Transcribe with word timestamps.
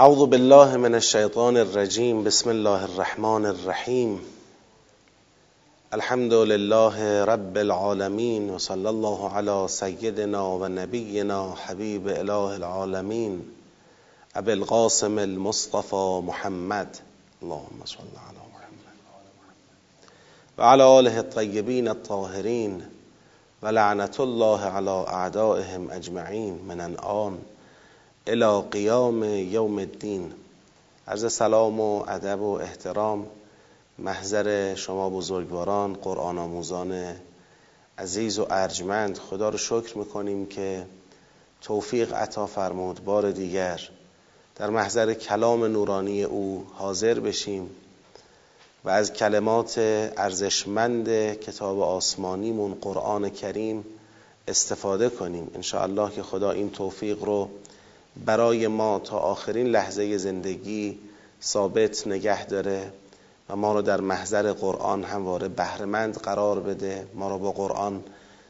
أعوذ 0.00 0.26
بالله 0.26 0.76
من 0.76 0.94
الشيطان 0.94 1.56
الرجيم. 1.56 2.24
بسم 2.24 2.50
الله 2.50 2.84
الرحمن 2.84 3.46
الرحيم. 3.46 4.20
الحمد 5.94 6.32
لله 6.32 7.24
رب 7.24 7.58
العالمين 7.58 8.50
وصلى 8.50 8.90
الله 8.90 9.30
على 9.30 9.66
سيدنا 9.68 10.42
ونبينا 10.42 11.54
حبيب 11.56 12.08
إله 12.08 12.56
العالمين 12.56 13.52
أبي 14.36 14.52
القاسم 14.52 15.18
المصطفى 15.18 16.20
محمد. 16.24 16.96
اللهم 17.42 17.80
صل 17.84 18.12
على 18.28 18.40
محمد 18.54 18.88
وعلى 20.58 20.98
آله 21.00 21.20
الطيبين 21.20 21.88
الطاهرين 21.88 22.88
ولعنة 23.62 24.16
الله 24.20 24.60
على 24.60 25.04
أعدائهم 25.08 25.90
أجمعين 25.90 26.58
من 26.68 26.80
الآن. 26.80 27.38
الى 28.30 28.62
قیام 28.70 29.24
یوم 29.24 29.78
الدین. 29.78 30.32
عرض 31.08 31.32
سلام 31.32 31.80
و 31.80 32.04
ادب 32.08 32.40
و 32.40 32.52
احترام 32.52 33.26
محضر 33.98 34.74
شما 34.74 35.10
بزرگواران 35.10 35.94
قرآن 35.94 36.38
آموزان 36.38 37.16
عزیز 37.98 38.38
و 38.38 38.46
ارجمند. 38.50 39.18
خدا 39.18 39.48
رو 39.48 39.58
شکر 39.58 39.98
می‌کنیم 39.98 40.46
که 40.46 40.86
توفیق 41.60 42.12
عطا 42.12 42.46
فرمود. 42.46 43.04
بار 43.04 43.30
دیگر 43.30 43.88
در 44.56 44.70
محضر 44.70 45.14
کلام 45.14 45.64
نورانی 45.64 46.24
او 46.24 46.66
حاضر 46.74 47.20
بشیم 47.20 47.70
و 48.84 48.88
از 48.88 49.12
کلمات 49.12 49.78
ارزشمند 50.16 51.34
کتاب 51.34 51.80
آسمانیمون 51.80 52.74
قرآن 52.80 53.30
کریم 53.30 53.84
استفاده 54.48 55.08
کنیم. 55.08 55.50
ان 55.54 56.10
که 56.10 56.22
خدا 56.22 56.50
این 56.50 56.70
توفیق 56.70 57.24
رو 57.24 57.48
برای 58.16 58.66
ما 58.66 58.98
تا 58.98 59.18
آخرین 59.18 59.66
لحظه 59.66 60.16
زندگی 60.16 60.98
ثابت 61.42 62.06
نگه 62.06 62.46
داره 62.46 62.92
و 63.48 63.56
ما 63.56 63.72
رو 63.72 63.82
در 63.82 64.00
محضر 64.00 64.52
قرآن 64.52 65.04
همواره 65.04 65.48
بهرمند 65.48 66.16
قرار 66.16 66.60
بده. 66.60 67.06
ما 67.14 67.30
رو 67.30 67.38
با 67.38 67.52
قرآن 67.52 68.04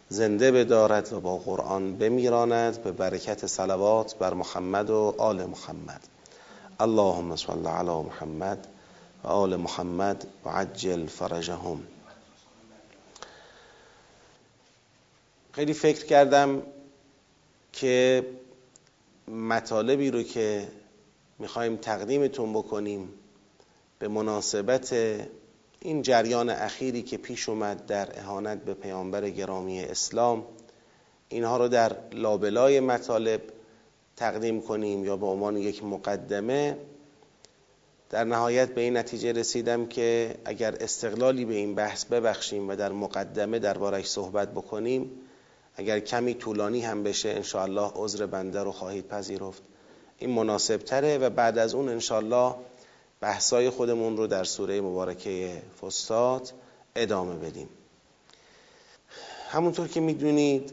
زنده 0.08 0.52
بدارد 0.52 1.12
و 1.12 1.20
با 1.20 1.36
قرآن 1.36 1.96
بمیراند. 1.96 2.82
به 2.82 2.92
برکت 2.92 3.46
صلوات 3.46 4.14
بر 4.14 4.34
محمد 4.34 4.90
و 4.90 5.14
آل 5.18 5.44
محمد. 5.44 6.00
اللهم 6.80 7.36
صل 7.36 7.66
علی 7.66 8.02
محمد 8.02 8.66
و 9.24 9.28
آل 9.28 9.56
محمد 9.56 10.26
و 10.44 10.48
عجل 10.48 11.06
فرجهم. 11.06 11.82
خیلی 15.52 15.72
فکر 15.72 16.06
کردم 16.06 16.62
که 17.72 18.26
مطالبی 19.30 20.10
رو 20.10 20.22
که 20.22 20.68
می‌خوایم 21.38 21.76
تقدیمتون 21.76 22.52
بکنیم 22.52 23.08
به 23.98 24.08
مناسبت 24.08 24.94
این 25.80 26.02
جریان 26.02 26.50
اخیری 26.50 27.02
که 27.02 27.16
پیش 27.16 27.48
اومد 27.48 27.86
در 27.86 28.18
اهانت 28.18 28.64
به 28.64 28.74
پیامبر 28.74 29.30
گرامی 29.30 29.80
اسلام 29.80 30.44
اینها 31.28 31.56
رو 31.56 31.68
در 31.68 31.96
لابلای 32.12 32.80
مطالب 32.80 33.40
تقدیم 34.16 34.60
کنیم 34.60 35.04
یا 35.04 35.16
به 35.16 35.26
عنوان 35.26 35.56
یک 35.56 35.84
مقدمه. 35.84 36.76
در 38.10 38.24
نهایت 38.24 38.74
به 38.74 38.80
این 38.80 38.96
نتیجه 38.96 39.32
رسیدم 39.32 39.86
که 39.86 40.34
اگر 40.44 40.76
استقلالی 40.80 41.44
به 41.44 41.54
این 41.54 41.74
بحث 41.74 42.04
ببخشیم 42.04 42.68
و 42.68 42.76
در 42.76 42.92
مقدمه 42.92 43.58
دربارش 43.58 44.06
صحبت 44.06 44.52
بکنیم 44.52 45.10
اگر 45.80 46.00
کمی 46.00 46.34
طولانی 46.34 46.80
هم 46.80 47.02
بشه 47.02 47.28
انشاءالله 47.28 47.92
عذر 47.94 48.26
بنده 48.26 48.62
رو 48.62 48.72
خواهید 48.72 49.08
پذیرفت. 49.08 49.62
این 50.18 50.30
مناسب 50.30 50.76
تره 50.76 51.18
و 51.18 51.30
بعد 51.30 51.58
از 51.58 51.74
اون 51.74 51.88
انشاءالله 51.88 52.54
بحثای 53.20 53.70
خودمون 53.70 54.16
رو 54.16 54.26
در 54.26 54.44
سوره 54.44 54.80
مبارکه 54.80 55.62
فستاد 55.80 56.52
ادامه 56.96 57.34
بدیم. 57.34 57.68
همونطور 59.48 59.88
که 59.88 60.00
می‌دونید 60.00 60.72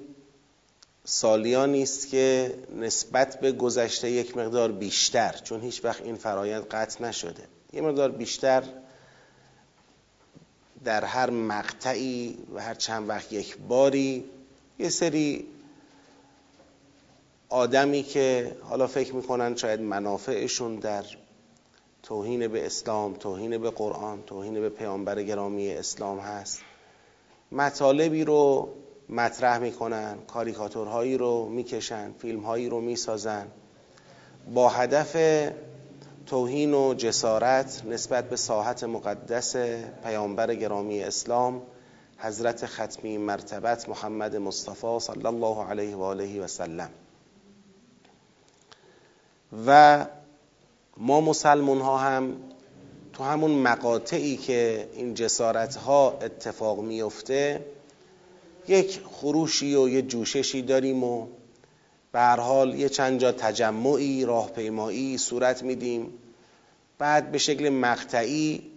سالیانی 1.03 1.83
است 1.83 2.09
که 2.09 2.55
نسبت 2.75 3.39
به 3.39 3.51
گذشته 3.51 4.11
یک 4.11 4.37
مقدار 4.37 4.71
بیشتر 4.71 5.35
چون 5.43 5.61
هیچ 5.61 5.85
وقت 5.85 6.01
این 6.01 6.15
فرایند 6.15 6.67
قطع 6.67 7.03
نشده. 7.03 7.43
یک 7.73 7.83
مقدار 7.83 8.11
بیشتر 8.11 8.63
در 10.83 11.05
هر 11.05 11.29
مقطعی 11.29 12.37
و 12.55 12.61
هر 12.61 12.73
چند 12.73 13.09
وقت 13.09 13.33
یک 13.33 13.57
باری 13.57 14.25
یه 14.79 14.89
سری 14.89 15.47
آدمی 17.49 18.03
که 18.03 18.55
حالا 18.61 18.87
فکر 18.87 19.15
می‌کنن 19.15 19.55
شاید 19.55 19.81
منافعشون 19.81 20.75
در 20.75 21.03
توهین 22.03 22.47
به 22.47 22.65
اسلام 22.65 23.13
توهین 23.13 23.57
به 23.57 23.69
قرآن 23.69 24.23
توهین 24.23 24.53
به 24.53 24.69
پیامبر 24.69 25.23
گرامی 25.23 25.71
اسلام 25.71 26.19
هست. 26.19 26.61
مطالبی 27.51 28.23
رو 28.23 28.69
مطرح 29.09 29.59
می‌کنن 29.59 30.17
کاریکاتورهایی 30.27 31.17
رو 31.17 31.49
می‌کشن 31.49 32.13
فیلمهایی 32.19 32.69
رو 32.69 32.81
می‌سازن. 32.81 33.47
با 34.53 34.69
هدف 34.69 35.17
توهین 36.25 36.73
و 36.73 36.93
جسارت 36.93 37.83
نسبت 37.85 38.29
به 38.29 38.35
ساحت 38.35 38.83
مقدس 38.83 39.55
پیامبر 40.03 40.55
گرامی 40.55 41.03
اسلام 41.03 41.61
حضرت 42.19 42.65
ختمی 42.65 43.17
مرتبت 43.17 43.89
محمد 43.89 44.35
مصطفی 44.35 44.99
صلی 44.99 45.25
الله 45.25 45.63
علیه 45.63 45.95
و 45.95 46.01
آله 46.01 46.41
و 46.41 46.47
سلم. 46.47 46.89
و 49.67 50.05
ما 50.97 51.21
مسلمون 51.21 51.81
ها 51.81 51.97
هم 51.97 52.37
تو 53.13 53.23
همون 53.23 53.51
مقاطعی 53.51 54.37
که 54.37 54.89
این 54.93 55.13
جسارت 55.13 55.75
ها 55.75 56.19
اتفاق 56.21 56.79
میفته 56.79 57.65
یک 58.67 59.01
خروشی 59.11 59.75
و 59.75 59.89
یه 59.89 60.01
جوششی 60.01 60.61
داریم 60.61 61.03
و 61.03 61.27
به 62.11 62.19
حال 62.21 62.75
یه 62.75 62.89
چند 62.89 63.19
جا 63.19 63.31
تجمعی 63.31 64.25
راهپیمایی 64.25 65.17
صورت 65.17 65.63
میدیم. 65.63 66.13
بعد 66.97 67.31
به 67.31 67.37
شکل 67.37 67.69
مقطعی 67.69 68.76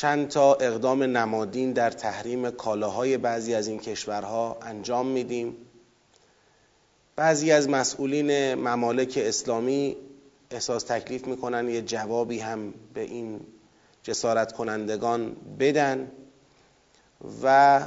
چند 0.00 0.28
تا 0.28 0.54
اقدام 0.54 1.02
نمادین 1.02 1.72
در 1.72 1.90
تحریم 1.90 2.50
کالاهای 2.50 3.16
بعضی 3.16 3.54
از 3.54 3.68
این 3.68 3.78
کشورها 3.78 4.58
انجام 4.62 5.06
میدیم. 5.06 5.56
بعضی 7.16 7.52
از 7.52 7.68
مسئولین 7.68 8.54
ممالک 8.54 9.18
اسلامی 9.22 9.96
احساس 10.50 10.84
تکلیف 10.84 11.26
می‌کنن 11.26 11.68
یه 11.68 11.82
جوابی 11.82 12.38
هم 12.38 12.74
به 12.94 13.00
این 13.00 13.40
جسارت 14.02 14.52
کنندگان 14.52 15.36
بدن 15.58 16.10
و 17.42 17.80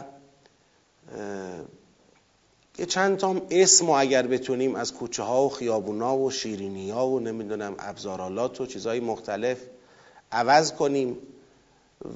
یه 2.78 2.86
چند 2.86 3.18
تا 3.18 3.42
اسم 3.50 3.90
اگر 3.90 4.28
بتونیم 4.28 4.76
از 4.76 4.94
کوچه 4.94 5.24
ها 5.24 5.46
و 5.46 5.50
خیابونا 5.50 6.18
و 6.18 6.32
شیرینی 6.32 6.90
ها 6.90 7.08
و 7.08 7.20
نمی‌دونم 7.20 7.76
ابزارالات 7.80 8.62
و 8.62 8.66
چیزهای 8.66 9.00
مختلف 9.00 9.58
عوض 10.32 10.74
کنیم. 10.74 11.18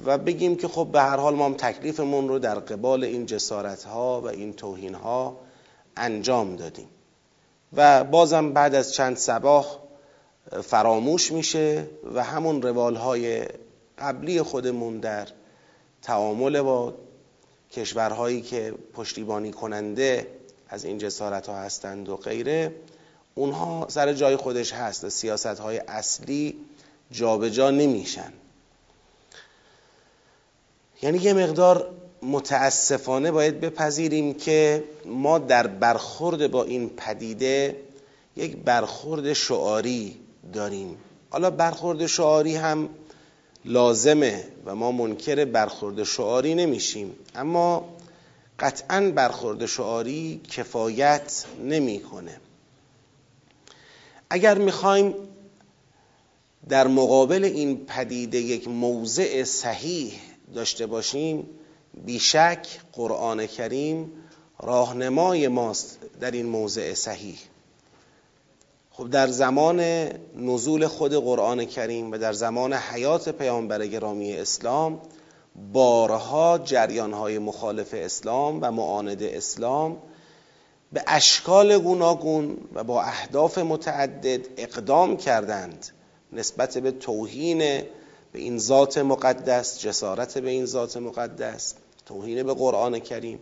و 0.04 0.18
بگیم 0.18 0.56
که 0.56 0.68
خب 0.68 0.88
به 0.92 1.00
هر 1.00 1.16
حال 1.16 1.34
ما 1.34 1.44
هم 1.44 1.54
تکلیفمون 1.54 2.28
رو 2.28 2.38
در 2.38 2.54
قبال 2.58 3.04
این 3.04 3.26
جسارت 3.26 3.84
ها 3.84 4.20
و 4.20 4.26
این 4.26 4.52
توهین 4.52 4.94
ها 4.94 5.36
انجام 5.96 6.56
دادیم. 6.56 6.88
و 7.76 8.04
بازم 8.04 8.52
بعد 8.52 8.74
از 8.74 8.94
چند 8.94 9.16
سباه 9.16 9.78
فراموش 10.62 11.32
میشه 11.32 11.86
و 12.14 12.24
همون 12.24 12.62
روال 12.62 12.94
های 12.96 13.44
قبلی 13.98 14.42
خودمون 14.42 14.98
در 15.00 15.28
تعامل 16.02 16.60
با 16.60 16.94
کشورهایی 17.72 18.42
که 18.42 18.74
پشتیبانی 18.92 19.52
کننده 19.52 20.26
از 20.68 20.84
این 20.84 20.98
جسارت 20.98 21.46
ها 21.46 21.56
هستند 21.56 22.08
و 22.08 22.16
غیره 22.16 22.74
اونها 23.34 23.86
سر 23.88 24.12
جای 24.12 24.36
خودش 24.36 24.72
هست 24.72 25.08
سیاست 25.08 25.46
های 25.46 25.78
اصلی 25.78 26.56
جابجا 27.10 27.48
جا 27.48 27.70
نمیشن. 27.70 28.32
یعنی 31.02 31.18
یه 31.18 31.32
مقدار 31.32 31.90
متاسفانه 32.22 33.30
باید 33.30 33.60
بپذیریم 33.60 34.34
که 34.34 34.84
ما 35.06 35.38
در 35.38 35.66
برخورد 35.66 36.50
با 36.50 36.64
این 36.64 36.88
پدیده 36.88 37.76
یک 38.36 38.56
برخورد 38.56 39.32
شعاری 39.32 40.16
داریم. 40.52 40.96
حالا 41.30 41.50
برخورد 41.50 42.06
شعاری 42.06 42.56
هم 42.56 42.88
لازمه 43.64 44.44
و 44.64 44.74
ما 44.74 44.92
منکر 44.92 45.44
برخورد 45.44 46.02
شعاری 46.02 46.54
نمیشیم. 46.54 47.14
اما 47.34 47.88
قطعا 48.58 49.12
برخورد 49.14 49.66
شعاری 49.66 50.40
کفایت 50.50 51.44
نمی‌کنه. 51.64 52.40
اگر 54.30 54.58
می‌خوایم 54.58 55.14
در 56.68 56.86
مقابل 56.86 57.44
این 57.44 57.86
پدیده 57.86 58.38
یک 58.38 58.68
موضع 58.68 59.44
صحیح 59.44 60.12
داشته 60.54 60.86
باشیم 60.86 61.46
بیشک 62.04 62.66
قرآن 62.92 63.46
کریم 63.46 64.12
راهنمای 64.60 65.48
ماست 65.48 65.98
در 66.20 66.30
این 66.30 66.46
موضع 66.46 66.94
صحیح. 66.94 67.38
خب 68.90 69.10
در 69.10 69.26
زمان 69.26 69.80
نزول 70.36 70.86
خود 70.86 71.14
قرآن 71.14 71.64
کریم 71.64 72.12
و 72.12 72.18
در 72.18 72.32
زمان 72.32 72.72
حیات 72.72 73.28
پیامبر 73.28 73.86
گرامی 73.86 74.36
اسلام 74.36 75.00
بارها 75.72 76.58
جریانهای 76.58 77.38
مخالف 77.38 77.94
اسلام 77.94 78.58
و 78.62 78.70
معاند 78.70 79.22
اسلام 79.22 79.96
به 80.92 81.04
اشکال 81.06 81.78
گوناگون 81.78 82.56
و 82.74 82.84
با 82.84 83.02
اهداف 83.02 83.58
متعدد 83.58 84.46
اقدام 84.56 85.16
کردند 85.16 85.86
نسبت 86.32 86.78
به 86.78 86.90
توهین 86.90 87.82
به 88.38 88.44
این 88.44 88.58
ذات 88.58 88.98
مقدس 88.98 89.80
جسارت 89.80 90.38
به 90.38 90.50
این 90.50 90.66
ذات 90.66 90.96
مقدس 90.96 91.74
توهین 92.06 92.42
به 92.42 92.54
قرآن 92.54 92.98
کریم. 92.98 93.38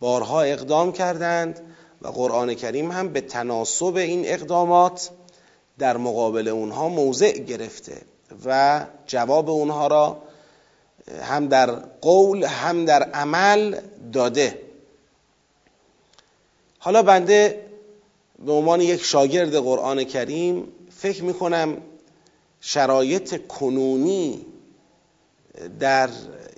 بارها 0.00 0.40
اقدام 0.40 0.92
کردند 0.92 1.60
و 2.02 2.08
قرآن 2.08 2.54
کریم 2.54 2.90
هم 2.90 3.08
به 3.08 3.20
تناسب 3.20 3.96
این 3.96 4.22
اقدامات 4.24 5.10
در 5.78 5.96
مقابل 5.96 6.48
اونها 6.48 6.88
موضع 6.88 7.32
گرفته 7.38 8.02
و 8.44 8.80
جواب 9.06 9.50
اونها 9.50 9.86
را 9.86 10.22
هم 11.22 11.48
در 11.48 11.70
قول 12.00 12.44
هم 12.44 12.84
در 12.84 13.02
عمل 13.02 13.80
داده. 14.12 14.58
حالا 16.78 17.02
بنده 17.02 17.66
به 18.46 18.52
عنوان 18.52 18.80
یک 18.80 19.02
شاگرد 19.02 19.56
قرآن 19.56 20.04
کریم 20.04 20.68
فکر 20.90 21.24
می‌کنم 21.24 21.76
شرایط 22.60 23.46
کنونی 23.46 24.46
در 25.80 26.08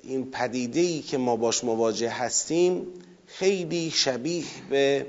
این 0.03 0.31
پدیده 0.31 1.03
که 1.03 1.19
ما 1.19 1.37
باش 1.37 1.65
مواجه 1.65 2.11
هستیم 2.11 2.87
خیلی 3.27 3.91
شبیه 3.91 4.45
به 4.71 5.07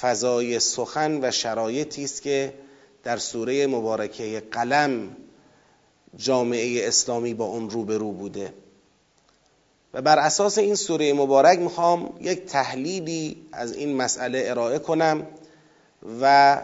فضای 0.00 0.60
سخن 0.60 1.18
و 1.24 1.30
شرایطی 1.30 2.04
است 2.04 2.22
که 2.22 2.54
در 3.04 3.16
سوره 3.16 3.66
مبارکه 3.66 4.42
قلم 4.52 5.16
جامعه 6.16 6.88
اسلامی 6.88 7.34
با 7.34 7.44
اون 7.44 7.70
روبرو 7.70 8.12
بوده. 8.12 8.54
و 9.94 10.02
بر 10.02 10.18
اساس 10.18 10.58
این 10.58 10.74
سوره 10.74 11.12
مبارک 11.12 11.58
می‌خوام 11.58 12.18
یک 12.20 12.44
تحلیلی 12.44 13.46
از 13.52 13.72
این 13.72 13.96
مسئله 13.96 14.42
ارائه 14.46 14.78
کنم 14.78 15.26
و 16.20 16.56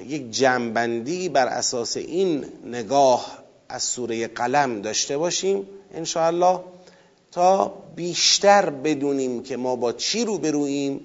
یک 0.00 0.30
جنبندی 0.30 1.28
بر 1.28 1.46
اساس 1.46 1.96
این 1.96 2.44
نگاه 2.64 3.44
از 3.68 3.82
سوره 3.82 4.26
قلم 4.26 4.82
داشته 4.82 5.18
باشیم 5.18 5.68
انشاءالله 5.94 6.60
تا 7.32 7.68
بیشتر 7.96 8.70
بدونیم 8.70 9.42
که 9.42 9.56
ما 9.56 9.76
با 9.76 9.92
چی 9.92 10.24
رو 10.24 10.38
برویم 10.38 11.00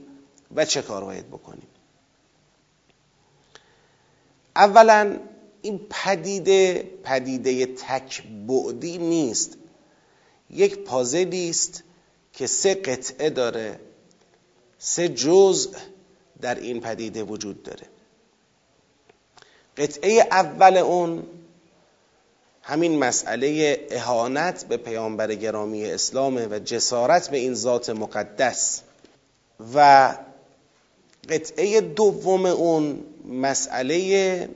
و 0.55 0.65
چه 0.65 0.81
کار 0.81 1.03
باید 1.03 1.27
بکنیم. 1.27 1.67
اولا 4.55 5.19
این 5.61 5.79
پدیده 5.89 6.89
پدیده 7.03 7.65
تک 7.65 8.23
بعدی 8.47 8.97
نیست. 8.97 9.57
یک 10.49 10.77
پازلی 10.77 11.49
است 11.49 11.83
که 12.33 12.47
سه 12.47 12.75
قطعه 12.75 13.29
داره 13.29 13.79
سه 14.77 15.09
جزء 15.09 15.69
در 16.41 16.55
این 16.55 16.79
پدیده 16.79 17.23
وجود 17.23 17.63
داره. 17.63 17.87
قطعه 19.79 20.27
اول 20.31 20.77
اون 20.77 21.27
همین 22.61 22.99
مسئله 22.99 23.77
اهانت 23.91 24.65
به 24.65 24.77
پیامبر 24.77 25.35
گرامی 25.35 25.85
اسلامه 25.85 26.47
و 26.47 26.59
جسارت 26.59 27.29
به 27.29 27.37
این 27.37 27.53
ذات 27.53 27.89
مقدس 27.89 28.81
و 29.75 30.15
قطعه 31.29 31.81
دوم 31.81 32.45
اون 32.45 33.05
مسئله 33.25 34.49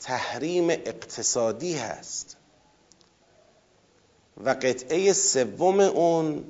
تحریم 0.00 0.70
اقتصادی 0.70 1.74
هست 1.74 2.36
و 4.44 4.50
قطعه 4.50 5.12
سوم 5.12 5.80
اون 5.80 6.44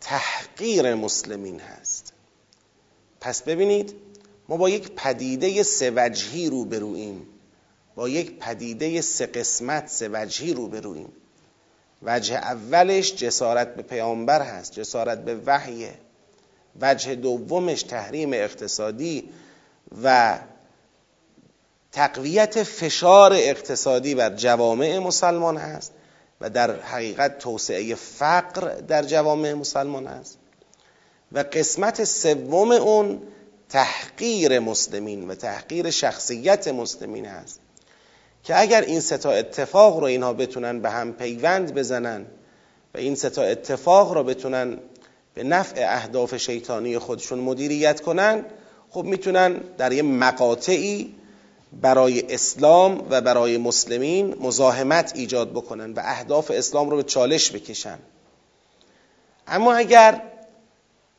تحقیر 0.00 0.94
مسلمین 0.94 1.60
هست. 1.60 2.12
پس 3.20 3.42
ببینید 3.42 4.09
ما 4.50 4.56
با 4.56 4.70
یک 4.70 4.92
پدیده 4.96 5.62
سوجهی 5.62 6.50
رو 6.50 6.64
برویم 6.64 7.26
با 7.94 8.08
یک 8.08 8.38
پدیده 8.38 9.00
سه 9.00 9.26
قسمت 9.26 9.88
سه 9.88 10.08
وجهی 10.12 10.54
رو 10.54 10.68
برویم 10.68 11.12
وجه 12.02 12.34
اولش 12.34 13.14
جسارت 13.14 13.74
به 13.74 13.82
پیامبر 13.82 14.42
هست 14.42 14.72
جسارت 14.72 15.24
به 15.24 15.40
وحیه. 15.46 15.94
وجه 16.80 17.14
دومش 17.14 17.82
تحریم 17.82 18.32
اقتصادی 18.32 19.28
و 20.02 20.38
تقویت 21.92 22.62
فشار 22.62 23.32
اقتصادی 23.32 24.14
بر 24.14 24.34
جوامع 24.34 24.98
مسلمان 24.98 25.56
هست 25.56 25.92
و 26.40 26.50
در 26.50 26.80
حقیقت 26.80 27.38
توسعه 27.38 27.94
فقر 27.94 28.74
در 28.74 29.02
جوامع 29.02 29.52
مسلمان 29.52 30.06
هست. 30.06 30.38
و 31.32 31.38
قسمت 31.52 32.04
سوم 32.04 32.72
اون 32.72 33.22
تحقیر 33.70 34.58
مسلمین 34.58 35.28
و 35.28 35.34
تحقیر 35.34 35.90
شخصیت 35.90 36.68
مسلمین 36.68 37.24
هست 37.26 37.60
که 38.44 38.60
اگر 38.60 38.80
این 38.80 39.00
ستا 39.00 39.30
اتفاق 39.30 39.98
رو 39.98 40.04
اینها 40.04 40.32
بتونن 40.32 40.80
به 40.80 40.90
هم 40.90 41.12
پیوند 41.12 41.74
بزنن 41.74 42.26
و 42.94 42.98
این 42.98 43.14
ستا 43.14 43.42
اتفاق 43.42 44.12
رو 44.12 44.24
بتونن 44.24 44.78
به 45.34 45.42
نفع 45.42 45.84
اهداف 45.88 46.36
شیطانی 46.36 46.98
خودشون 46.98 47.38
مدیریت 47.38 48.00
کنن 48.00 48.44
خب 48.90 49.04
می‌تونن 49.04 49.60
در 49.78 49.92
یه 49.92 50.02
مقاطعی 50.02 51.14
برای 51.72 52.34
اسلام 52.34 53.06
و 53.10 53.20
برای 53.20 53.58
مسلمین 53.58 54.34
مزاحمت 54.40 55.12
ایجاد 55.14 55.50
بکنن 55.50 55.92
و 55.92 56.00
اهداف 56.04 56.50
اسلام 56.50 56.90
رو 56.90 56.96
به 56.96 57.02
چالش 57.02 57.52
بکشن. 57.52 57.98
اما 59.46 59.74
اگر 59.74 60.22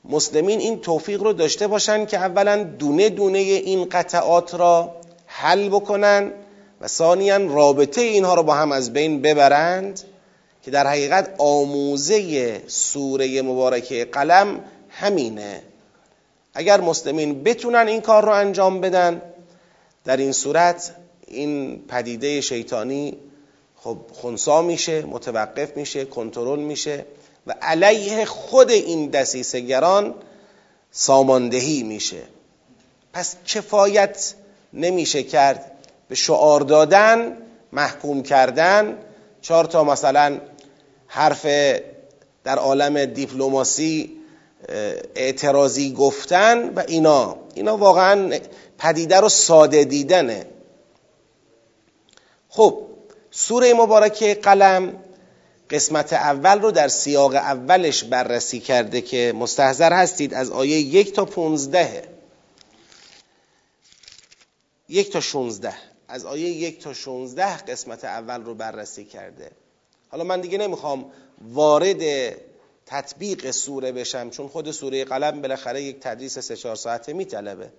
مسلمین 0.06 0.60
این 0.60 0.80
توفیق 0.80 1.24
رو 1.24 1.34
داشته 1.34 1.68
باشن 1.68 2.06
که 2.06 2.18
اولا 2.18 2.64
دونه 2.64 3.10
دونه 3.10 3.38
این 3.40 3.90
قطعات 3.90 4.56
را 4.56 4.96
حل 5.26 5.70
بکنن 5.70 6.32
و 6.82 6.88
ثانیا 6.88 7.38
رابطه 7.38 8.02
اینها 8.02 8.34
رو 8.34 8.44
با 8.44 8.54
هم 8.54 8.72
از 8.72 8.94
بین 8.94 9.22
ببرند 9.22 10.02
که 10.64 10.72
در 10.72 10.88
حقیقت 10.88 11.36
آموزه 11.38 12.62
سوره 12.68 13.42
مبارکه 13.42 14.06
قلم 14.06 14.60
همینه. 14.90 15.62
اگر 16.54 16.82
مسلمین 16.82 17.44
بتونن 17.44 17.88
این 17.88 18.02
کار 18.02 18.26
رو 18.26 18.32
انجام 18.32 18.82
بدن 18.82 19.22
در 20.06 20.18
این 20.18 20.32
صورت 20.32 20.96
این 21.28 21.84
پدیده 21.88 22.42
شیطانی 22.42 23.18
خب 23.76 23.98
خونسا 24.14 24.62
میشه 24.62 25.06
متوقف 25.06 25.78
میشه 25.78 26.06
کنترل 26.06 26.60
میشه. 26.60 27.06
و 27.48 27.56
علیه 27.62 28.26
خود 28.26 28.72
این 28.72 29.10
دسیسگران 29.10 30.16
ساماندهی 30.92 31.84
میشه. 31.84 32.22
پس 33.14 33.36
کفایت 33.46 34.34
نمیشه 34.74 35.24
کرد 35.24 35.72
به 36.10 36.16
شعار 36.16 36.62
دادن 36.62 37.38
محکوم 37.72 38.24
کردن. 38.24 38.98
چهار 39.42 39.66
تا 39.66 39.84
مثلا 39.84 40.42
حرف 41.08 41.46
در 42.44 42.58
عالم 42.58 43.06
دیپلماسی 43.06 44.18
اعتراضی 45.16 45.94
گفتن 45.94 46.70
و 46.74 46.84
اینا. 46.88 47.38
اینا 47.56 47.78
واقعا 47.78 48.40
پدیده 48.78 49.20
رو 49.20 49.30
ساده 49.30 49.84
دیدنه. 49.84 50.46
خب 52.50 52.78
سوره 53.32 53.74
مبارکه 53.74 54.34
قلم 54.34 54.94
قسمت 55.72 56.14
اول 56.14 56.62
رو 56.62 56.72
در 56.72 56.88
سیاق 56.88 57.36
اولش 57.36 58.04
بررسی 58.04 58.60
کرده 58.60 59.02
که 59.02 59.34
مستحضر 59.36 59.94
هستید 59.94 60.34
از 60.34 60.52
آیه 60.52 60.78
یک 60.78 61.14
تا 61.14 61.26
پونزده. 61.26 62.04
یک 64.90 65.12
تا 65.12 65.20
شونزده. 65.22 65.74
از 66.08 66.26
آیه 66.26 66.50
یک 66.50 66.80
تا 66.80 66.94
شونزده 66.94 67.58
قسمت 67.58 68.06
اول 68.06 68.44
رو 68.44 68.56
بررسی 68.56 69.06
کرده. 69.06 69.52
حالا 70.10 70.24
من 70.24 70.42
دیگه 70.42 70.58
نمی‌خوام 70.58 71.12
وارد 71.42 72.02
تطبیق 72.86 73.52
سوره 73.52 73.92
بشم 73.92 74.30
چون 74.30 74.48
خود 74.48 74.72
سوره 74.72 75.06
قلم 75.06 75.42
بالاخره 75.42 75.82
یک 75.82 76.00
تدریس 76.00 76.40
سه 76.40 76.56
چهار 76.56 76.76
ساعته 76.76 77.14
میطلبه. 77.14 77.72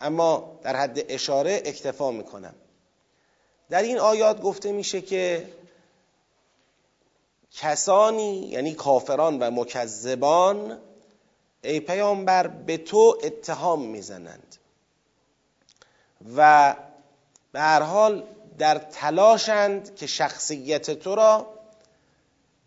اما 0.00 0.60
در 0.62 0.76
حد 0.76 1.04
اشاره 1.08 1.62
اکتفا 1.64 2.10
می‌کنم. 2.10 2.54
در 3.70 3.82
این 3.82 3.98
آیات 3.98 4.40
گفته 4.42 4.72
میشه 4.72 5.00
که 5.00 5.46
کسانی 7.54 8.36
یعنی 8.36 8.74
کافران 8.74 9.38
و 9.38 9.50
مکذبان 9.50 10.78
ای 11.64 11.80
پیامبر 11.80 12.46
به 12.46 12.76
تو 12.76 13.18
اتهام 13.22 13.86
می‌زنند. 13.86 14.56
و 16.36 16.76
به 17.52 17.60
هر 17.60 17.82
حال 17.82 18.24
در 18.58 18.78
تلاشند 18.78 19.94
که 19.94 20.06
شخصیت 20.06 20.90
تو 20.90 21.14
را 21.14 21.46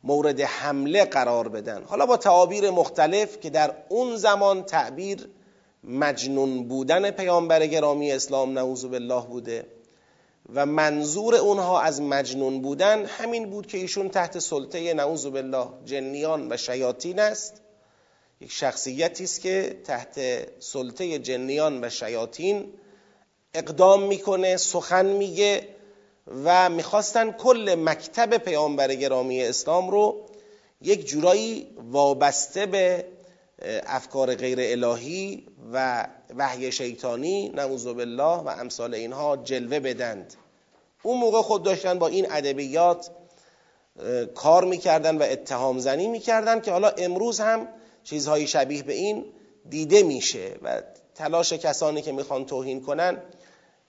مورد 0.03 0.41
حمله 0.41 1.05
قرار 1.05 1.47
بدن. 1.47 1.83
حالا 1.83 2.05
با 2.05 2.17
تعابیر 2.17 2.69
مختلف 2.69 3.39
که 3.39 3.49
در 3.49 3.75
اون 3.89 4.15
زمان 4.15 4.63
تعبیر 4.63 5.29
مجنون 5.83 6.67
بودن 6.67 7.11
پیامبر 7.11 7.67
گرامی 7.67 8.11
اسلام 8.11 8.53
نعوذ 8.53 8.85
بالله 8.85 9.25
بوده. 9.25 9.65
و 10.53 10.65
منظور 10.65 11.35
اونها 11.35 11.81
از 11.81 12.01
مجنون 12.01 12.61
بودن 12.61 13.05
همین 13.05 13.49
بود 13.49 13.67
که 13.67 13.77
ایشون 13.77 14.09
تحت 14.09 14.39
سلطه 14.39 14.93
نعوذ 14.93 15.25
بالله 15.25 15.67
جنیان 15.85 16.51
و 16.51 16.57
شیاطین 16.57 17.19
است. 17.19 17.61
یک 18.41 18.51
شخصیتی 18.51 19.23
است 19.23 19.41
که 19.41 19.81
تحت 19.83 20.19
سلطه 20.59 21.19
جنیان 21.19 21.83
و 21.83 21.89
شیاطین 21.89 22.73
اقدام 23.53 24.03
می‌کنه 24.03 24.57
سخن 24.57 25.05
میگه 25.05 25.67
و 26.43 26.69
می‌خواستن 26.69 27.31
کل 27.31 27.75
مکتب 27.79 28.37
پیامبر 28.37 28.95
گرامی 28.95 29.43
اسلام 29.43 29.89
رو 29.89 30.25
یک 30.81 31.05
جورایی 31.05 31.67
وابسته 31.91 32.65
به 32.65 33.05
افکار 33.85 34.35
غیر 34.35 34.57
الهی 34.61 35.47
و 35.73 36.07
وحی 36.37 36.71
شیطانی 36.71 37.49
نعوذ 37.49 37.87
بالله 37.87 38.37
و 38.37 38.47
امثال 38.47 38.93
اینها 38.93 39.37
جلوه 39.37 39.79
بدند. 39.79 40.33
اون 41.03 41.19
موقع 41.19 41.41
خود 41.41 41.63
داشتن 41.63 41.99
با 41.99 42.07
این 42.07 42.31
ادبیات 42.31 43.11
کار 44.35 44.65
می‌کردن 44.65 45.17
و 45.17 45.23
اتهام 45.23 45.79
زنی 45.79 46.07
می‌کردن 46.07 46.61
که 46.61 46.71
حالا 46.71 46.89
امروز 46.89 47.39
هم 47.39 47.67
چیزهای 48.03 48.47
شبیه 48.47 48.83
به 48.83 48.93
این 48.93 49.25
دیده 49.69 50.03
میشه 50.03 50.55
و 50.61 50.81
تلاش 51.15 51.53
کسانی 51.53 52.01
که 52.01 52.11
می‌خوان 52.11 52.45
توهین 52.45 52.81
کنن 52.81 53.21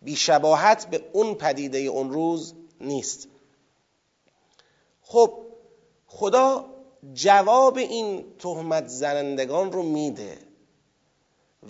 بیشباهت 0.02 0.86
به 0.86 1.04
اون 1.12 1.34
پدیده 1.34 1.78
اون 1.78 2.12
روز 2.12 2.54
نیست. 2.80 3.28
خب 5.02 5.46
خدا 6.06 6.64
جواب 7.14 7.76
این 7.76 8.24
تهمت 8.38 8.86
زنندگان 8.86 9.72
رو 9.72 9.82
میده 9.82 10.38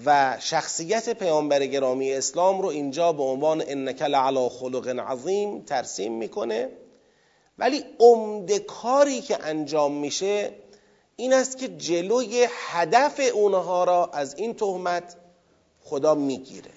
و 0.06 0.36
شخصیت 0.40 1.18
پیامبر 1.18 1.66
گرامی 1.66 2.12
اسلام 2.12 2.62
رو 2.62 2.68
اینجا 2.68 3.12
به 3.12 3.22
عنوان 3.22 3.62
انک 3.66 4.02
لعلی 4.02 4.48
خلق 4.48 4.98
عظیم 4.98 5.62
ترسیم 5.62 6.12
می‌کنه. 6.12 6.68
ولی 7.58 7.84
عمده 8.00 8.58
کاری 8.58 9.20
که 9.20 9.38
انجام 9.44 9.92
میشه 9.92 10.52
این 11.16 11.32
است 11.32 11.58
که 11.58 11.68
جلوی 11.68 12.46
هدف 12.50 13.20
اونها 13.34 13.84
را 13.84 14.06
از 14.06 14.34
این 14.34 14.54
تهمت 14.54 15.16
خدا 15.82 16.14
می‌گیره. 16.14 16.70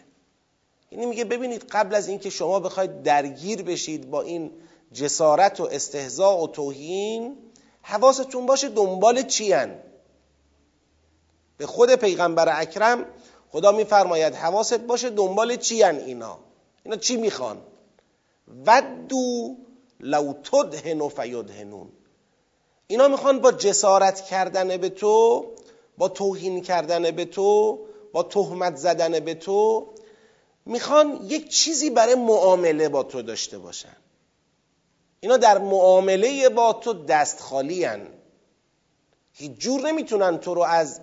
یعنی 0.92 1.06
میگه 1.06 1.25
ببینید 1.25 1.63
قبل 1.72 1.96
از 1.96 2.08
اینکه 2.08 2.30
شما 2.30 2.60
بخواید 2.60 3.04
درگیر 3.04 3.63
بشید 3.63 4.10
با 4.10 4.22
این 4.22 4.51
جسارت 4.94 5.60
و 5.60 5.63
استهزاء 5.63 6.44
و 6.44 6.48
توهین 6.48 7.38
حواستون 7.81 8.45
باشه 8.45 8.69
دنبال 8.69 9.21
چی 9.21 9.53
به 11.57 11.67
خود 11.67 11.95
پیغمبر 11.95 12.62
اکرم 12.62 13.05
خدا 13.51 13.71
میفرماید 13.71 14.36
حواست 14.36 14.79
باشه 14.79 15.09
دنبال 15.09 15.55
چی 15.55 15.83
اینا. 15.83 16.39
اینا 16.83 16.98
چی 16.98 17.17
می‌خوان؟ 17.17 17.62
ودو 18.65 19.55
لو 20.00 20.33
تدهن 20.33 21.01
و 21.01 21.09
فیدهنون. 21.09 21.89
اینا 22.88 23.07
می‌خوان 23.07 23.39
با 23.39 23.51
جسارت 23.51 24.21
کردن 24.21 24.77
به 24.77 24.89
تو 24.89 25.45
با 25.98 26.09
توهین 26.09 26.62
کردن 26.62 27.12
به 27.12 27.25
تو 27.25 27.79
با 28.12 28.24
تهمت 28.24 28.75
زدن 28.75 29.19
به 29.19 29.33
تو 29.33 29.88
می‌خوان 30.65 31.19
یک 31.24 31.50
چیزی 31.50 31.89
برای 31.89 32.15
معامله 32.15 32.89
با 32.89 33.03
تو 33.03 33.21
داشته 33.21 33.57
باشن. 33.57 33.95
اینا 35.20 35.38
در 35.38 35.58
معامله 35.58 36.50
با 36.50 36.74
تو 36.74 36.94
دست 36.94 37.40
خالی 37.40 37.84
هن. 37.84 38.08
هیچ 39.34 39.52
جور 39.52 39.82
نمی‌تونن 39.82 40.38
تو 40.38 40.54
رو 40.54 40.62
از 40.62 41.02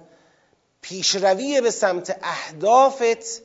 پیشروی 0.81 1.61
به 1.61 1.71
سمت 1.71 2.19
اهدافت 2.23 3.43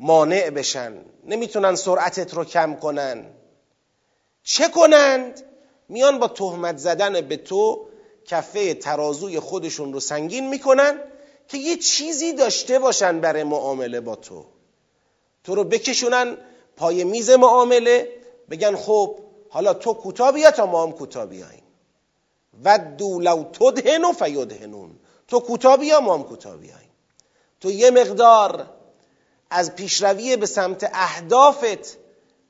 مانع 0.00 0.50
بشن. 0.50 1.04
نمی‌تونن 1.24 1.74
سرعتت 1.74 2.34
رو 2.34 2.44
کم 2.44 2.74
کنن. 2.74 3.26
چه 4.42 4.68
کنند؟ 4.68 5.42
میان 5.88 6.18
با 6.18 6.28
تهمت 6.28 6.76
زدن 6.76 7.20
به 7.20 7.36
تو 7.36 7.88
کفه 8.24 8.74
ترازوی 8.74 9.40
خودشون 9.40 9.92
رو 9.92 10.00
سنگین 10.00 10.48
می‌کنن 10.48 11.00
که 11.48 11.58
یه 11.58 11.76
چیزی 11.76 12.32
داشته 12.32 12.78
باشن 12.78 13.20
برای 13.20 13.44
معامله 13.44 14.00
با 14.00 14.16
تو. 14.16 14.44
تو 15.44 15.54
رو 15.54 15.64
بکشونن 15.64 16.36
پای 16.76 17.04
میز 17.04 17.30
معامله 17.30 18.08
بگن 18.50 18.76
خب 18.76 19.18
حالا 19.48 19.74
تو 19.74 19.94
کوتاه 19.94 20.32
بیا 20.32 20.50
تا 20.50 20.66
ما 20.66 20.82
هم 20.82 20.92
کوتاه 20.92 21.26
بیاییم 21.26 21.62
و 22.64 22.78
دولو 22.78 23.44
تدهن 23.44 24.04
و 24.04 24.12
فیدهنون. 24.12 24.90
تو 25.28 25.40
کوتاه 25.40 25.76
بیا 25.76 26.00
ما 26.00 26.14
هم 26.14 26.22
کوتاه 26.22 26.56
بیاییم 26.56 26.90
تو 27.60 27.70
یه 27.70 27.90
مقدار 27.90 28.66
از 29.50 29.74
پیشروی 29.74 30.36
به 30.36 30.46
سمت 30.46 30.90
اهدافت 30.92 31.98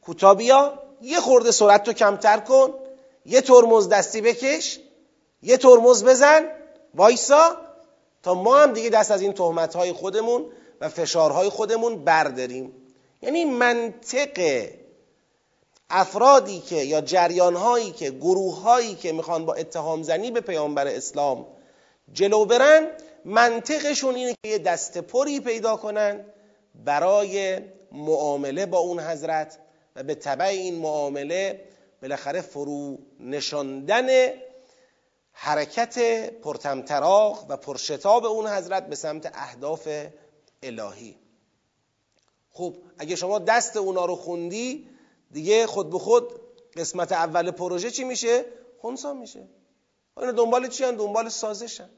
کوتاه 0.03 0.35
بیا 0.35 0.83
یه 1.03 1.21
خورده 1.21 1.51
سرعت 1.51 1.83
تو 1.83 1.93
کمتر 1.93 2.39
کن 2.41 2.75
یه 3.25 3.41
ترمز 3.41 3.89
دستی 3.89 4.21
بکش 4.21 4.81
یه 5.43 5.57
ترمز 5.57 6.05
بزن 6.05 6.49
وایسا 6.95 7.57
تا 8.23 8.35
ما 8.35 8.59
هم 8.59 8.73
دیگه 8.73 8.91
دست 8.91 9.11
از 9.11 9.23
این 9.23 9.33
تهمت 9.33 9.77
های 9.77 9.93
خودمون 9.93 10.47
و 10.81 10.89
فشارهای 10.89 11.49
خودمون 11.49 12.05
برداریم. 12.05 12.73
یعنی 13.23 13.45
منطق 13.45 14.69
افرادی 15.91 16.61
که 16.61 16.77
یا 16.77 17.01
جریانهایی 17.01 17.91
که 17.91 18.11
گروههایی 18.11 18.95
که 18.95 19.13
می‌خوان 19.13 19.47
با 19.47 19.55
اتهام 19.55 20.03
زنی 20.03 20.31
به 20.31 20.41
پیامبر 20.41 20.87
اسلام 20.87 21.47
جلو 22.13 22.45
برن 22.45 22.87
منطقشون 23.25 24.15
اینه 24.15 24.33
که 24.43 24.49
یه 24.49 24.59
دست 24.59 24.99
پری 24.99 25.41
پیدا 25.41 25.77
کنن 25.77 26.25
برای 26.75 27.61
معامله 27.93 28.67
با 28.67 28.79
اون 28.79 29.01
حضرت 29.01 29.59
و 29.97 30.03
به 30.03 30.15
طبع 30.15 30.45
این 30.45 30.75
معامله 30.75 31.65
بالاخره 32.03 32.41
فرو 32.41 32.99
نشاندن 33.21 34.09
حرکت 35.33 35.99
پرتمطراق 36.31 37.47
و 37.49 37.57
پرشتاب 37.57 38.25
اون 38.25 38.47
حضرت 38.47 38.89
به 38.89 38.97
سمت 38.97 39.31
اهداف 39.35 39.89
الهی. 40.63 41.17
خب 42.51 42.75
اگه 42.99 43.17
شما 43.17 43.39
دست 43.39 43.77
اونا 43.77 44.05
رو 44.05 44.17
خوندی 44.17 44.89
دیگه 45.33 45.67
خود 45.67 45.91
به 45.91 45.99
خود 45.99 46.41
قسمت 46.77 47.13
اول 47.13 47.51
پروژه 47.51 47.91
چی 47.91 48.05
میشه؟ 48.05 48.45
خونسا 48.81 49.13
میشه 49.13 49.49
اینا 50.17 50.33
دنبال 50.33 50.69
چی 50.69 50.85
هن؟ 50.85 50.97
دنبال 50.97 51.29
سازشن 51.29 51.91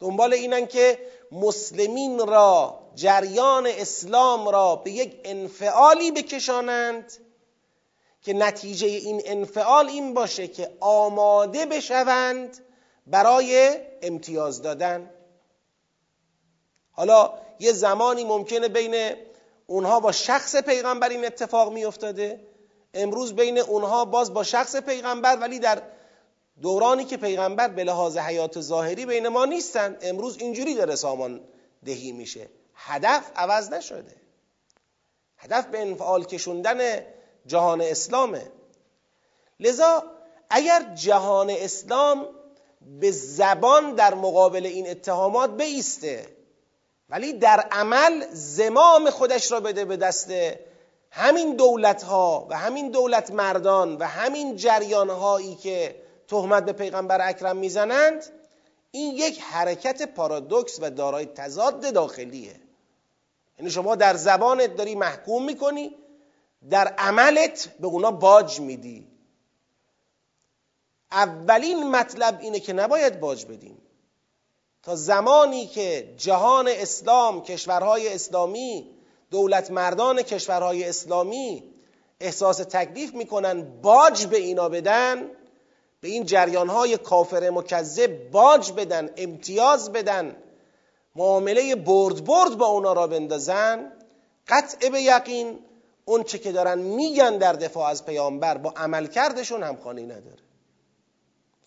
دنبال 0.00 0.34
اینن 0.34 0.66
که 0.66 0.98
مسلمین 1.32 2.18
را 2.18 2.80
جریان 2.94 3.66
اسلام 3.66 4.48
را 4.48 4.76
به 4.76 4.90
یک 4.90 5.20
انفعالی 5.24 6.10
بکشانند 6.10 7.12
که 8.22 8.32
نتیجه 8.32 8.86
این 8.86 9.22
انفعال 9.24 9.88
این 9.88 10.14
باشه 10.14 10.48
که 10.48 10.76
آماده 10.80 11.66
بشوند 11.66 12.58
برای 13.06 13.80
امتیاز 14.02 14.62
دادن 14.62 15.10
حالا 16.92 17.32
یه 17.58 17.72
زمانی 17.72 18.24
ممکنه 18.24 18.68
بین 18.68 19.14
اونها 19.66 20.00
با 20.00 20.12
شخص 20.12 20.56
پیغمبر 20.56 21.08
این 21.08 21.24
اتفاق 21.24 21.72
می 21.72 21.84
افتاده 21.84 22.40
امروز 22.94 23.34
بین 23.34 23.58
اونها 23.58 24.04
باز 24.04 24.34
با 24.34 24.42
شخص 24.42 24.76
پیغمبر 24.76 25.36
ولی 25.36 25.58
در 25.58 25.82
دورانی 26.62 27.04
که 27.04 27.16
پیغمبر 27.16 27.68
به 27.68 27.84
لحاظ 27.84 28.16
حیات 28.16 28.60
ظاهری 28.60 29.06
بین 29.06 29.28
ما 29.28 29.44
نیستن 29.44 29.96
امروز 30.02 30.38
اینجوری 30.38 30.74
داره 30.74 30.94
سامان 30.94 31.40
دهی 31.84 32.12
میشه. 32.12 32.48
هدف 32.74 33.30
عوض 33.36 33.72
نشده. 33.72 34.16
هدف 35.38 35.66
به 35.66 35.80
انفعال 35.80 36.24
کشوندن 36.24 37.06
جهان 37.46 37.80
اسلامه. 37.80 38.52
لذا 39.60 40.04
اگر 40.50 40.94
جهان 40.94 41.50
اسلام 41.50 42.26
به 43.00 43.10
زبان 43.10 43.94
در 43.94 44.14
مقابل 44.14 44.66
این 44.66 44.90
اتهامات 44.90 45.56
بیسته 45.56 46.35
ولی 47.08 47.32
در 47.32 47.60
عمل 47.60 48.26
زمام 48.30 49.10
خودش 49.10 49.52
را 49.52 49.60
بده 49.60 49.84
به 49.84 49.96
دست 49.96 50.30
همین 51.10 51.56
دولت 51.56 52.02
ها 52.02 52.46
و 52.50 52.56
همین 52.56 52.90
دولت 52.90 53.30
مردان 53.30 53.96
و 53.96 54.04
همین 54.04 54.56
جریان 54.56 55.10
هایی 55.10 55.54
که 55.54 56.02
تهمت 56.28 56.64
به 56.64 56.72
پیغمبر 56.72 57.28
اکرم 57.28 57.56
می‌زنند 57.56 58.24
این 58.90 59.14
یک 59.14 59.40
حرکت 59.40 60.02
پارادوکس 60.02 60.78
و 60.82 60.90
دارای 60.90 61.26
تضاد 61.26 61.94
داخلیه. 61.94 62.60
یعنی 63.58 63.70
شما 63.70 63.96
در 63.96 64.16
زبانت 64.16 64.76
داری 64.76 64.94
محکوم 64.94 65.44
می‌کنی 65.44 65.96
در 66.70 66.88
عملت 66.88 67.68
به 67.80 67.86
اونا 67.86 68.10
باج 68.10 68.60
میدی. 68.60 69.08
اولین 71.12 71.90
مطلب 71.90 72.38
اینه 72.40 72.60
که 72.60 72.72
نباید 72.72 73.20
باج 73.20 73.46
بدیم. 73.46 73.85
تا 74.86 74.96
زمانی 74.96 75.66
که 75.66 76.14
جهان 76.16 76.68
اسلام 76.68 77.42
کشورهای 77.42 78.14
اسلامی 78.14 78.90
دولت 79.30 79.70
مردان 79.70 80.22
کشورهای 80.22 80.84
اسلامی 80.84 81.62
احساس 82.20 82.56
تکلیف 82.56 83.14
می‌کنن 83.14 83.80
باج 83.82 84.26
به 84.26 84.36
اینا 84.36 84.68
بدن 84.68 85.30
به 86.00 86.08
این 86.08 86.24
جریانهای 86.26 86.96
کافر 86.96 87.50
مکذب 87.50 88.30
باج 88.30 88.72
بدن 88.72 89.10
امتیاز 89.16 89.92
بدن 89.92 90.36
معامله 91.16 91.74
برد 91.74 92.24
برد 92.24 92.56
با 92.58 92.66
اونا 92.66 92.92
را 92.92 93.06
بندازن 93.06 93.92
قطع 94.48 94.88
به 94.88 95.02
یقین 95.02 95.58
اون 96.04 96.22
چه 96.22 96.38
که 96.38 96.52
دارن 96.52 96.78
میگن 96.78 97.38
در 97.38 97.52
دفاع 97.52 97.88
از 97.88 98.06
پیامبر 98.06 98.58
با 98.58 98.74
عملکردشون 98.76 99.62
همخوانی 99.62 100.02
نداره. 100.02 100.45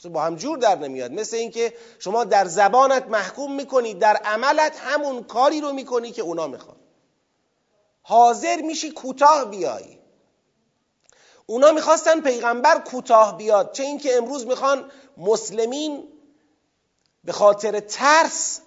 با 0.05 0.21
هم 0.21 0.35
جور 0.35 0.57
در 0.57 0.77
نمیاد. 0.77 1.11
مثل 1.11 1.37
اینکه 1.37 1.73
شما 1.99 2.23
در 2.23 2.45
زبانت 2.45 3.07
محکوم 3.07 3.55
می‌کنی 3.55 3.93
در 3.93 4.15
عملت 4.15 4.79
همون 4.79 5.23
کاری 5.23 5.61
رو 5.61 5.73
می‌کنی 5.73 6.11
که 6.11 6.21
اونا 6.21 6.47
می‌خوان. 6.47 6.75
حاضر 8.01 8.61
میشی 8.61 8.91
کوتاه 8.91 9.45
بیای. 9.45 9.99
اونا 11.45 11.71
می‌خواستن 11.71 12.21
پیغمبر 12.21 12.79
کوتاه 12.79 13.37
بیاد 13.37 13.71
چه 13.71 13.83
اینکه 13.83 14.17
امروز 14.17 14.45
می‌خوان 14.47 14.91
مسلمین 15.17 16.07
به 17.23 17.31
خاطر 17.31 17.79
ترس 17.79 18.61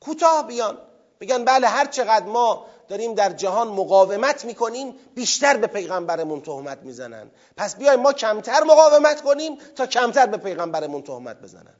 کوتاه 0.00 0.46
بیان. 0.46 0.78
بگن 1.20 1.44
بله 1.44 1.68
هر 1.68 1.86
چقدر 1.86 2.26
ما 2.26 2.66
داریم 2.88 3.14
در 3.14 3.32
جهان 3.32 3.68
مقاومت 3.68 4.44
می‌کنیم 4.44 4.94
بیشتر 5.14 5.56
به 5.56 5.66
پیغمبرمون 5.66 6.40
تهمت 6.40 6.78
می‌زنن. 6.82 7.30
پس 7.56 7.76
بیایم 7.76 8.00
ما 8.00 8.12
کمتر 8.12 8.62
مقاومت 8.62 9.22
کنیم 9.22 9.58
تا 9.76 9.86
کمتر 9.86 10.26
به 10.26 10.36
پیغمبرمون 10.36 11.02
تهمت 11.02 11.40
بزنن. 11.40 11.74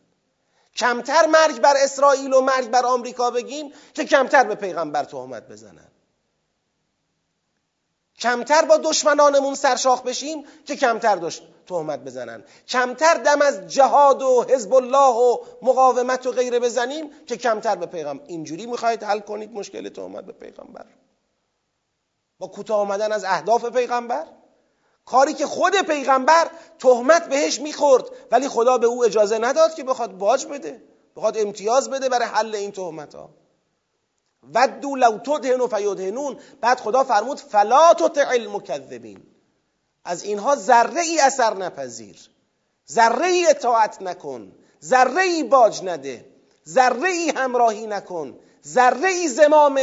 کمتر 0.77 1.27
مرگ 1.27 1.61
بر 1.61 1.75
اسرائیل 1.77 2.33
و 2.33 2.41
مرگ 2.41 2.71
بر 2.71 2.87
آمریکا 2.87 3.31
بگیم 3.31 3.73
که 3.95 4.05
کمتر 4.05 4.45
به 4.45 4.55
پیغمبر 4.55 5.05
تهمت 5.05 5.49
بزنن. 5.49 5.89
کمتر 8.19 8.65
با 8.65 8.77
دشمنانمون 8.77 9.55
سرشاخ 9.55 10.03
بشیم 10.03 10.45
که 10.65 10.77
کمتر 10.77 11.17
دشت 11.17 11.43
تهمت 11.67 12.01
بزنن. 12.01 12.45
کمتر 12.69 13.15
دم 13.15 13.43
از 13.43 13.67
جهاد 13.67 14.23
و 14.23 14.45
حزب 14.49 14.75
الله 14.75 15.15
و 15.15 15.39
مقاومت 15.63 16.27
و 16.27 16.33
غیره 16.33 16.61
بزنیم 16.61 17.11
که 17.27 17.37
کمتر 17.37 17.77
به 17.77 17.87
پیغمبر 17.87 18.25
اینجوری 18.27 18.67
می‌خواهید 18.67 19.05
حل 19.05 19.21
کنید 19.21 19.53
مشکل 19.53 19.89
تهمت 19.89 20.25
به 20.25 20.33
پیغمبر. 20.33 20.87
با 22.39 22.47
کوتاه 22.47 22.81
آمدن 22.81 23.13
از 23.13 23.25
اهداف 23.25 23.65
پیغمبر. 23.65 24.27
کاری 25.05 25.35
که 25.35 25.47
خود 25.47 25.77
پیغمبر 25.77 26.51
تهمت 26.79 27.29
بهش 27.29 27.61
می‌خورد 27.61 28.05
ولی 28.31 28.49
خدا 28.49 28.79
به 28.79 28.87
او 28.87 29.05
اجازه 29.05 29.39
نداد 29.39 29.75
که 29.75 29.85
بخواد 29.85 30.19
باج 30.19 30.47
بده 30.47 30.83
بخواد 31.17 31.39
امتیاز 31.39 31.91
بده 31.91 32.09
برای 32.09 32.29
حل 32.29 32.55
این 32.55 32.73
تهمت 32.73 33.15
ها 33.15 33.31
ودو 34.55 34.97
لو 34.97 35.19
و 35.61 35.67
فیدهنون. 35.67 36.39
بعد 36.61 36.81
خدا 36.81 37.05
فرمود 37.05 37.39
فلا 37.39 37.95
تطع 37.95 38.29
المکذبین. 38.29 39.23
از 40.05 40.23
اینها 40.25 40.57
ذره 40.57 41.01
ای 41.01 41.21
اثر 41.21 41.55
نپذیر. 41.55 42.17
ذره 42.91 43.27
ای 43.27 43.47
اطاعت 43.47 44.03
نکن. 44.03 44.53
ذره 44.85 45.23
ای 45.23 45.43
باج 45.43 45.83
نده. 45.85 46.25
ذره 46.69 47.09
ای 47.09 47.33
همراهی 47.37 47.87
نکن. 47.87 48.39
ذره 48.67 49.09
ای 49.09 49.29
زمام 49.29 49.81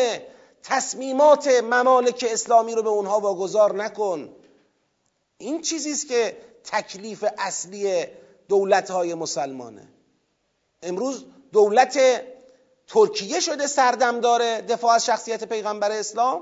تصمیمات 0.64 1.48
ممالک 1.48 2.26
اسلامی 2.32 2.76
رو 2.76 2.84
به 2.84 2.90
اونها 2.90 3.20
واگذار 3.20 3.76
نکن. 3.76 4.36
این 5.38 5.62
چیزی 5.62 5.92
است 5.92 6.08
که 6.08 6.38
تکلیف 6.64 7.26
اصلی 7.38 8.06
دولت 8.48 8.92
های 8.92 9.14
مسلمانه. 9.14 9.88
امروز 10.84 11.26
دولت 11.52 12.00
ترکیه 12.94 13.40
شده 13.40 13.68
سردم 13.68 14.20
داره 14.20 14.62
دفاع 14.62 14.92
از 14.92 15.06
شخصیت 15.06 15.44
پیغمبر 15.44 15.92
اسلام؟ 15.92 16.42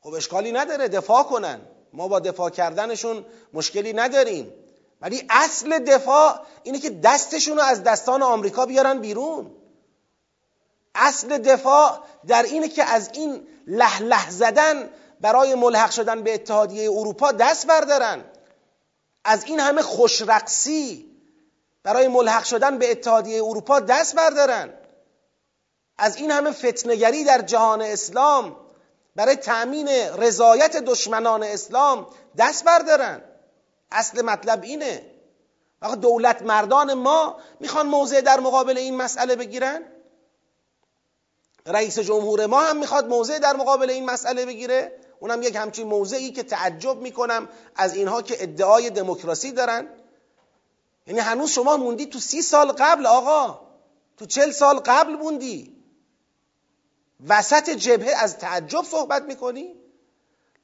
خب 0.00 0.14
اشکالی 0.14 0.52
نداره 0.52 0.88
دفاع 0.88 1.22
کنن. 1.22 1.60
ما 1.92 2.08
با 2.08 2.20
دفاع 2.20 2.50
کردنشون 2.50 3.26
مشکلی 3.52 3.92
نداریم. 3.92 4.52
ولی 5.00 5.26
اصل 5.30 5.78
دفاع 5.78 6.40
اینه 6.62 6.78
که 6.78 6.90
دستشون 6.90 7.56
رو 7.56 7.62
از 7.62 7.82
دستان 7.82 8.22
آمریکا 8.22 8.66
بیارن 8.66 8.98
بیرون. 8.98 9.50
اصل 10.94 11.38
دفاع 11.38 11.98
در 12.26 12.42
اینه 12.42 12.68
که 12.68 12.84
از 12.84 13.10
این 13.12 13.46
له 13.66 13.98
له 13.98 14.30
زدن 14.30 14.90
برای 15.20 15.54
ملحق 15.54 15.90
شدن 15.90 16.22
به 16.22 16.34
اتحادیه 16.34 16.90
اروپا 16.90 17.32
دست 17.32 17.66
بردارن. 17.66 18.24
از 19.24 19.44
این 19.44 19.60
همه 19.60 19.82
خوشرقصی 19.82 21.05
برای 21.86 22.08
ملحق 22.08 22.44
شدن 22.44 22.78
به 22.78 22.90
اتحادیه 22.90 23.44
اروپا 23.44 23.80
دست 23.80 24.14
بردارن. 24.14 24.74
از 25.98 26.16
این 26.16 26.30
همه 26.30 26.50
فتنگری 26.50 27.24
در 27.24 27.42
جهان 27.42 27.82
اسلام 27.82 28.56
برای 29.16 29.36
تأمین 29.36 29.88
رضایت 30.18 30.76
دشمنان 30.76 31.42
اسلام 31.42 32.06
دست 32.38 32.64
بردارن. 32.64 33.22
اصل 33.90 34.22
مطلب 34.22 34.62
اینه. 34.62 35.06
وقت 35.82 36.00
دولت 36.00 36.42
مردان 36.42 36.94
ما 36.94 37.36
می‌خوان 37.60 37.86
موضع 37.86 38.20
در 38.20 38.40
مقابل 38.40 38.78
این 38.78 38.96
مسئله 38.96 39.36
بگیرن؟ 39.36 39.82
رئیس 41.66 41.98
جمهور 41.98 42.46
ما 42.46 42.60
هم 42.60 42.76
می‌خواد 42.76 43.06
موضع 43.06 43.38
در 43.38 43.56
مقابل 43.56 43.90
این 43.90 44.04
مسئله 44.04 44.46
بگیره؟ 44.46 44.98
اونم 45.20 45.42
یک 45.42 45.56
همچین 45.56 45.86
موضعی 45.86 46.32
که 46.32 46.42
تعجب 46.42 46.96
می‌کنم 46.96 47.48
از 47.76 47.96
اینها 47.96 48.22
که 48.22 48.42
ادعای 48.42 48.90
دموکراسی 48.90 49.52
دارن. 49.52 49.88
یعنی 51.06 51.20
هنوز 51.20 51.50
شما 51.50 51.76
موندی 51.76 52.06
تو 52.06 52.18
سی 52.18 52.42
سال 52.42 52.72
قبل 52.72 53.06
آقا. 53.06 53.60
تو 54.16 54.26
چل 54.26 54.50
سال 54.50 54.78
قبل 54.78 55.12
موندی. 55.12 55.76
وسط 57.28 57.70
جبهه 57.70 58.14
از 58.22 58.38
تعجب 58.38 58.82
صحبت 58.82 59.22
می‌کنی؟ 59.22 59.74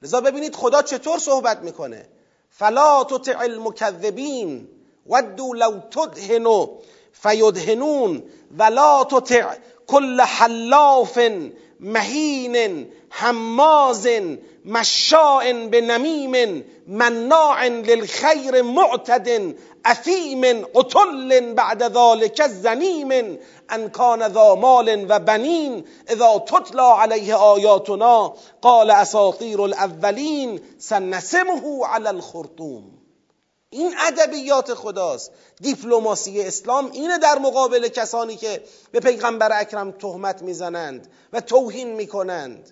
لذا 0.02 0.20
ببینید 0.20 0.56
خدا 0.56 0.82
چطور 0.82 1.18
صحبت 1.18 1.58
می‌کنه. 1.58 2.08
فلا 2.50 3.04
تطع 3.04 3.38
المکذبین 3.38 4.68
ودو 5.06 5.54
لو 5.54 5.80
تدهنو 5.90 6.78
فیدهنون 7.12 8.22
ولا 8.58 9.04
تطع 9.04 9.54
کل 9.86 10.20
حلاف 10.20 11.18
مهین 11.80 12.86
حماز 13.10 14.08
مشاء 14.64 15.66
به 15.66 15.80
نمیم 15.80 16.64
مناع 16.86 17.68
للخیر 17.68 18.62
معتد 18.62 19.54
اثیم 19.84 20.64
قتل 20.64 21.54
بعد 21.54 21.82
ذلك 21.82 22.46
زنیم 22.46 23.38
ان 23.70 23.88
کان 23.88 24.28
ذا 24.28 24.54
مال 24.54 25.06
و 25.08 25.18
بنین 25.18 25.84
اذا 26.08 26.38
تتلا 26.38 27.02
علیه 27.02 27.34
آیاتنا 27.34 28.34
قال 28.62 28.90
اساطیر 28.90 29.60
الاولین 29.60 30.60
سنسمه 30.78 31.86
علی 31.86 32.06
الخرطوم. 32.06 32.84
این 33.70 33.94
ادبیات 33.98 34.74
خداست. 34.74 35.32
دیپلماسی 35.60 36.42
اسلام 36.42 36.90
اینه 36.92 37.18
در 37.18 37.38
مقابل 37.38 37.88
کسانی 37.88 38.36
که 38.36 38.62
به 38.92 39.00
پیغمبر 39.00 39.60
اکرم 39.60 39.90
تهمت 39.90 40.42
می‌زنند 40.42 41.12
و 41.32 41.40
توهین 41.40 41.92
می‌کنند. 41.92 42.70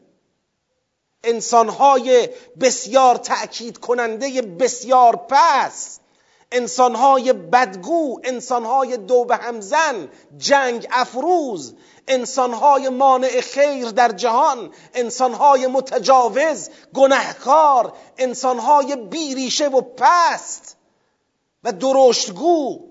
انسانهای 1.24 2.28
بسیار 2.60 3.16
تأکید 3.16 3.78
کننده 3.78 4.42
بسیار 4.42 5.16
پس 5.28 5.99
انسانهای 6.52 7.32
بدگو 7.32 8.20
انسانهای 8.24 8.96
دو 8.96 9.24
به 9.24 9.36
همزن 9.36 10.08
جنگ 10.38 10.86
افروز 10.90 11.74
انسانهای 12.08 12.88
مانع 12.88 13.40
خیر 13.40 13.90
در 13.90 14.12
جهان 14.12 14.70
انسانهای 14.94 15.66
متجاوز 15.66 16.70
گنهکار 16.94 17.92
انسانهای 18.18 18.96
بیریشه 18.96 19.68
و 19.68 19.80
پست 19.80 20.76
و 21.64 21.72
درشتگو. 21.72 22.89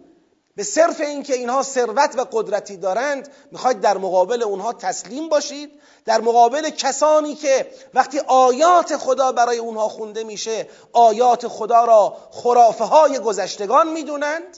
به 0.60 0.66
صرف 0.66 1.02
اینکه 1.02 1.34
اینها 1.34 1.64
ثروت 1.64 2.16
و 2.18 2.26
قدرتی 2.32 2.78
دارند 2.78 3.32
می‌خواید 3.52 3.82
در 3.82 3.98
مقابل 3.98 4.44
اونها 4.44 4.74
تسلیم 4.74 5.30
باشید. 5.30 5.72
در 6.06 6.22
مقابل 6.22 6.70
کسانی 6.70 7.36
که 7.36 7.72
وقتی 7.94 8.20
آیات 8.20 8.98
خدا 8.98 9.32
برای 9.32 9.58
اونها 9.58 9.90
خونده 9.90 10.24
میشه 10.24 10.70
آیات 10.94 11.48
خدا 11.48 11.86
را 11.86 12.18
خرافه 12.32 12.84
های 12.84 13.20
گذشتگان 13.20 13.88
می‌دونند. 13.88 14.58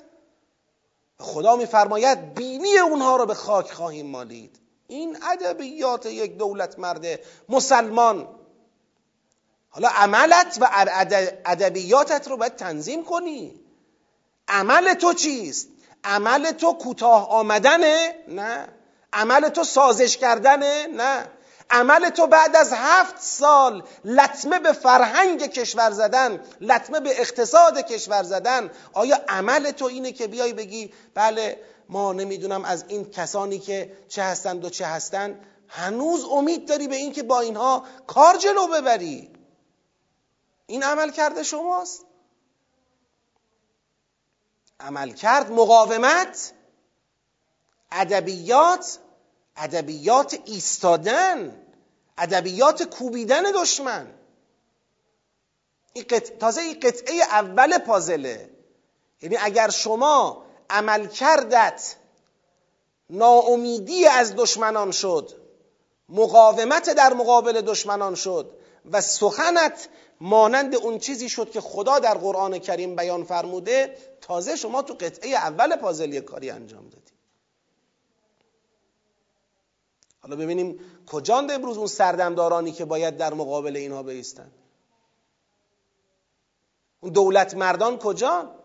خدا 1.20 1.56
میفرماید 1.56 2.34
بینی 2.34 2.78
اونها 2.78 3.16
را 3.16 3.26
به 3.26 3.34
خاک 3.34 3.72
خواهیم 3.72 4.08
مالید. 4.08 4.60
این 4.88 5.18
ادبیات 5.32 6.06
یک 6.06 6.38
دولت 6.38 6.80
مرد 6.80 7.06
مسلمان. 7.50 8.28
حالا 9.70 9.88
عملت 9.88 10.58
و 10.62 10.70
ادبیاتت 11.46 12.28
رو 12.28 12.38
باید 12.38 12.56
تنظیم 12.56 13.06
کنی. 13.06 13.60
عمل 14.48 14.94
تو 14.94 15.14
چیست؟ 15.14 15.68
عمل 16.04 16.52
تو 16.52 16.74
کوتاه 16.74 17.30
آمدنه؟ 17.30 18.16
نه. 18.28 18.68
عمل 19.14 19.50
تو 19.50 19.64
سازش 19.64 20.18
کردنه؟ 20.18 20.88
نه. 20.88 21.28
عمل 21.70 22.10
تو 22.10 22.28
بعد 22.28 22.56
از 22.56 22.74
هفت 22.74 23.22
سال 23.22 23.84
لطمه 24.06 24.60
به 24.60 24.72
فرهنگ 24.72 25.48
کشور 25.48 25.92
زدن 25.92 26.44
لطمه 26.62 27.00
به 27.00 27.22
اقتصاد 27.22 27.78
کشور 27.78 28.24
زدن. 28.24 28.72
آیا 28.94 29.20
عمل 29.28 29.72
تو 29.72 29.86
اینه 29.86 30.12
که 30.12 30.28
بیای 30.28 30.54
بگی 30.54 30.94
بله 31.14 31.60
ما 31.90 32.14
نمی‌دونم 32.14 32.66
از 32.66 32.86
این 32.88 33.12
کسانی 33.12 33.60
که 33.60 33.98
چه 34.10 34.24
هستند 34.24 34.66
و 34.66 34.70
چه 34.70 34.86
هستند 34.86 35.46
هنوز 35.68 36.26
امید 36.26 36.68
داری 36.68 36.88
به 36.88 36.96
اینکه 36.96 37.24
با 37.24 37.40
اینها 37.40 37.86
کار 38.08 38.38
جلو 38.38 38.68
ببری؟ 38.68 39.30
این 40.68 40.84
عمل 40.84 41.12
کرده 41.12 41.44
شماست؟ 41.44 42.06
عمل 44.82 45.12
کرد 45.14 45.52
مقاومت 45.52 46.54
ادبیات 47.92 49.00
ادبیات 49.58 50.40
ایستادن 50.46 51.66
ادبیات 52.18 52.84
کوبیدن 52.84 53.44
دشمن. 53.56 54.14
این 55.94 56.06
تازه 56.40 56.62
این 56.62 56.80
قطعه 56.80 57.16
اول 57.16 57.78
پازله. 57.78 58.50
یعنی 59.22 59.38
اگر 59.38 59.70
شما 59.70 60.46
عمل 60.70 61.08
کردت 61.08 61.96
ناامیدی 63.10 64.08
از 64.08 64.36
دشمنان 64.36 64.92
شد 64.92 65.42
مقاومت 66.10 66.90
در 66.90 67.14
مقابل 67.14 67.62
دشمنان 67.62 68.16
شد 68.16 68.58
و 68.92 69.02
سخنت 69.02 69.90
مانند 70.22 70.76
اون 70.76 71.00
چیزی 71.00 71.30
شد 71.30 71.52
که 71.52 71.62
خدا 71.62 72.00
در 72.00 72.18
قرآن 72.18 72.60
کریم 72.60 72.96
بیان 72.96 73.24
فرموده 73.24 73.98
تازه 74.22 74.56
شما 74.56 74.82
تو 74.82 74.94
قطعه 74.94 75.30
اول 75.30 75.76
پازل 75.76 76.20
کاری 76.20 76.50
انجام 76.50 76.90
دادی. 76.90 77.12
حالا 80.20 80.36
ببینیم 80.36 80.80
کجاند 81.08 81.52
امروز 81.52 81.78
اون 81.78 81.88
سردمدارانی 81.88 82.72
که 82.72 82.86
باید 82.86 83.18
در 83.18 83.34
مقابل 83.34 83.76
اینها 83.76 84.04
بیستند. 84.04 84.52
اون 87.00 87.12
دولت 87.12 87.54
مردان 87.54 87.98
کجا؟ 87.98 88.56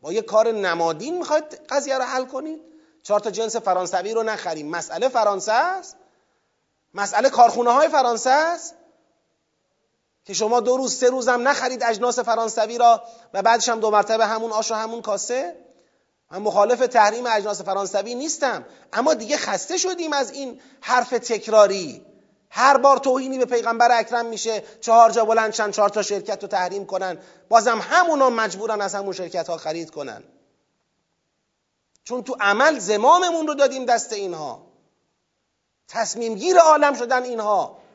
با 0.00 0.12
یه 0.12 0.22
کار 0.22 0.52
نمادین 0.52 1.18
می‌خواید 1.18 1.44
قضیه 1.68 1.98
رو 1.98 2.04
حل 2.04 2.24
کنید؟ 2.24 2.60
چهار 3.02 3.20
تا 3.20 3.30
جنس 3.30 3.56
فرانسوی 3.56 4.12
رو 4.12 4.22
نخریم. 4.22 4.68
مسئله 4.68 5.08
فرانسه 5.08 5.52
است. 5.52 5.96
مسئله 6.94 7.30
کارخونه 7.30 7.70
های 7.70 7.88
فرانسه 7.88 8.30
است. 8.30 8.74
که 10.26 10.34
شما 10.34 10.60
دو 10.60 10.76
روز 10.76 10.94
سه 10.94 11.10
روز 11.10 11.28
هم 11.28 11.48
نخرید 11.48 11.82
اجناس 11.82 12.18
فرانسوی 12.18 12.78
را 12.78 13.02
و 13.34 13.42
بعدش 13.42 13.68
هم 13.68 13.80
دو 13.80 13.90
مرتبه 13.90 14.26
همون 14.26 14.52
آش 14.52 14.70
و 14.70 14.74
همون 14.74 15.02
کاسه. 15.02 15.56
من 16.30 16.38
مخالف 16.38 16.78
تحریم 16.78 17.26
اجناس 17.26 17.62
فرانسوی 17.62 18.14
نیستم. 18.14 18.66
اما 18.92 19.14
دیگه 19.14 19.36
خسته 19.36 19.76
شدیم 19.76 20.12
از 20.12 20.30
این 20.30 20.60
حرف 20.80 21.10
تکراری. 21.10 22.06
هر 22.50 22.76
بار 22.76 22.98
توهینی 22.98 23.38
به 23.38 23.44
پیغمبر 23.44 23.98
اکرم 23.98 24.26
میشه 24.26 24.62
چهار 24.80 25.10
جا 25.10 25.24
بلند 25.24 25.52
چند 25.52 25.72
چهار 25.72 25.88
تا 25.88 26.02
شرکت 26.02 26.42
رو 26.42 26.48
تحریم 26.48 26.86
کنن. 26.86 27.18
بازم 27.48 27.78
همونا 27.78 28.30
مجبورن 28.30 28.80
از 28.80 28.94
همون 28.94 29.12
شرکت 29.12 29.48
ها 29.48 29.56
خرید 29.56 29.90
کنن. 29.90 30.22
چون 32.04 32.22
تو 32.22 32.36
عمل 32.40 32.78
زماممون 32.78 33.46
رو 33.46 33.54
دادیم 33.54 33.84
دست 33.84 34.12
اینها. 34.12 34.66
تصمیم 35.88 36.34
گیر 36.34 36.58
عالم 36.58 36.94
شدن 36.94 37.22
اینها. 37.22 37.85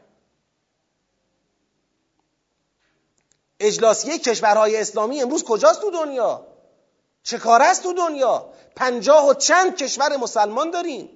اجلاسیه 3.61 4.17
کشورهای 4.17 4.77
اسلامی 4.77 5.21
امروز 5.21 5.43
کجاست 5.43 5.81
تو 5.81 5.91
دنیا؟ 5.91 6.47
چه 7.23 7.37
کار 7.37 7.61
است 7.61 7.83
تو 7.83 7.93
دنیا؟ 7.93 8.53
پنجاه 8.75 9.29
و 9.29 9.33
چند 9.33 9.75
کشور 9.75 10.17
مسلمان 10.17 10.71
داریم. 10.71 11.09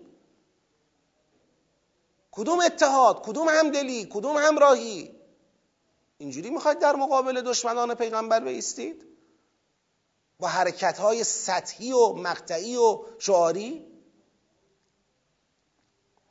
کدوم 2.31 2.59
اتحاد 2.59 3.25
کدوم 3.25 3.47
همدلی 3.49 4.07
کدوم 4.11 4.37
همراهی؟ 4.37 5.15
اینجوری 6.17 6.49
می‌خواید 6.49 6.79
در 6.79 6.95
مقابل 6.95 7.41
دشمنان 7.41 7.95
پیغمبر 7.95 8.39
بیستید؟ 8.39 9.05
با 10.39 10.47
حرکت 10.47 10.97
های 10.97 11.23
سطحی 11.23 11.91
و 11.91 12.13
مقطعی 12.13 12.77
و 12.77 12.99
شعاری؟ 13.19 13.85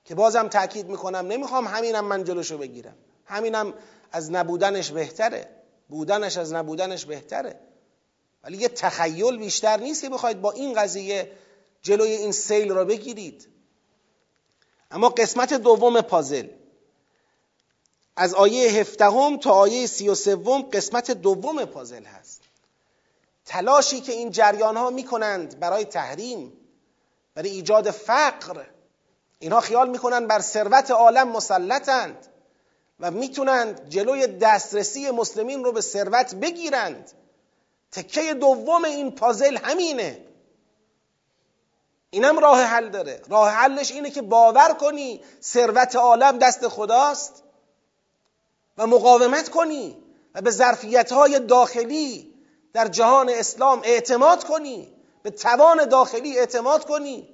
که 0.05 0.15
بازم 0.15 0.49
تاکید 0.49 0.89
می‌کنم 0.89 1.27
نمی‌خوام 1.27 1.67
همینم 1.67 2.05
من 2.05 2.25
جلوشو 2.25 2.59
بگیرم. 2.59 2.97
همینم 3.25 3.75
از 4.13 4.31
نبودنش 4.31 4.91
بهتره. 4.91 5.64
بودنش 5.95 6.37
از 6.37 6.53
نبودنش 6.53 7.05
بهتره. 7.05 7.61
ولی 8.45 8.57
یه 8.57 8.69
تخیل 8.69 9.37
بیشتر 9.37 9.77
نیست 9.77 10.03
که 10.03 10.09
بخواید 10.09 10.41
با 10.41 10.53
این 10.53 10.75
قضیه 10.75 11.33
جلوی 11.83 12.11
این 12.11 12.33
سیل 12.33 12.73
را 12.73 12.85
بگیرید. 12.85 13.49
اما 14.91 15.09
قسمت 15.09 15.55
دوم 15.55 16.01
پازل. 16.01 16.49
از 18.17 18.35
آیه 18.35 18.71
هفدهم 18.71 19.37
تا 19.37 19.51
آیه 19.51 19.87
سی 19.87 20.09
و 20.09 20.15
سوم 20.15 20.63
قسمت 20.63 21.11
دوم 21.11 21.65
پازل 21.65 22.05
هست. 22.05 22.43
تلاشی 23.45 24.01
که 24.01 24.13
این 24.13 24.31
جریان 24.31 24.77
ها 24.77 24.91
می‌کنند 24.91 25.61
برای 25.61 25.85
تحریم 25.85 26.53
برای 27.35 27.51
ایجاد 27.51 27.91
فقر 27.91 28.67
اینها 29.39 29.61
خیال 29.61 29.91
می‌کنند 29.91 30.29
بر 30.29 30.41
ثروت 30.41 30.91
عالم 30.91 31.29
مسلطند. 31.29 32.27
و 33.05 33.11
می‌تونند 33.11 33.89
جلوی 33.89 34.27
دسترسی 34.27 35.11
مسلمین 35.11 35.65
رو 35.65 35.73
به 35.73 35.81
ثروت 35.81 36.35
بگیرند. 36.35 37.13
تکه 37.93 38.35
دوم 38.35 38.85
این 38.85 39.11
پازل 39.11 39.57
همینه. 39.57 40.25
اینم 42.11 42.39
راه 42.39 42.63
حل 42.63 42.89
داره. 42.89 43.23
راه 43.29 43.51
حلش 43.51 43.93
اینه 43.93 44.11
که 44.11 44.23
باور 44.23 44.75
کنی 44.75 45.25
ثروت 45.43 45.97
عالم 45.97 46.39
دست 46.39 46.69
خداست 46.69 47.43
و 48.79 48.87
مقاومت 48.87 49.49
کنی 49.49 49.97
و 50.35 50.41
به 50.41 50.51
ظرفیت 50.51 51.13
های 51.13 51.41
داخلی 51.41 52.35
در 52.73 52.89
جهان 52.89 53.29
اسلام 53.29 53.81
اعتماد 53.85 54.45
کنی. 54.45 54.93
به 55.23 55.31
توان 55.31 55.89
داخلی 55.89 56.39
اعتماد 56.39 56.85
کنی. 56.85 57.34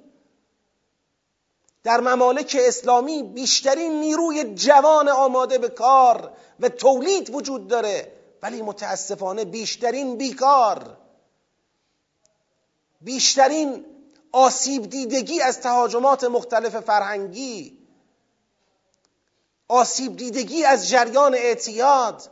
در 1.83 1.99
ممالک 1.99 2.57
اسلامی 2.59 3.23
بیشترین 3.23 3.99
نیروی 3.99 4.53
جوان 4.55 5.09
آماده 5.09 5.57
به 5.57 5.69
کار 5.69 6.37
و 6.59 6.69
تولید 6.69 7.35
وجود 7.35 7.67
داره 7.67 8.13
ولی 8.41 8.61
متاسفانه 8.61 9.45
بیشترین 9.45 10.17
بیکار 10.17 10.97
بیشترین 13.01 13.85
آسیب 14.31 14.89
دیدگی 14.89 15.41
از 15.41 15.59
تهاجمات 15.61 16.23
مختلف 16.23 16.79
فرهنگی 16.79 17.81
آسیب 19.71 20.15
دیدگی 20.15 20.63
از 20.65 20.89
جریان 20.89 21.35
اعتیاد. 21.35 22.31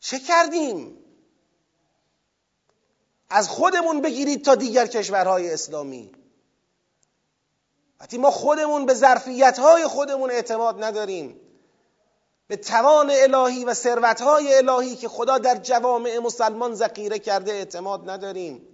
چه 0.00 0.18
کردیم؟ 0.18 0.98
از 3.30 3.48
خودمون 3.48 4.00
بگیرید 4.00 4.44
تا 4.44 4.54
دیگر 4.54 4.86
کشورهای 4.86 5.52
اسلامی. 5.52 6.12
وقتی 8.00 8.18
ما 8.18 8.30
خودمون 8.30 8.86
به 8.86 8.94
ظرفیت 8.94 9.58
های 9.58 9.86
خودمون 9.86 10.30
اعتماد 10.30 10.84
نداریم 10.84 11.40
به 12.48 12.56
توان 12.56 13.10
الهی 13.10 13.64
و 13.64 13.74
ثروت 13.74 14.20
های 14.20 14.54
الهی 14.54 14.96
که 14.96 15.08
خدا 15.08 15.38
در 15.38 15.56
جوامع 15.56 16.18
مسلمان 16.18 16.74
ذخیره 16.74 17.18
کرده 17.18 17.52
اعتماد 17.52 18.10
نداریم. 18.10 18.68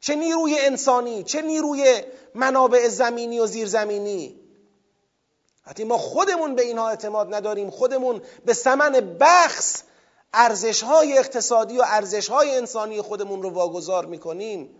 چه 0.00 0.14
نیروی 0.14 0.58
انسانی 0.58 1.22
چه 1.22 1.42
نیروی 1.42 2.02
منابع 2.34 2.88
زمینی 2.88 3.40
و 3.40 3.46
زیرزمینی. 3.46 4.40
وقتی 5.66 5.84
ما 5.84 5.98
خودمون 5.98 6.54
به 6.54 6.62
اینها 6.62 6.88
اعتماد 6.88 7.34
نداریم 7.34 7.70
خودمون 7.70 8.22
به 8.44 8.52
سمن 8.52 9.16
بخص 9.20 9.82
ارزش 10.34 10.82
های 10.82 11.18
اقتصادی 11.18 11.78
و 11.78 11.82
ارزش 11.86 12.28
های 12.28 12.56
انسانی 12.56 13.02
خودمون 13.02 13.42
رو 13.42 13.50
واگذار 13.50 14.06
می‌کنیم. 14.06 14.79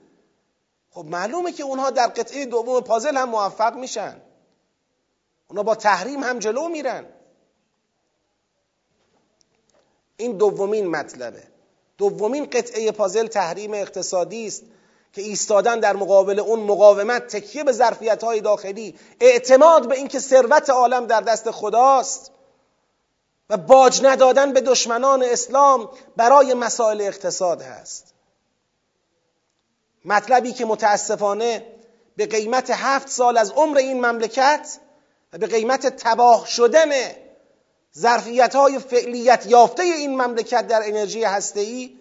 خب 0.91 1.05
معلومه 1.05 1.53
که 1.53 1.63
اونها 1.63 1.91
در 1.91 2.07
قطعه 2.07 2.47
دوم 2.47 2.81
پازل 2.81 3.17
هم 3.17 3.29
موفق 3.29 3.75
میشن. 3.75 4.21
اونا 5.49 5.63
با 5.63 5.75
تحریم 5.75 6.23
هم 6.23 6.39
جلو 6.39 6.69
میرن. 6.69 7.07
این 10.17 10.37
دومین 10.37 10.87
مطلبه. 10.87 11.43
دومین 11.99 12.45
قطعه 12.45 12.93
پازل 12.93 13.27
تحریم 13.27 13.75
اقتصادی 13.75 14.47
است 14.47 14.63
که 15.13 15.23
ایستادن 15.23 15.81
در 15.81 15.97
مقابل 15.97 16.39
اون 16.39 16.61
مقاومت 16.61 17.27
تکیه 17.27 17.65
به 17.65 17.73
ظرفیت 17.73 18.25
های 18.25 18.41
داخلی 18.41 18.99
اعتماد 19.21 19.89
به 19.89 19.95
اینکه 19.95 20.19
ثروت 20.19 20.71
عالم 20.71 21.07
در 21.07 21.21
دست 21.21 21.51
خداست 21.51 22.33
و 23.51 23.57
باج 23.57 24.01
ندادن 24.03 24.53
به 24.53 24.61
دشمنان 24.61 25.23
اسلام 25.23 25.89
برای 26.17 26.55
مسائل 26.55 27.01
اقتصاد 27.01 27.63
هست. 27.63 28.10
مطلبی 30.05 30.53
که 30.53 30.65
متاسفانه 30.65 31.67
به 32.17 32.27
قیمت 32.27 32.71
هفت 32.71 33.09
سال 33.09 33.39
از 33.39 33.51
عمر 33.51 33.79
این 33.79 34.07
مملکت 34.07 34.79
و 35.33 35.39
به 35.39 35.47
قیمت 35.47 35.87
تباه 35.87 36.47
شدن 36.47 36.91
ظرفیت 37.99 38.55
های 38.55 38.79
فعلیت 38.79 39.47
یافته 39.47 39.83
این 39.83 40.23
مملکت 40.23 40.67
در 40.67 40.83
انرژی 40.85 41.25
هسته‌ای 41.25 41.97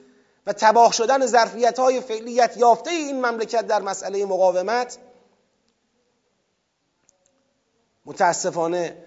و 0.48 0.54
تباه 0.54 0.94
شدن 0.94 1.26
ظرفیت 1.26 1.80
های 1.80 2.02
فعلیت 2.02 2.58
یافته 2.58 2.92
این 2.92 3.26
مملکت 3.26 3.68
در 3.68 3.82
مسئله 3.82 4.26
مقاومت 4.26 4.98
متاسفانه 8.06 8.98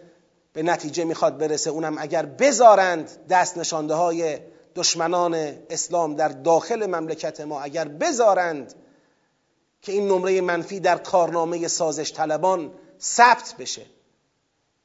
به 0.52 0.62
نتیجه 0.62 1.04
می‌خواد 1.04 1.38
برسه. 1.38 1.70
اونم 1.70 1.96
اگر 1.98 2.26
بذارند 2.26 3.26
دست 3.28 3.58
نشانده 3.58 3.94
های 3.94 4.38
دشمنان 4.74 5.34
اسلام 5.70 6.14
در 6.16 6.28
داخل 6.28 6.86
مملکت 6.86 7.40
ما 7.40 7.60
اگر 7.60 7.88
بذارند 7.88 8.74
که 9.82 9.92
این 9.92 10.08
نمره 10.08 10.40
منفی 10.40 10.80
در 10.80 10.98
کارنامه 10.98 11.68
سازش 11.68 12.12
طلبان 12.12 12.72
ثبت 13.00 13.54
بشه. 13.58 13.86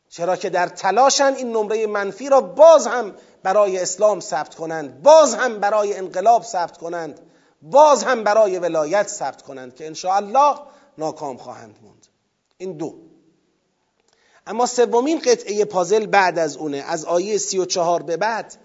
چرا 0.10 0.36
که 0.36 0.50
در 0.50 0.68
تلاشن 0.68 1.34
این 1.34 1.52
نمره 1.52 1.88
منفی 1.88 2.30
را 2.30 2.42
باز 2.42 2.88
هم 2.88 3.16
برای 3.44 3.80
اسلام 3.80 4.20
ثبت 4.20 4.56
کنند 4.56 5.04
باز 5.04 5.36
هم 5.36 5.60
برای 5.60 5.94
انقلاب 5.94 6.44
ثبت 6.44 6.78
کنند 6.78 7.20
باز 7.62 8.04
هم 8.04 8.24
برای 8.24 8.60
ولایت 8.60 9.08
ثبت 9.08 9.42
کنند 9.42 9.76
که 9.76 9.94
الله 10.06 10.56
ناکام 10.98 11.38
خواهند 11.38 11.80
موند. 11.82 12.08
این 12.58 12.78
دو. 12.78 12.96
اما 14.48 14.66
سومین 14.66 15.20
قطعه 15.20 15.66
پازل 15.66 16.06
بعد 16.06 16.40
از 16.40 16.58
اونه 16.58 16.78
از 16.78 17.06
آیه 17.06 17.38
سی 17.38 17.58
و 17.58 17.66
چهار 17.66 18.04
به 18.04 18.18
بعد 18.18 18.58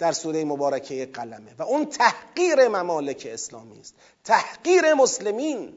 در 0.00 0.12
سوره 0.12 0.44
مبارکه 0.44 1.06
قلمه. 1.06 1.54
و 1.58 1.62
اون 1.62 1.86
تحقیر 1.86 2.68
ممالک 2.68 3.28
اسلامی 3.30 3.80
است. 3.80 3.94
تحقیر 4.24 4.94
مسلمین. 4.94 5.74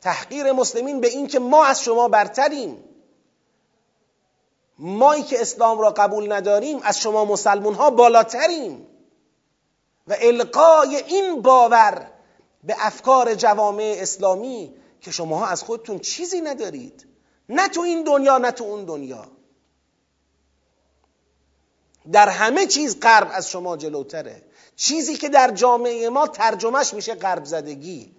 تحقیر 0.00 0.52
مسلمین 0.52 1.00
به 1.00 1.08
این 1.08 1.26
که 1.26 1.38
ما 1.38 1.64
از 1.64 1.82
شما 1.82 2.08
برتریم. 2.08 2.84
مایی 4.78 5.22
که 5.22 5.40
اسلام 5.40 5.78
را 5.78 5.90
قبول 5.90 6.32
نداریم 6.32 6.78
از 6.82 7.00
شما 7.00 7.24
مسلمون 7.24 7.74
ها 7.74 7.90
بالاتریم. 7.90 8.86
و 10.06 10.16
القای 10.20 10.96
این 10.96 11.42
باور 11.42 12.10
به 12.64 12.76
افکار 12.78 13.34
جوامع 13.34 13.96
اسلامی 13.98 14.74
که 15.00 15.10
شما 15.10 15.46
از 15.46 15.62
خودتون 15.62 15.98
چیزی 15.98 16.40
ندارید. 16.40 17.06
نه 17.48 17.68
تو 17.68 17.80
این 17.80 18.04
دنیا 18.04 18.38
نه 18.38 18.50
تو 18.50 18.64
اون 18.64 18.84
دنیا. 18.84 19.26
در 22.12 22.28
همه 22.28 22.66
چیز 22.66 23.00
غرب 23.00 23.30
از 23.32 23.50
شما 23.50 23.76
جلوتره. 23.76 24.42
چیزی 24.76 25.16
که 25.16 25.28
در 25.28 25.50
جامعه 25.50 26.08
ما 26.08 26.26
ترجمهش 26.26 26.94
میشه 26.94 27.14
غرب 27.14 27.44
زدگی. 27.44 28.14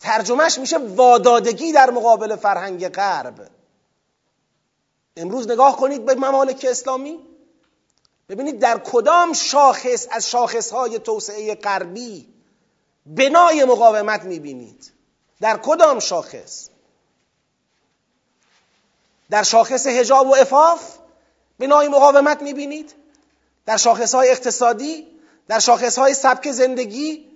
ترجمهش 0.00 0.58
میشه 0.58 0.78
وادادگی 0.78 1.72
در 1.72 1.90
مقابل 1.90 2.36
فرهنگ 2.36 2.88
غرب. 2.88 3.50
امروز 5.16 5.50
نگاه 5.50 5.76
کنید 5.76 6.04
به 6.04 6.14
ممالک 6.14 6.66
اسلامی. 6.70 7.18
ببینید 8.28 8.58
در 8.58 8.78
کدام 8.78 9.32
شاخص 9.32 10.06
از 10.10 10.30
شاخصهای 10.30 10.98
توسعه 10.98 11.54
غربی 11.54 12.34
بنای 13.06 13.64
مقاومت 13.64 14.24
می‌بینید؟ 14.24 14.92
در 15.40 15.56
کدام 15.62 15.98
شاخص؟ 15.98 16.68
در 19.30 19.42
شاخص 19.42 19.86
هجاب 19.86 20.26
و 20.26 20.34
افاف 20.34 20.98
بنای 21.58 21.88
مقاومت 21.88 22.42
می‌بینید. 22.42 22.94
در 23.66 23.76
شاخص 23.76 24.14
های 24.14 24.30
اقتصادی 24.30 25.06
در 25.48 25.58
شاخص 25.58 25.98
های 25.98 26.14
سبک 26.14 26.50
زندگی 26.50 27.30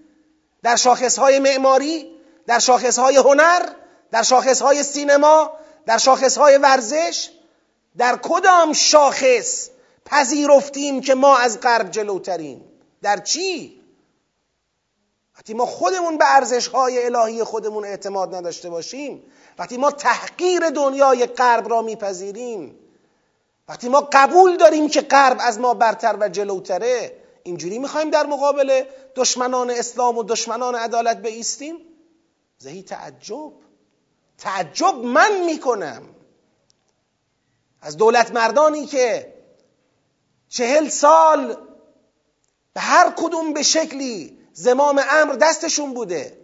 در 0.62 0.76
شاخص 0.76 1.18
های 1.18 1.38
معماری 1.38 2.18
در 2.46 2.58
شاخص 2.58 2.98
های 2.98 3.16
هنر 3.16 3.68
در 4.10 4.22
شاخص 4.22 4.62
های 4.62 4.82
سینما 4.82 5.52
در 5.86 5.98
شاخص 5.98 6.38
های 6.38 6.58
ورزش 6.58 7.30
در 7.96 8.18
کدام 8.22 8.72
شاخص 8.72 9.68
پذیرفتیم 10.04 11.00
که 11.00 11.14
ما 11.14 11.38
از 11.38 11.60
غرب 11.60 11.90
جلوتریم؟ 11.90 12.64
در 13.02 13.16
چی؟ 13.16 13.80
وقتی 15.36 15.54
ما 15.54 15.66
خودمون 15.66 16.18
به 16.18 16.24
ارزش 16.34 16.68
های 16.68 17.06
الهی 17.06 17.44
خودمون 17.44 17.84
اعتماد 17.84 18.34
نداشته 18.34 18.70
باشیم 18.70 19.22
وقتی 19.58 19.76
ما 19.76 19.90
تحقیر 19.90 20.70
دنیای 20.70 21.26
غرب 21.26 21.68
را 21.70 21.82
میپذیریم 21.82 22.78
وقتی 23.68 23.88
ما 23.88 24.08
قبول 24.12 24.56
داریم 24.56 24.88
که 24.88 25.00
غرب 25.00 25.36
از 25.40 25.60
ما 25.60 25.74
برتر 25.74 26.16
و 26.20 26.28
جلوتره 26.28 27.22
اینجوری 27.42 27.78
می‌خوایم 27.78 28.10
در 28.10 28.26
مقابل 28.26 28.84
دشمنان 29.14 29.70
اسلام 29.70 30.18
و 30.18 30.22
دشمنان 30.22 30.74
عدالت 30.74 31.16
بیستیم 31.16 31.76
زهی 32.58 32.82
تعجب. 32.82 33.52
تعجب 34.38 34.94
من 34.94 35.44
می‌کنم. 35.44 36.02
از 37.82 37.96
دولت 37.96 38.30
مردانی 38.30 38.86
که 38.86 39.34
چهل 40.48 40.88
سال 40.88 41.56
به 42.74 42.80
هر 42.80 43.10
کدوم 43.16 43.52
به 43.52 43.62
شکلی 43.62 44.38
زمام 44.52 45.02
امر 45.10 45.32
دستشون 45.34 45.94
بوده 45.94 46.38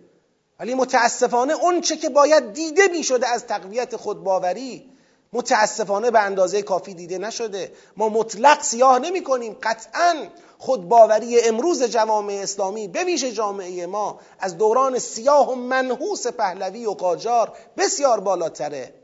ولی 0.61 0.75
متاسفانه 0.75 1.53
اون 1.53 1.81
چه 1.81 1.97
که 1.97 2.09
باید 2.09 2.53
دیده 2.53 2.89
می 2.89 3.03
شده 3.03 3.29
از 3.29 3.47
تقویت 3.47 3.97
خودباوری 3.97 4.94
متاسفانه 5.35 6.11
به 6.11 6.21
اندازه 6.21 6.63
کافی 6.63 6.95
دیده 6.95 7.19
نشده. 7.19 7.73
ما 7.97 8.09
مطلق 8.09 8.63
سیاه 8.63 8.99
نمی 8.99 9.23
کنیم. 9.23 9.57
قطعا 9.63 10.15
خودباوری 10.59 11.41
امروز 11.41 11.83
جوامع 11.83 12.33
اسلامی 12.33 12.89
به 12.89 13.05
ویژه 13.05 13.33
جامعه 13.33 13.87
ما 13.87 14.21
از 14.39 14.59
دوران 14.59 14.99
سیاه 14.99 15.53
و 15.53 15.55
منحوس 15.55 16.27
پهلوی 16.27 16.87
و 16.87 16.91
قاجار 16.91 17.53
بسیار 17.77 18.21
بالاتره. 18.21 18.95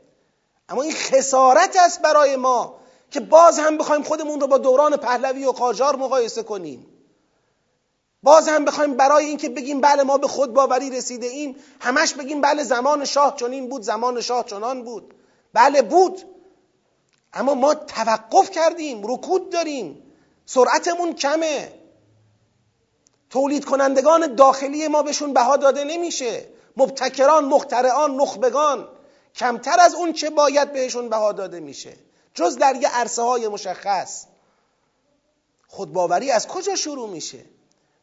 اما 0.69 0.81
این 0.81 0.93
خسارت 0.93 1.75
است 1.79 2.01
برای 2.01 2.35
ما 2.35 2.75
که 3.11 3.19
باز 3.19 3.59
هم 3.59 3.77
بخوایم 3.77 4.03
خودمون 4.03 4.41
رو 4.41 4.47
با 4.47 4.57
دوران 4.57 4.97
پهلوی 4.97 5.45
و 5.45 5.51
قاجار 5.51 5.95
مقایسه 5.95 6.43
کنیم. 6.43 6.85
باز 8.23 8.47
هم 8.47 8.65
بخوایم 8.65 8.93
برای 8.93 9.25
اینکه 9.25 9.49
بگیم 9.49 9.81
بله 9.81 10.03
ما 10.03 10.17
به 10.17 10.27
خود 10.27 10.53
باوری 10.53 10.89
رسیده 10.89 11.27
ایم 11.27 11.55
همش 11.79 12.13
بگیم 12.13 12.41
بله 12.41 12.63
زمان 12.63 13.05
شاه 13.05 13.35
چنین 13.35 13.69
بود 13.69 13.81
زمان 13.81 14.21
شاه 14.21 14.45
چنان 14.45 14.83
بود. 14.83 15.13
بله 15.53 15.81
بود. 15.81 16.21
اما 17.33 17.53
ما 17.53 17.73
توقف 17.73 18.49
کردیم 18.49 19.01
رکود 19.03 19.49
داریم. 19.49 20.03
سرعتمون 20.45 21.13
کمه. 21.13 21.73
تولید 23.29 23.65
کنندگان 23.65 24.35
داخلی 24.35 24.87
ما 24.87 25.03
بهشون 25.03 25.33
بها 25.33 25.57
داده 25.57 25.83
نمیشه. 25.83 26.47
مبتکران 26.77 27.45
مخترعان 27.45 28.15
نخبگان. 28.15 28.87
کمتر 29.35 29.79
از 29.79 29.95
اون 29.95 30.13
چه 30.13 30.29
باید 30.29 30.73
بهشون 30.73 31.09
بها 31.09 31.31
داده 31.31 31.59
میشه. 31.59 31.93
جز 32.33 32.57
در 32.57 32.75
یه 32.75 32.89
عرصه 32.97 33.21
های 33.21 33.47
مشخص. 33.47 34.25
خودباوری 35.67 36.31
از 36.31 36.47
کجا 36.47 36.75
شروع 36.75 37.09
میشه؟ 37.09 37.45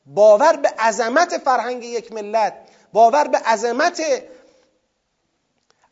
باور 0.07 0.57
به 0.57 0.69
عظمت 0.69 1.39
فرهنگ 1.39 1.85
یک 1.85 2.13
ملت 2.13 2.55
باور 2.93 3.29
به 3.29 3.39
عظمت 3.39 4.03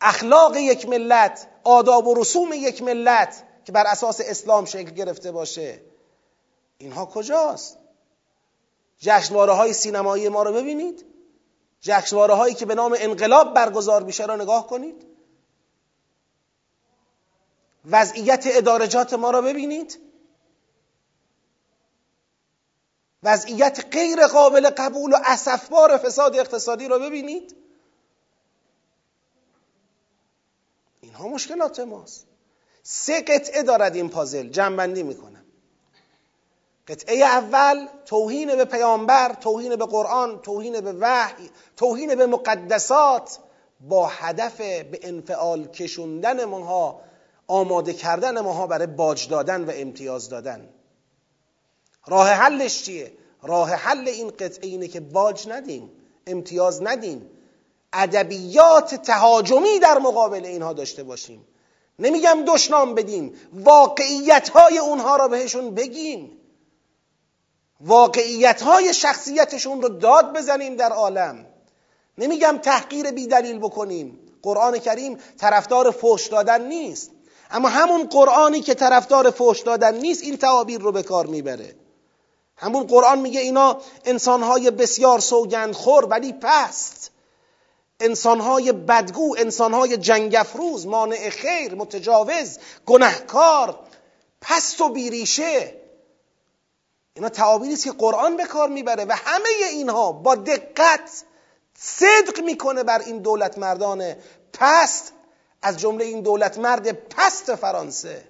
اخلاق 0.00 0.56
یک 0.56 0.88
ملت 0.88 1.48
آداب 1.64 2.06
و 2.06 2.14
رسوم 2.14 2.52
یک 2.52 2.82
ملت 2.82 3.44
که 3.64 3.72
بر 3.72 3.84
اساس 3.86 4.20
اسلام 4.20 4.64
شکل 4.64 4.90
گرفته 4.90 5.32
باشه. 5.32 5.80
اینها 6.78 7.06
کجاست؟ 7.06 7.78
جشنواره 8.98 9.52
های 9.52 9.72
سینمایی 9.72 10.28
ما 10.28 10.42
رو 10.42 10.52
ببینید. 10.52 11.06
جشنواره 11.80 12.34
هایی 12.34 12.54
که 12.54 12.66
به 12.66 12.74
نام 12.74 12.96
انقلاب 12.98 13.54
برگزار 13.54 14.02
میشه 14.02 14.26
را 14.26 14.36
نگاه 14.36 14.66
کنید. 14.66 15.06
وضعیت 17.90 18.44
ادارجات 18.46 19.14
ما 19.14 19.30
را 19.30 19.42
ببینید. 19.42 19.98
وضعیت 23.22 23.86
غیر 23.92 24.26
قابل 24.26 24.70
قبول 24.70 25.12
و 25.12 25.16
اسفبار 25.24 25.96
فساد 25.96 26.36
اقتصادی 26.36 26.88
را 26.88 26.98
ببینید. 26.98 27.65
اینها 31.16 31.34
مشکلات 31.34 31.80
ماست. 31.80 32.26
سه 32.82 33.20
قطعه 33.20 33.62
دارد 33.62 33.96
این 33.96 34.08
پازل 34.08 34.48
جنبندی 34.48 35.02
می‌کنم. 35.02 35.44
قطعه 36.88 37.16
اول 37.16 37.86
توهین 38.06 38.56
به 38.56 38.64
پیامبر 38.64 39.34
توهین 39.34 39.76
به 39.76 39.86
قرآن 39.86 40.42
توهین 40.42 40.80
به 40.80 40.92
وحی 40.92 41.50
توهین 41.76 42.14
به 42.14 42.26
مقدسات 42.26 43.38
با 43.80 44.06
هدف 44.06 44.56
به 44.60 44.98
انفعال 45.02 45.66
کشوندن 45.66 46.44
ماها 46.44 47.00
آماده 47.46 47.92
کردن 47.92 48.40
ماها 48.40 48.66
برای 48.66 48.86
باج 48.86 49.28
دادن 49.28 49.64
و 49.64 49.72
امتیاز 49.74 50.28
دادن. 50.28 50.68
راه 52.06 52.28
حلش 52.28 52.82
چیه؟ 52.82 53.12
راه 53.42 53.70
حل 53.70 54.08
این 54.08 54.28
قطعه 54.28 54.68
اینه 54.68 54.88
که 54.88 55.00
باج 55.00 55.48
ندیم 55.48 55.90
امتیاز 56.26 56.82
ندیم. 56.82 57.30
ادبیات 57.96 58.94
تهاجمی 58.94 59.78
در 59.78 59.98
مقابل 59.98 60.44
اینها 60.44 60.72
داشته 60.72 61.02
باشیم. 61.02 61.46
نمیگم 61.98 62.44
دشنام 62.46 62.94
بدیم 62.94 63.34
واقعیت 63.52 64.48
های 64.48 64.78
اونها 64.78 65.16
را 65.16 65.28
بهشون 65.28 65.74
بگیم 65.74 66.32
واقعیت 67.80 68.62
های 68.62 68.94
شخصیتشون 68.94 69.82
رو 69.82 69.88
داد 69.88 70.36
بزنیم 70.36 70.76
در 70.76 70.92
عالم. 70.92 71.46
نمیگم 72.18 72.58
تحقیر 72.62 73.10
بی 73.10 73.26
دلیل 73.26 73.58
بکنیم. 73.58 74.18
قرآن 74.42 74.78
کریم 74.78 75.18
طرفدار 75.38 75.90
فوش 75.90 76.26
دادن 76.26 76.62
نیست. 76.66 77.10
اما 77.50 77.68
همون 77.68 78.06
قرآنی 78.06 78.60
که 78.60 78.74
طرفدار 78.74 79.30
فوش 79.30 79.60
دادن 79.60 79.94
نیست 79.94 80.22
این 80.22 80.36
تعابیر 80.36 80.80
رو 80.80 80.92
به 80.92 81.02
کار 81.02 81.26
می‌بره. 81.26 81.74
همون 82.56 82.82
قرآن 82.82 83.18
میگه 83.18 83.40
اینا 83.40 83.76
انسانهای 84.04 84.70
بسیار 84.70 85.20
سوگندخور 85.20 86.04
ولی 86.04 86.32
پست. 86.32 87.10
انسانهای 88.00 88.72
بدگو 88.72 89.36
انسانهای 89.38 89.96
جنگفروز 89.96 90.86
مانع 90.86 91.30
خیر 91.30 91.74
متجاوز 91.74 92.58
گنهکار 92.86 93.78
پست 94.40 94.80
و 94.80 94.88
بیریشه. 94.88 95.74
اینا 97.14 97.28
تعابیری 97.28 97.74
است 97.74 97.84
که 97.84 97.92
قرآن 97.92 98.36
به 98.36 98.44
کار 98.44 98.68
می‌بره 98.68 99.04
و 99.04 99.12
همه 99.16 99.48
اینها 99.70 100.12
با 100.12 100.34
دقت 100.34 101.24
صدق 101.78 102.40
می‌کنه 102.40 102.82
بر 102.82 102.98
این 102.98 103.18
دولت 103.18 103.58
مردان 103.58 104.14
پست. 104.52 105.12
از 105.62 105.78
جمله 105.78 106.04
این 106.04 106.20
دولت 106.20 106.58
مرد 106.58 107.08
پست 107.08 107.54
فرانسه. 107.54 108.28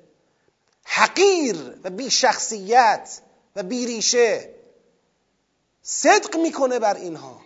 حقیر 0.84 1.80
و 1.84 1.90
بی 1.90 2.10
شخصیت 2.10 3.20
و 3.56 3.62
بی 3.62 3.86
ریشه 3.86 4.54
صدق 5.82 6.36
می‌کنه 6.36 6.78
بر 6.78 6.94
اینها. 6.94 7.45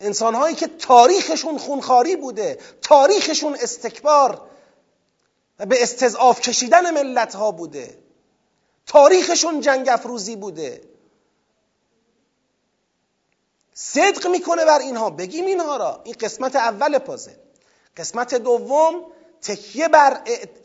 انسانهایی 0.00 0.54
که 0.54 0.66
تاریخشون 0.66 1.58
خونخاری 1.58 2.16
بوده 2.16 2.58
تاریخشون 2.82 3.54
استکبار 3.54 4.40
و 5.58 5.66
به 5.66 5.82
استضعاف 5.82 6.40
کشیدن 6.40 6.90
ملت 6.90 7.34
ها 7.34 7.50
بوده. 7.50 7.98
تاریخشون 8.86 9.60
جنگ 9.60 9.88
افروزی 9.88 10.36
بوده. 10.36 10.80
صدق 13.74 14.26
می‌کنه 14.26 14.64
بر 14.64 14.78
اینها. 14.78 15.10
بگیم 15.10 15.46
اینها 15.46 15.76
را. 15.76 16.00
این 16.04 16.14
قسمت 16.20 16.56
اول 16.56 16.98
پازه. 16.98 17.36
قسمت 17.96 18.34
دوم 18.34 19.04
تکیه 19.42 19.88
بر 19.88 20.20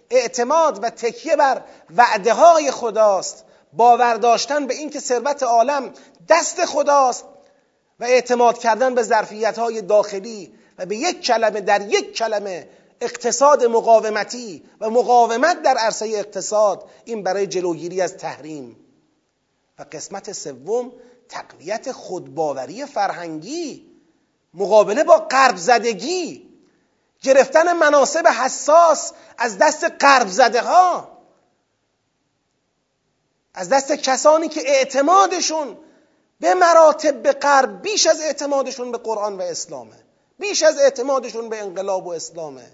اعتماد 0.09 0.83
و 0.83 0.89
تکیه 0.89 1.35
بر 1.35 1.63
وعده 1.97 2.33
های 2.33 2.71
خداست. 2.71 3.45
باور 3.73 4.15
داشتن 4.15 4.67
به 4.67 4.73
اینکه 4.73 4.99
ثروت 4.99 5.43
عالم 5.43 5.93
دست 6.29 6.65
خداست. 6.65 7.25
و 8.01 8.03
اعتماد 8.03 8.57
کردن 8.57 8.95
به 8.95 9.03
ظرفیت 9.03 9.59
های 9.59 9.81
داخلی 9.81 10.53
و 10.77 10.85
به 10.85 10.95
یک 10.95 11.21
کلمه 11.21 11.61
در 11.61 11.81
یک 11.81 12.13
کلمه 12.13 12.69
اقتصاد 13.01 13.63
مقاومتی 13.63 14.63
و 14.79 14.89
مقاومت 14.89 15.61
در 15.61 15.77
عرصه 15.77 16.05
اقتصاد 16.05 16.89
این 17.05 17.23
برای 17.23 17.47
جلوگیری 17.47 18.01
از 18.01 18.17
تحریم. 18.17 18.75
و 19.79 19.85
قسمت 19.91 20.31
سوم 20.31 20.91
تقویت 21.29 21.91
خودباوری 21.91 22.85
فرهنگی 22.85 23.91
مقابله 24.53 25.03
با 25.03 25.17
قرب 25.17 25.55
زدگی. 25.57 26.49
گرفتن 27.21 27.73
مناسب 27.73 28.27
حساس 28.27 29.11
از 29.37 29.57
دست 29.57 29.83
قرب 29.83 30.27
زده 30.27 30.61
ها 30.61 31.17
از 33.53 33.69
دست 33.69 33.91
کسانی 33.91 34.47
که 34.47 34.61
اعتمادشون 34.65 35.77
به 36.41 36.53
مراتب 36.53 37.21
به 37.21 37.31
غرب 37.31 37.81
بیش 37.81 38.07
از 38.07 38.21
اعتمادشون 38.21 38.91
به 38.91 38.97
قرآن 38.97 39.37
و 39.37 39.41
اسلامه. 39.41 40.03
بیش 40.39 40.63
از 40.63 40.77
اعتمادشون 40.77 41.49
به 41.49 41.61
انقلاب 41.61 42.07
و 42.07 42.09
اسلامه. 42.09 42.71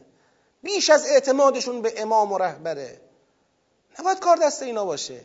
بیش 0.63 0.89
از 0.89 1.05
اعتمادشون 1.05 1.81
به 1.81 2.01
امام 2.01 2.31
و 2.31 2.37
رهبره. 2.37 3.01
نباید 3.99 4.19
کار 4.19 4.37
دست 4.37 4.63
اینا 4.63 4.85
باشه. 4.85 5.21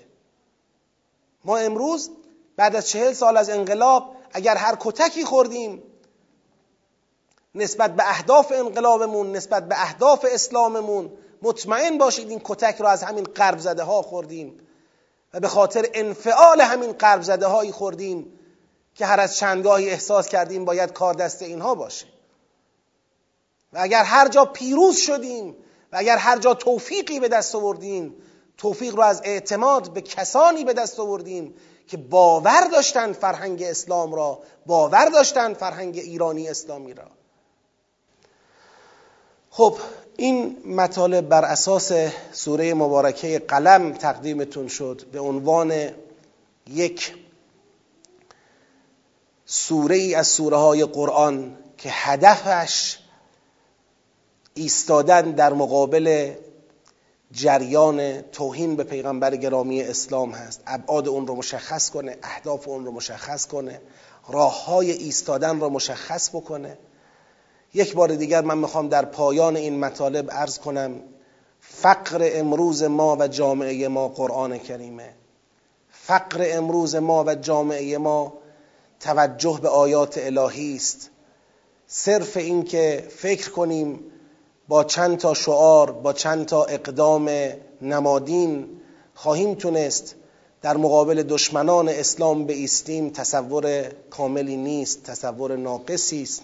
ما 1.44 1.56
امروز 1.56 2.10
بعد 2.56 2.76
از 2.76 2.88
چهل 2.88 3.12
سال 3.12 3.36
از 3.36 3.50
انقلاب 3.50 4.16
اگر 4.32 4.56
هر 4.56 4.76
کتکی 4.80 5.24
خوردیم 5.24 5.82
نسبت 7.54 7.96
به 7.96 8.10
اهداف 8.10 8.52
انقلابمون 8.52 9.36
نسبت 9.36 9.68
به 9.68 9.82
اهداف 9.82 10.26
اسلاممون 10.30 11.12
مطمئن 11.42 11.98
باشید 11.98 12.30
این 12.30 12.40
کتک 12.44 12.76
رو 12.76 12.86
از 12.86 13.02
همین 13.02 13.24
قرب 13.24 13.58
زده 13.58 13.82
ها 13.82 14.02
خوردیم. 14.02 14.60
و 15.34 15.40
به 15.40 15.48
خاطر 15.48 15.88
انفعال 15.94 16.60
همین 16.60 16.92
قرب 16.92 17.22
زده 17.22 17.46
هایی 17.46 17.72
خوردیم 17.72 18.38
که 18.94 19.06
هر 19.06 19.20
از 19.20 19.36
چندگاهی 19.36 19.90
احساس 19.90 20.28
کردیم 20.28 20.64
باید 20.64 20.92
کار 20.92 21.14
دست 21.14 21.42
اینها 21.42 21.74
باشه. 21.74 22.06
و 23.72 23.78
اگر 23.80 24.04
هر 24.04 24.28
جا 24.28 24.44
پیروز 24.44 24.96
شدیم 24.96 25.56
و 25.92 25.96
اگر 25.96 26.16
هر 26.16 26.38
جا 26.38 26.54
توفیقی 26.54 27.20
به 27.20 27.28
دست 27.28 27.54
آوردیم 27.54 28.14
توفیق 28.56 28.94
رو 28.94 29.02
از 29.02 29.20
اعتماد 29.24 29.92
به 29.92 30.00
کسانی 30.00 30.64
به 30.64 30.72
دست 30.72 31.00
آوردیم 31.00 31.54
که 31.86 31.96
باور 31.96 32.68
داشتن 32.72 33.12
فرهنگ 33.12 33.62
اسلام 33.62 34.14
را 34.14 34.42
باور 34.66 35.04
داشتن 35.04 35.54
فرهنگ 35.54 35.98
ایرانی 35.98 36.48
اسلامی 36.48 36.94
را. 36.94 37.21
خب 39.54 39.78
این 40.16 40.56
مطالب 40.66 41.28
بر 41.28 41.44
اساس 41.44 41.92
سوره 42.32 42.74
مبارکه 42.74 43.38
قلم 43.38 43.92
تقدیمتون 43.92 44.68
شد 44.68 45.02
به 45.12 45.20
عنوان 45.20 45.88
یک 46.70 47.14
سوره 49.46 49.96
ای 49.96 50.14
از 50.14 50.26
سوره 50.26 50.56
های 50.56 50.84
قرآن 50.84 51.56
که 51.78 51.88
هدفش 51.92 52.98
ایستادن 54.54 55.30
در 55.30 55.52
مقابل 55.52 56.32
جریان 57.32 58.22
توهین 58.22 58.76
به 58.76 58.84
پیغمبر 58.84 59.36
گرامی 59.36 59.82
اسلام 59.82 60.30
هست. 60.30 60.62
ابعاد 60.66 61.08
اون 61.08 61.26
رو 61.26 61.36
مشخص 61.36 61.90
کنه 61.90 62.16
اهداف 62.22 62.68
اون 62.68 62.84
رو 62.84 62.92
مشخص 62.92 63.46
کنه 63.46 63.80
راه 64.28 64.64
های 64.64 64.90
ایستادن 64.90 65.60
رو 65.60 65.68
مشخص 65.68 66.28
بکنه. 66.28 66.78
یک 67.74 67.94
بار 67.94 68.14
دیگر 68.14 68.40
من 68.40 68.58
می‌خوام 68.58 68.88
در 68.88 69.04
پایان 69.04 69.56
این 69.56 69.80
مطالب 69.80 70.28
ارز 70.32 70.58
کنم 70.58 71.00
فقر 71.60 72.30
امروز 72.32 72.82
ما 72.82 73.16
و 73.20 73.28
جامعه 73.28 73.88
ما 73.88 74.08
قرآن 74.08 74.58
کریمه. 74.58 75.14
فقر 75.90 76.46
امروز 76.52 76.94
ما 76.94 77.24
و 77.24 77.34
جامعه 77.34 77.98
ما 77.98 78.32
توجه 79.00 79.58
به 79.62 79.68
آیات 79.68 80.18
الهی 80.18 80.76
است. 80.76 81.10
صرف 81.86 82.36
این 82.36 82.64
که 82.64 83.08
فکر 83.16 83.50
کنیم 83.50 84.00
با 84.68 84.84
چند 84.84 85.18
تا 85.18 85.34
شعار 85.34 85.92
با 85.92 86.12
چند 86.12 86.46
تا 86.46 86.64
اقدام 86.64 87.30
نمادین 87.82 88.68
خواهیم 89.14 89.54
تونست 89.54 90.14
در 90.62 90.76
مقابل 90.76 91.22
دشمنان 91.22 91.88
اسلام 91.88 92.46
ایستیم 92.46 93.10
تصور 93.10 93.88
کاملی 94.10 94.56
نیست 94.56 95.02
تصور 95.02 95.56
ناقصی 95.56 96.22
است. 96.22 96.42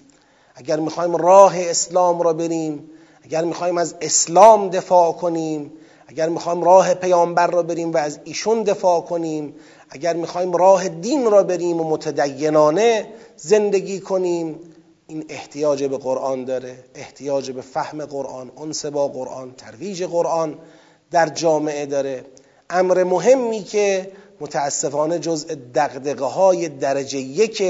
اگر 0.58 0.80
می‌خوایم 0.80 1.16
راه 1.16 1.54
اسلام 1.56 2.22
را 2.22 2.32
بریم 2.32 2.90
اگر 3.22 3.44
می‌خوایم 3.44 3.78
از 3.78 3.94
اسلام 4.00 4.68
دفاع 4.68 5.12
کنیم 5.12 5.72
اگر 6.06 6.28
می‌خوایم 6.28 6.64
راه 6.64 6.94
پیامبر 6.94 7.46
را 7.46 7.62
بریم 7.62 7.92
و 7.92 7.96
از 7.96 8.20
ایشون 8.24 8.62
دفاع 8.62 9.00
کنیم 9.00 9.54
اگر 9.90 10.16
می‌خوایم 10.16 10.52
راه 10.52 10.88
دین 10.88 11.30
را 11.30 11.42
بریم 11.42 11.80
و 11.80 11.84
متدینانه 11.84 13.06
زندگی 13.36 14.00
کنیم 14.00 14.60
این 15.06 15.24
احتیاج 15.28 15.84
به 15.84 15.98
قرآن 15.98 16.44
داره. 16.44 16.84
احتیاج 16.94 17.50
به 17.50 17.62
فهم 17.62 18.04
قرآن 18.04 18.50
انس 18.62 18.86
با 18.86 19.08
قرآن 19.08 19.54
ترویج 19.56 20.04
قرآن 20.04 20.58
در 21.10 21.28
جامعه 21.28 21.86
داره. 21.86 22.24
امر 22.70 23.04
مهمی 23.04 23.64
که 23.64 24.12
متاسفانه 24.40 25.18
جزء 25.18 25.54
دقدقه 25.74 26.24
های 26.24 26.68
درجه 26.68 27.18
یک 27.18 27.62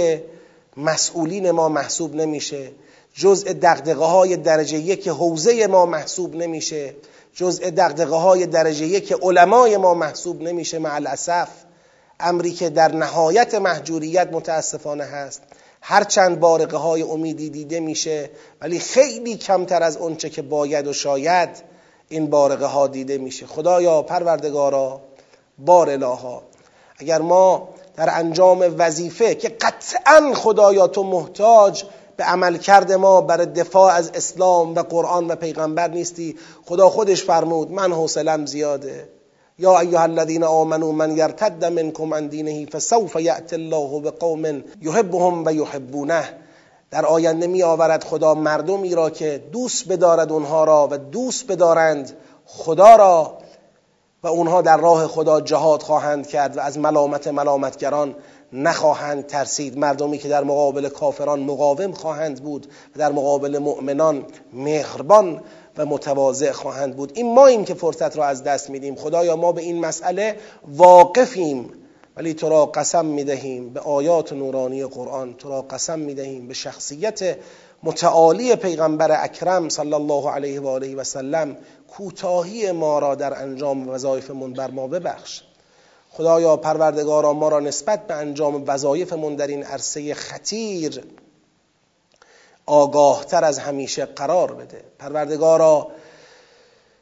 مسئولین 0.79 1.51
ما 1.51 1.69
محسوب 1.69 2.15
نمیشه. 2.15 2.71
جزء 3.15 3.53
دقدقه 3.53 4.05
های 4.05 4.37
درجه 4.37 4.79
یک 4.79 5.09
حوزه 5.09 5.67
ما 5.67 5.87
محسوب 5.87 6.37
نمیشه. 6.37 6.95
جزء 7.35 7.71
دقدقه 7.71 8.17
های 8.17 8.47
درجه 8.47 8.87
یک 8.87 9.15
علمای 9.23 9.77
ما 9.77 9.95
محسوب 9.95 10.43
نمیشه 10.43 10.79
مع 10.79 10.95
الاسف 10.95 11.49
امری 12.21 12.53
که 12.53 12.71
در 12.71 12.95
نهایت 12.95 13.55
محجوریت 13.55 14.29
متاسفانه 14.33 15.05
هست. 15.05 15.43
هرچند 15.81 16.41
بارقه 16.41 16.77
های 16.77 17.03
امیدی 17.03 17.51
دیده 17.51 17.81
میشه 17.81 18.31
ولی 18.61 18.79
خیلی 18.79 19.37
کمتر 19.37 19.83
از 19.83 19.97
اونچه 19.97 20.31
که 20.31 20.43
باید 20.43 20.87
و 20.87 20.93
شاید 20.93 21.49
این 22.09 22.31
بارقه 22.31 22.67
ها 22.67 22.87
دیده 22.87 23.19
میشه. 23.19 23.47
خدایا 23.47 24.03
پروردگارا 24.03 25.01
بار 25.59 25.91
الها 25.91 26.43
اگر 26.99 27.19
ما 27.19 27.69
در 27.99 28.19
انجام 28.19 28.75
وظیفه 28.79 29.35
که 29.35 29.49
قطعا 29.49 30.35
خدایا 30.35 30.87
تو 30.87 31.03
محتاج 31.03 31.85
به 32.17 32.25
عمل 32.25 32.57
کرده 32.57 32.97
ما 32.97 33.21
برای 33.21 33.47
دفاع 33.47 33.93
از 33.93 34.11
اسلام 34.15 34.75
و 34.75 34.83
قرآن 34.83 35.27
و 35.27 35.35
پیغمبر 35.35 35.89
نیستی. 35.89 36.37
خدا 36.67 36.89
خودش 36.89 37.25
فرمود 37.25 37.71
من 37.71 37.93
حوصلم 37.93 38.47
زیاده. 38.47 39.09
یا 39.59 39.81
ایها 39.81 40.03
الذین 40.03 40.45
آمنوا 40.45 40.93
من 40.93 41.17
یرتد 41.17 41.65
منکم 41.65 42.15
عن 42.15 42.27
دینه 42.27 42.67
فسوف 42.67 43.17
یأتی 43.17 43.57
الله 43.57 44.01
بقوم 44.01 44.65
یحبهم 44.83 45.45
و 45.47 45.53
یحبونه. 45.53 46.25
در 46.91 47.07
آینده 47.07 47.47
می 47.47 47.63
آورد 47.63 48.05
خدا 48.05 48.35
مردمی 48.35 48.95
را 48.95 49.11
که 49.11 49.43
دوست 49.53 49.89
بدارد 49.89 50.33
اونها 50.33 50.65
را 50.65 50.89
و 50.91 50.99
دوست 50.99 51.47
بدارند 51.47 52.13
خدا 52.47 52.97
را. 52.97 53.39
و 54.23 54.27
اونها 54.27 54.63
در 54.63 54.77
راه 54.77 55.07
خدا 55.07 55.41
جهاد 55.41 55.83
خواهند 55.83 56.27
کرد 56.27 56.57
و 56.57 56.61
از 56.61 56.79
ملامت 56.79 57.29
ملامتگران 57.29 58.15
نخواهند 58.53 59.27
ترسید. 59.27 59.79
مردمی 59.79 60.19
که 60.19 60.29
در 60.29 60.45
مقابل 60.45 60.89
کافران 60.89 61.41
مقاوم 61.41 61.93
خواهند 61.93 62.43
بود 62.43 62.67
و 62.97 62.99
در 62.99 63.13
مقابل 63.13 63.59
مؤمنان 63.59 64.25
مهربان 64.53 65.43
و 65.79 65.87
متواضع 65.87 66.53
خواهند 66.53 66.97
بود. 66.97 67.13
این 67.15 67.35
ماییم 67.35 67.65
که 67.65 67.75
فرصت 67.75 68.17
را 68.17 68.25
از 68.25 68.45
دست 68.45 68.71
میدیم. 68.71 68.95
خدایا 68.95 69.37
ما 69.37 69.53
به 69.53 69.63
این 69.63 69.81
مسئله 69.81 70.37
واقفیم 70.69 71.71
ولی 72.17 72.35
تو 72.35 72.49
را 72.49 72.67
قسم 72.67 73.07
می‌دهیم 73.07 73.73
به 73.73 73.81
آیات 73.81 74.33
نورانی 74.33 74.85
قرآن. 74.85 75.35
تو 75.35 75.49
را 75.49 75.63
قسم 75.63 75.99
می‌دهیم 75.99 76.49
به 76.49 76.55
شخصیت 76.55 77.37
متعالی 77.83 78.57
پیغمبر 78.57 79.25
اکرم 79.25 79.69
صلی 79.69 79.95
الله 79.95 80.31
علیه 80.31 80.61
و 80.61 80.69
آله 80.69 80.95
و 80.95 81.05
سلم. 81.05 81.57
کوتاهی 81.89 82.73
ما 82.73 82.99
را 82.99 83.15
در 83.15 83.43
انجام 83.43 83.89
وظایفمون 83.89 84.53
بر 84.53 84.71
ما 84.71 84.87
ببخش. 84.87 85.43
خدایا 86.11 86.57
پروردگارا 86.57 87.33
ما 87.33 87.49
را 87.49 87.61
نسبت 87.61 88.07
به 88.07 88.15
انجام 88.15 88.65
وظایفمون 88.67 89.37
در 89.37 89.47
این 89.47 89.63
عرصه 89.63 90.15
خطیر 90.15 91.05
آگاهتر 92.67 93.45
از 93.45 93.59
همیشه 93.59 94.05
قرار 94.07 94.55
بده. 94.55 94.85
پروردگارا 94.99 95.89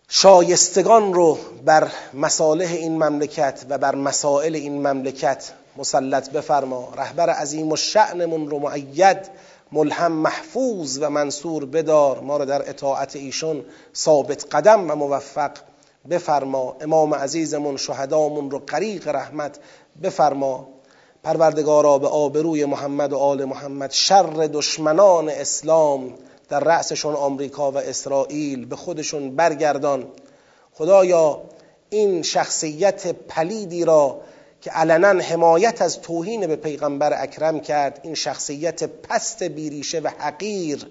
شایستگان 0.09 1.14
رو 1.14 1.39
بر 1.64 1.89
مصالح 2.14 2.72
این 2.72 3.05
مملکت 3.05 3.66
و 3.68 3.78
بر 3.78 3.95
مسائل 3.95 4.55
این 4.55 4.87
مملکت 4.87 5.53
مسلط 5.76 6.30
بفرما. 6.30 6.93
رهبر 6.97 7.30
عظیم 7.30 7.72
و 7.72 7.76
شعنمون 7.76 8.51
رو 8.51 8.59
معید 8.59 9.30
ملهم 9.72 10.12
محفوظ 10.12 10.98
و 11.00 11.10
منصور 11.10 11.64
بدار 11.64 12.20
ما 12.20 12.36
را 12.36 12.44
در 12.44 12.70
اطاعت 12.70 13.16
ایشون 13.16 13.64
ثابت 13.94 14.46
قدم 14.54 14.90
و 14.90 14.94
موفق 14.94 15.50
بفرما. 16.10 16.76
امام 16.80 17.14
عزیزمون 17.14 17.76
شهدامون 17.76 18.50
رو 18.50 18.58
غریق 18.58 19.08
رحمت 19.08 19.58
بفرما. 20.02 20.68
پروردگارا 21.22 21.98
به 21.98 22.08
آبروی 22.08 22.64
محمد 22.64 23.12
و 23.12 23.18
آل 23.18 23.44
محمد 23.44 23.90
شر 23.90 24.48
دشمنان 24.52 25.28
اسلام 25.28 26.14
در 26.48 26.60
رأسشون 26.60 27.14
آمریکا 27.14 27.72
و 27.72 27.76
اسرائیل 27.76 28.64
به 28.64 28.76
خودشون 28.76 29.36
برگردان. 29.36 30.06
خدایا 30.74 31.42
این 31.90 32.22
شخصیت 32.22 33.06
پلیدی 33.06 33.84
را 33.84 34.20
که 34.61 34.70
علنا 34.70 35.22
حمایت 35.22 35.82
از 35.82 36.00
توهین 36.00 36.46
به 36.46 36.57
پیغمبر 36.57 37.22
اکرم 37.22 37.61
کرد 37.61 38.00
این 38.02 38.14
شخصیت 38.14 38.84
پست 38.84 39.42
بیریشه 39.42 40.00
و 40.00 40.11
حقیر 40.18 40.86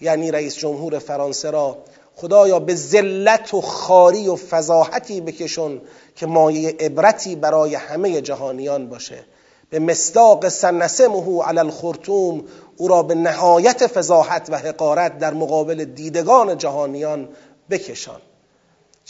یعنی 0.00 0.30
رئیس 0.30 0.56
جمهور 0.56 0.98
فرانسه 0.98 1.50
را. 1.50 1.78
خدایا 2.16 2.58
به 2.58 2.74
ذلت 2.74 3.54
و 3.54 3.60
خاری 3.60 4.28
و 4.28 4.36
فضاحتی 4.36 5.20
بکشون 5.20 5.80
که 6.16 6.26
مایه 6.26 6.76
عبرتی 6.80 7.36
برای 7.36 7.74
همه 7.74 8.20
جهانیان 8.20 8.88
باشه. 8.88 9.24
به 9.70 9.78
مصداق 9.78 10.48
سنسمه 10.48 11.42
علی 11.42 11.58
الخرطوم 11.58 12.44
او 12.76 12.88
را 12.88 13.02
به 13.02 13.14
نهایت 13.14 13.86
فضاحت 13.86 14.48
و 14.50 14.58
حقارت 14.58 15.18
در 15.18 15.34
مقابل 15.34 15.84
دیدگان 15.84 16.58
جهانیان 16.58 17.28
بکشان. 17.70 18.20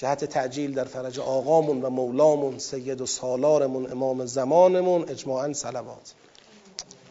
جهت 0.01 0.25
تعجیل 0.25 0.75
در 0.75 0.85
فرج 0.85 1.21
آقامون 1.21 1.83
و 1.83 1.91
مولامون 1.91 2.59
سید 2.59 3.01
و 3.01 3.07
سالارمون 3.07 3.93
امام 3.93 4.27
زمانمون 4.27 5.09
اجماعا 5.09 5.53
صلوات. 5.53 6.13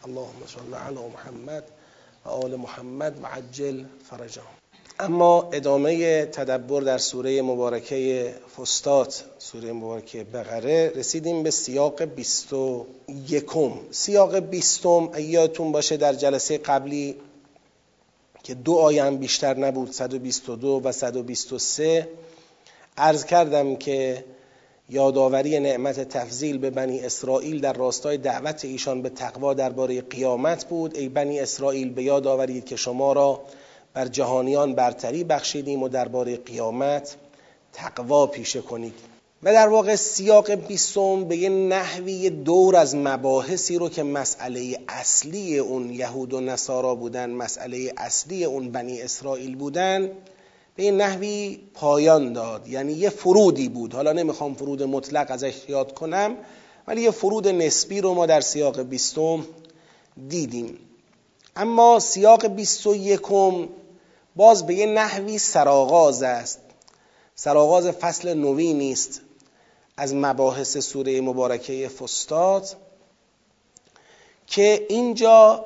اللهم 0.06 0.42
صل 0.48 0.74
علی 0.74 1.08
محمد 1.14 1.64
و 2.26 2.30
آل 2.30 2.56
محمد 2.56 3.24
و 3.24 3.28
عجل 3.28 3.84
فرجهم. 4.10 4.46
اما 5.00 5.50
ادامه 5.54 6.26
تدبر 6.26 6.82
در 6.82 6.98
سوره 6.98 7.42
مبارکه 7.42 8.34
فستات 8.58 9.24
سوره 9.40 9.74
مبارکه 9.74 10.24
بقره 10.24 10.94
رسیدیم 10.96 11.44
به 11.44 11.52
سیاق 11.52 12.04
بیست 12.04 12.54
و 12.54 12.86
یکم. 13.28 13.72
سیاق 13.92 14.40
بیستم 14.40 15.10
ایاتون 15.16 15.72
باشه 15.72 15.98
در 15.98 16.14
جلسه 16.14 16.58
قبلی 16.58 17.16
که 18.44 18.54
دو 18.54 18.74
آیه 18.74 19.12
بیشتر 19.12 19.58
نبود 19.58 19.92
122 19.92 20.82
و 20.84 20.92
123 20.92 22.08
عرض 23.00 23.26
کردم 23.26 23.76
که 23.76 24.26
یادآوری 24.89 25.60
نعمت 25.60 26.10
تفضیل 26.10 26.58
به 26.58 26.70
بنی 26.70 27.00
اسرائیل 27.00 27.62
در 27.62 27.74
راستای 27.74 28.18
دعوت 28.18 28.66
ایشان 28.66 29.02
به 29.02 29.10
تقوا 29.10 29.54
درباره 29.54 30.02
قیامت 30.02 30.66
بود. 30.66 30.95
ای 30.95 31.10
بنی 31.10 31.39
اسرائیل 31.39 31.93
به 31.93 32.04
یاد 32.04 32.28
آورید 32.28 32.66
که 32.66 32.76
شما 32.76 33.14
را 33.14 33.41
بر 33.93 34.08
جهانیان 34.08 34.76
برتری 34.76 35.24
بخشیدیم 35.24 35.84
و 35.84 35.89
درباره 35.89 36.38
قیامت 36.38 37.16
تقوا 37.74 38.28
پیشه 38.28 38.62
کنید. 38.62 38.93
و 39.43 39.54
در 39.54 39.68
واقع 39.68 39.95
سیاق 39.95 40.52
بیستم 40.52 41.26
به 41.26 41.38
یه 41.38 41.50
نحوی 41.50 42.30
دور 42.30 42.76
از 42.76 42.95
مباحثی 42.95 43.78
رو 43.78 43.89
که 43.89 44.04
مسئله 44.04 44.78
اصلی 44.88 45.58
اون 45.58 45.89
یهود 45.89 46.34
و 46.34 46.39
نصارا 46.41 46.95
بودن 46.95 47.30
مسئله 47.30 47.93
اصلی 47.97 48.45
اون 48.45 48.72
بنی 48.72 49.02
اسرائیل 49.02 49.56
بودن 49.56 50.12
به 50.80 50.86
این 50.86 51.02
نحوی 51.02 51.60
پایان 51.74 52.34
داد. 52.34 52.68
یعنی 52.68 52.94
یه 52.94 53.10
فرودی 53.10 53.70
بود. 53.70 53.94
حالا 53.94 54.14
نمی‌خوام 54.14 54.54
فرود 54.54 54.84
مطلق 54.84 55.32
ازش 55.32 55.54
یاد 55.68 55.94
کنم 55.94 56.36
ولی 56.88 57.02
یه 57.02 57.12
فرود 57.12 57.48
نسبی 57.48 58.02
رو 58.02 58.14
ما 58.14 58.26
در 58.26 58.42
سیاق 58.42 58.82
بیستم 58.82 59.46
دیدیم. 60.28 60.78
اما 61.56 62.00
سیاق 62.00 62.48
بیست 62.48 62.88
و 62.88 62.96
یکم 62.96 63.68
باز 64.36 64.66
به 64.66 64.76
یه 64.76 64.86
نحوی 64.86 65.38
سراغاز 65.38 66.24
است. 66.24 66.60
سراغاز 67.36 67.88
فصل 67.88 68.34
نوی 68.34 68.74
نیست. 68.74 69.22
از 69.98 70.16
مباحث 70.16 70.78
سوره 70.78 71.22
مبارکه 71.22 71.88
فستاد 71.88 72.76
که 74.48 74.86
اینجا 74.90 75.66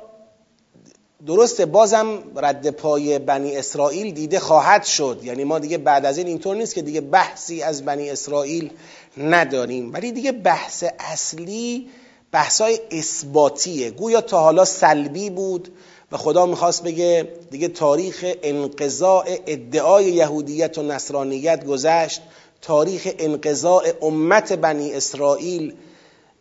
درسته 1.26 1.66
بازم 1.66 2.22
رد 2.36 2.70
پای 2.70 3.18
بنی 3.18 3.56
اسرائیل 3.56 4.14
دیده 4.14 4.40
خواهد 4.40 4.84
شد. 4.84 5.20
یعنی 5.22 5.44
ما 5.44 5.58
دیگه 5.58 5.78
بعد 5.78 6.06
از 6.06 6.18
این 6.18 6.26
اینطور 6.26 6.56
نیست 6.56 6.74
که 6.74 6.82
دیگه 6.82 7.00
بحثی 7.00 7.62
از 7.62 7.84
بنی 7.84 8.10
اسرائیل 8.10 8.70
نداریم. 9.16 9.92
ولی 9.92 10.12
دیگه 10.12 10.32
بحث 10.32 10.84
اصلی 10.98 11.88
بحثای 12.32 12.80
اثباتیه. 12.90 13.90
گویا 13.90 14.20
تا 14.20 14.40
حالا 14.40 14.64
سلبی 14.64 15.30
بود 15.30 15.68
و 16.12 16.16
خدا 16.16 16.46
می‌خواست 16.46 16.82
بگه 16.82 17.28
دیگه 17.50 17.68
تاریخ 17.68 18.24
انقضاء 18.42 19.24
ادعای 19.46 20.04
یهودیت 20.04 20.78
و 20.78 20.82
نصرانیت 20.82 21.64
گذشت. 21.64 22.22
تاریخ 22.62 23.08
انقضاء 23.18 23.82
امت 24.02 24.52
بنی 24.52 24.92
اسرائیل 24.92 25.74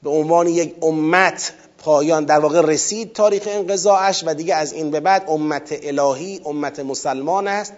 به 0.03 0.09
عنوان 0.09 0.47
یک 0.47 0.75
امت 0.81 1.53
پایان 1.83 2.25
در 2.25 2.39
واقع 2.39 2.61
رسید 2.61 3.13
تاریخ 3.13 3.43
انقضاعش 3.47 4.23
و 4.27 4.33
دیگه 4.33 4.55
از 4.55 4.73
این 4.73 4.91
به 4.91 4.99
بعد 4.99 5.25
امت 5.27 5.79
الهی 5.83 6.41
امت 6.45 6.79
مسلمان 6.79 7.47
است. 7.47 7.73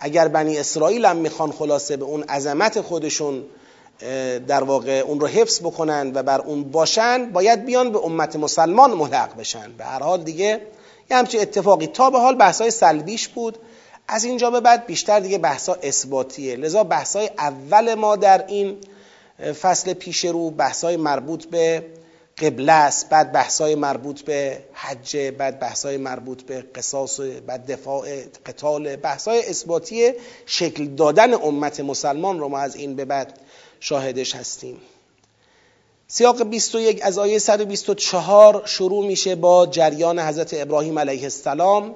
اگر 0.00 0.28
بنی 0.28 0.58
اسرائیل 0.58 1.04
هم 1.04 1.16
می‌خوان 1.16 1.52
خلاصه 1.52 1.96
به 1.96 2.04
اون 2.04 2.22
عظمت 2.22 2.80
خودشون 2.80 3.44
در 4.46 4.64
واقع 4.64 5.04
اون 5.06 5.20
رو 5.20 5.26
حفظ 5.26 5.60
بکنن 5.60 6.12
و 6.14 6.22
بر 6.22 6.40
اون 6.40 6.64
باشن 6.64 7.32
باید 7.32 7.64
بیان 7.64 7.92
به 7.92 8.04
امت 8.04 8.36
مسلمان 8.36 8.90
ملحق 8.90 9.36
بشن. 9.36 9.72
به 9.78 9.84
هر 9.84 10.02
حال 10.02 10.22
دیگه 10.22 10.60
یه 11.10 11.16
همچین 11.16 11.40
اتفاقی. 11.40 11.86
تا 11.86 12.10
به 12.10 12.18
حال 12.18 12.34
بحثای 12.34 12.70
سلبیش 12.70 13.28
بود. 13.28 13.58
از 14.08 14.24
اینجا 14.24 14.50
به 14.50 14.60
بعد 14.60 14.86
بیشتر 14.86 15.20
دیگه 15.20 15.38
بحثا 15.38 15.76
اثباتیه. 15.82 16.56
لذا 16.56 16.84
بحثای 16.84 17.30
اول 17.38 17.94
ما 17.94 18.16
در 18.16 18.44
این 18.46 18.76
فصل 19.60 19.92
پیش 19.92 20.24
رو 20.24 20.50
بحثای 20.50 20.96
مربوط 20.96 21.46
به 21.46 21.84
قبله 22.38 22.72
است 22.72 23.08
بعد 23.08 23.32
بحثای 23.32 23.74
مربوط 23.74 24.22
به 24.22 24.64
حج 24.72 25.16
بعد 25.16 25.60
بحثای 25.60 25.96
مربوط 25.96 26.42
به 26.42 26.62
قصاص 26.74 27.20
بعد 27.20 27.72
دفاع 27.72 28.22
قتال 28.46 28.96
بحثای 28.96 29.48
اثباتی 29.48 30.12
شکل 30.46 30.86
دادن 30.86 31.34
امت 31.34 31.80
مسلمان 31.80 32.38
رو 32.38 32.48
ما 32.48 32.58
از 32.58 32.76
این 32.76 32.96
به 32.96 33.04
بعد 33.04 33.40
شاهدش 33.80 34.34
هستیم. 34.34 34.80
سیاق 36.08 36.42
21 36.42 37.00
از 37.02 37.18
آیه 37.18 37.38
124 37.38 38.62
شروع 38.66 39.06
میشه 39.06 39.34
با 39.34 39.66
جریان 39.66 40.18
حضرت 40.18 40.54
ابراهیم 40.54 40.98
علیه 40.98 41.22
السلام 41.22 41.94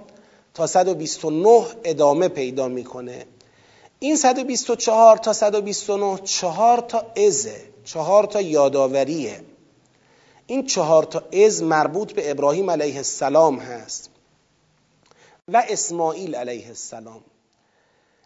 تا 0.55 0.67
129 0.67 1.67
ادامه 1.85 2.29
پیدا 2.29 2.69
می‌کنه. 2.69 3.27
این 3.99 4.17
124 4.17 5.17
تا 5.17 5.33
129 5.33 6.19
چهار 6.25 6.81
تا 6.81 7.07
ازه 7.27 7.61
چهار 7.85 8.27
تا 8.27 8.41
یادآوریه. 8.41 9.41
این 10.51 10.67
چهار 10.67 11.03
تا 11.03 11.23
از 11.47 11.63
مربوط 11.63 12.13
به 12.13 12.31
ابراهیم 12.31 12.71
علیه 12.71 12.97
السلام 12.97 13.59
هست 13.59 14.11
و 15.49 15.65
اسماعیل 15.69 16.35
علیه 16.35 16.67
السلام. 16.67 17.21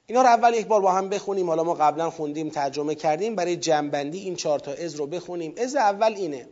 اینا 0.07 0.23
رو 0.23 0.29
اول 0.29 0.55
یک 0.55 0.66
بار 0.66 0.81
با 0.81 0.93
هم 0.93 1.09
بخونیم. 1.09 1.49
حالا 1.49 1.64
ما 1.64 1.75
قبلا 1.75 2.11
خوندیم 2.11 2.49
ترجمه 2.49 2.95
کردیم. 2.95 3.37
برای 3.37 3.57
جنبندی 3.57 4.18
این 4.18 4.37
چهار 4.37 4.59
تا 4.59 4.73
از 4.73 4.95
رو 4.95 5.07
بخونیم. 5.07 5.55
از 5.57 5.77
اول 5.77 6.14
اینه. 6.14 6.49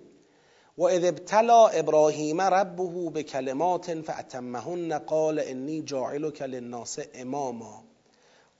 و 0.79 0.83
اذ 0.83 1.05
ابتلا 1.05 1.66
ابراهیم 1.66 2.41
ربه 2.41 3.11
به 3.11 3.23
کلمات 3.23 4.01
فاتمهن 4.01 4.99
قال 4.99 5.43
انی 5.45 5.83
جاعلک 5.83 6.43
للناس 6.43 6.99
اماما 7.14 7.85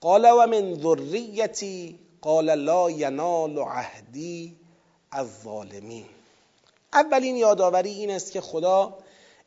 قال 0.01 0.25
و 0.25 0.47
من 0.47 0.73
ذریتی 0.73 1.99
قال 2.21 2.55
لا 2.55 2.89
ینال 2.89 3.59
عهدی 3.59 4.55
الظالمین 5.11 6.05
اولین 6.93 7.35
یادآوری 7.35 7.89
این 7.89 8.11
است 8.11 8.31
که 8.31 8.41
خدا 8.41 8.97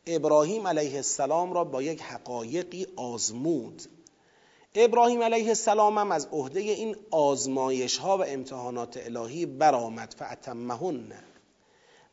ابراهیم 0.06 0.66
علیه 0.66 0.96
السلام 0.96 1.52
را 1.52 1.64
با 1.64 1.82
یک 1.82 2.02
حقایقی 2.02 2.86
آزمود. 2.96 3.82
ابراهیم 4.74 5.22
علیه 5.22 5.48
السلام 5.48 5.98
هم 5.98 6.12
از 6.12 6.28
عهده 6.32 6.60
این 6.60 6.96
آزمایش 7.10 7.98
ها 7.98 8.18
و 8.18 8.24
امتحانات 8.26 9.06
الهی 9.06 9.46
برآمد. 9.46 10.14
فاتمهن 10.18 11.12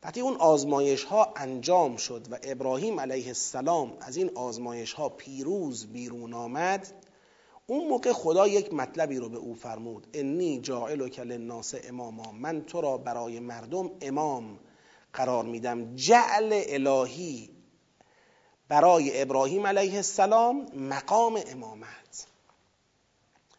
وقتی 0.03 0.21
اون 0.21 0.35
آزمایش 0.35 1.03
ها 1.03 1.33
انجام 1.35 1.97
شد 1.97 2.27
و 2.31 2.37
ابراهیم 2.43 2.99
علیه 2.99 3.27
السلام 3.27 3.93
از 4.01 4.17
این 4.17 4.31
آزمایش 4.35 4.93
ها 4.93 5.09
پیروز 5.09 5.87
بیرون 5.87 6.33
آمد 6.33 6.87
اون 7.67 7.87
موقع 7.87 8.11
خدا 8.11 8.47
یک 8.47 8.73
مطلبی 8.73 9.17
رو 9.17 9.29
به 9.29 9.37
او 9.37 9.53
فرمود. 9.55 10.07
انی 10.13 10.59
جاعلک 10.59 11.19
للناس 11.19 11.75
اماما. 11.83 12.31
من 12.31 12.61
تو 12.61 12.81
را 12.81 12.97
برای 12.97 13.39
مردم 13.39 13.91
امام 14.01 14.59
قرار 15.13 15.43
میدم. 15.43 15.95
جعل 15.95 16.63
الهی 16.67 17.49
برای 18.67 19.21
ابراهیم 19.21 19.67
علیه 19.67 19.95
السلام 19.95 20.67
مقام 20.75 21.41
امامت. 21.47 22.27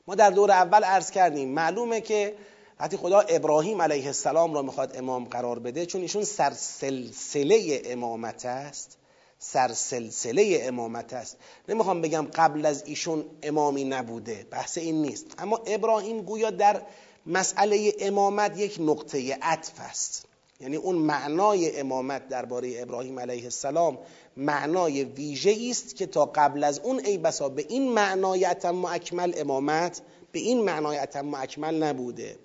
ما 0.06 0.14
در 0.14 0.30
دور 0.30 0.50
اول 0.50 0.84
عرض 0.84 1.10
کردیم 1.10 1.48
معلومه 1.48 2.00
که 2.00 2.36
وقتی 2.80 2.96
خدا 2.96 3.20
ابراهیم 3.20 3.82
علیه 3.82 4.06
السلام 4.06 4.54
را 4.54 4.62
می‌خواد 4.62 4.96
امام 4.96 5.24
قرار 5.24 5.58
بده 5.58 5.86
چون 5.86 6.00
ایشون 6.00 6.24
سرسلسله 6.24 7.82
امامت 7.84 8.46
است. 8.46 8.98
سرسلسله 9.38 10.58
امامت 10.62 11.12
است. 11.12 11.36
نمی‌خوام 11.68 12.00
بگم 12.00 12.26
قبل 12.34 12.66
از 12.66 12.82
ایشون 12.86 13.24
امامی 13.42 13.84
نبوده 13.84 14.46
بحث 14.50 14.78
این 14.78 15.02
نیست. 15.02 15.26
اما 15.38 15.56
ابراهیم 15.66 16.22
گویا 16.22 16.50
در 16.50 16.82
مسئله 17.26 17.94
امامت 18.00 18.58
یک 18.58 18.76
نقطه 18.80 19.38
عطف 19.42 19.72
است. 19.78 20.26
یعنی 20.62 20.76
اون 20.76 20.96
معنای 20.96 21.80
امامت 21.80 22.28
درباره 22.28 22.82
ابراهیم 22.82 23.20
علیه 23.20 23.44
السلام 23.44 23.98
معنای 24.36 25.04
ویژه 25.04 25.56
است 25.70 25.96
که 25.96 26.06
تا 26.06 26.24
قبل 26.34 26.64
از 26.64 26.78
اون 26.78 27.00
ای 27.04 27.18
بسا 27.18 27.48
به 27.48 27.66
این 27.68 27.92
معنای 27.92 28.44
اتم 28.44 28.84
و 28.84 28.88
اکمل 28.88 29.32
امامت 29.36 30.02
به 30.32 30.38
این 30.38 30.62
معنای 30.64 30.98
اتم 30.98 31.34
و 31.34 31.36
اکمل 31.40 31.82
نبوده. 31.82 32.36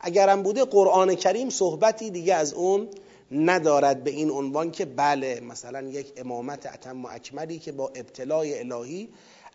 اگرم 0.00 0.42
بوده 0.42 0.64
قرآن 0.64 1.14
کریم 1.14 1.50
صحبتی 1.50 2.10
دیگه 2.10 2.34
از 2.34 2.54
اون 2.54 2.88
ندارد 3.32 4.04
به 4.04 4.10
این 4.10 4.30
عنوان 4.30 4.70
که 4.70 4.84
بله 4.84 5.40
مثلا 5.40 5.82
یک 5.82 6.12
امامت 6.16 6.66
اتم 6.66 7.04
و 7.04 7.08
اکملی 7.10 7.58
که 7.58 7.72
با 7.72 7.88
ابتلای 7.94 8.58
الهی 8.58 9.08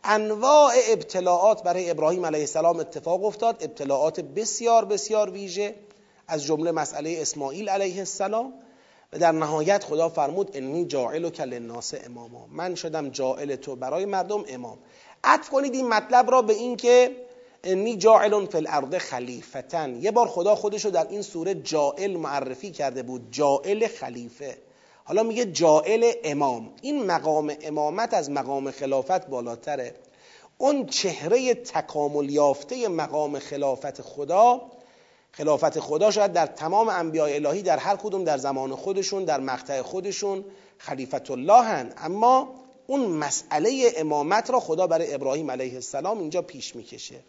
انواع 0.03 0.74
ابتلاعات 0.89 1.63
برای 1.63 1.89
ابراهیم 1.89 2.26
علیه 2.26 2.39
السلام 2.39 2.80
اتفاق 2.80 3.26
افتاد 3.26 3.63
ابتلاعات 3.63 4.20
بسیار 4.20 4.86
بسیار 4.86 5.30
ویژه. 5.30 5.76
از 6.28 6.43
جمله 6.43 6.71
مسئله 6.71 7.17
اسماعیل 7.21 7.69
علیه 7.69 7.99
السلام 7.99 8.53
و 9.13 9.17
در 9.19 9.32
نهایت 9.32 9.84
خدا 9.84 10.09
فرمود 10.09 10.51
انی 10.53 10.86
جاعل 10.86 11.25
و 11.25 11.30
کل 11.30 11.53
الناس 11.53 11.93
اماما. 12.05 12.47
من 12.51 12.75
شدم 12.75 13.09
جاعل 13.09 13.55
تو 13.55 13.75
برای 13.75 14.05
مردم 14.05 14.43
امام. 14.47 14.78
عطف 15.23 15.49
کنید 15.49 15.73
این 15.73 15.89
مطلب 15.89 16.32
را 16.32 16.41
به 16.41 16.53
این 16.53 16.78
که 16.78 17.15
انی 17.63 17.97
جاعل 17.97 18.45
فی 18.45 18.57
الارض 18.57 18.95
خلیفتن. 18.95 19.95
یه 20.01 20.11
بار 20.11 20.28
خدا 20.28 20.55
خودش 20.55 20.86
رو 20.86 20.91
در 20.91 21.07
این 21.07 21.21
سوره 21.21 21.55
جاعل 21.55 22.17
معرفی 22.17 22.71
کرده 22.71 23.03
بود 23.03 23.28
جاعل 23.32 23.88
خلیفه. 23.88 24.57
حالا 25.03 25.23
میگه 25.23 25.45
جاعل 25.45 26.11
امام. 26.23 26.69
این 26.82 27.05
مقام 27.05 27.53
امامت 27.61 28.13
از 28.13 28.32
مقام 28.32 28.71
خلافت 28.71 29.28
بالاتره. 29.28 29.95
اون 30.57 30.86
چهره 30.86 31.53
تکامل 31.53 32.30
یافته 32.30 32.88
مقام 32.88 33.39
خلافت 33.39 34.01
خدا 34.01 34.61
خلافت 35.32 35.80
خدا 35.80 36.11
شاید 36.11 36.34
در 36.34 36.45
تمام 36.45 36.89
انبیاء 36.89 37.36
الهی 37.36 37.61
در 37.61 37.78
هر 37.78 37.95
کدوم 37.95 38.23
در 38.23 38.38
زمان 38.38 38.75
خودشون 38.75 39.25
در 39.25 39.39
مقطع 39.39 39.82
خودشون 39.82 40.45
خلیفت 40.78 41.32
الله 41.32 41.63
هن 41.63 41.93
اما 41.97 42.53
اون 42.88 43.01
مسئله 43.01 43.93
امامت 43.97 44.49
را 44.49 44.59
خدا 44.59 44.88
برای 44.88 45.13
ابراهیم 45.13 45.51
علیه 45.51 45.73
السلام 45.73 46.19
اینجا 46.19 46.41
پیش 46.41 46.75
می‌کشه. 46.75 47.19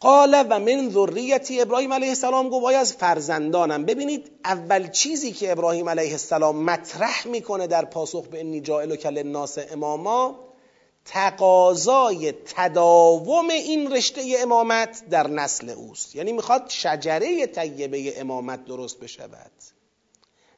قال 0.00 0.46
و 0.50 0.58
من 0.58 0.90
ذریتی 0.90 1.60
ابراهیم 1.60 1.92
علیه 1.92 2.08
السلام 2.08 2.48
گفت 2.48 2.74
از 2.74 2.92
فرزندانم. 2.92 3.84
ببینید 3.84 4.30
اول 4.44 4.88
چیزی 4.90 5.32
که 5.32 5.52
ابراهیم 5.52 5.88
علیه 5.88 6.10
السلام 6.10 6.64
مطرح 6.64 7.26
می‌کنه 7.26 7.66
در 7.66 7.84
پاسخ 7.84 8.26
به 8.26 8.40
انی 8.40 8.60
جائل 8.60 8.92
و 8.92 8.96
کل 8.96 9.18
الناس 9.18 9.58
اماما 9.58 10.49
تقاضای 11.04 12.32
تداوم 12.32 13.48
این 13.48 13.92
رشته 13.92 14.22
امامت 14.38 15.02
در 15.10 15.26
نسل 15.26 15.70
اوست. 15.70 16.16
یعنی 16.16 16.32
می‌خواد 16.32 16.68
شجره 16.68 17.46
طیبه 17.46 18.20
امامت 18.20 18.64
درست 18.64 19.00
بشود. 19.00 19.50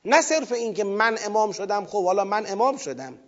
نه 0.05 0.23
صرف 0.23 0.53
این 0.53 0.75
که 0.75 0.85
من 0.85 1.19
امام 1.25 1.53
شدم 1.53 1.87
خب 1.87 2.05
حالا 2.05 2.25
من 2.25 2.47
امام 2.47 2.77
شدم. 2.77 3.19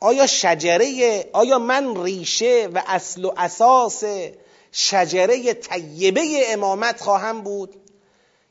آیا 0.00 0.26
شجره 0.26 1.24
آیا 1.32 1.58
من 1.58 2.04
ریشه 2.04 2.68
و 2.74 2.82
اصل 2.86 3.24
و 3.24 3.32
اساس 3.36 4.04
شجره 4.72 5.54
طیبه 5.54 6.52
امامت 6.52 7.00
خواهم 7.00 7.40
بود 7.42 7.74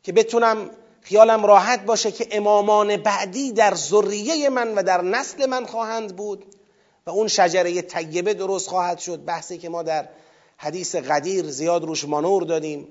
که 0.03 0.11
بتونم 0.11 0.69
خیالم 1.01 1.45
راحت 1.45 1.85
باشه 1.85 2.11
که 2.11 2.27
امامان 2.31 2.97
بعدی 2.97 3.51
در 3.51 3.75
ذریه 3.75 4.49
من 4.49 4.75
و 4.75 4.83
در 4.83 5.01
نسل 5.01 5.45
من 5.45 5.65
خواهند 5.65 6.15
بود؟ 6.15 6.45
و 7.07 7.09
اون 7.09 7.27
شجره 7.27 7.81
طیبه 7.81 8.33
درست 8.33 8.69
خواهد 8.69 8.99
شد. 8.99 9.25
بحثی 9.25 9.57
که 9.57 9.69
ما 9.69 9.83
در 9.83 10.09
حدیث 10.57 10.95
قدیر 10.95 11.45
زیاد 11.45 11.83
روش 11.83 12.05
مانور 12.05 12.43
دادیم 12.43 12.87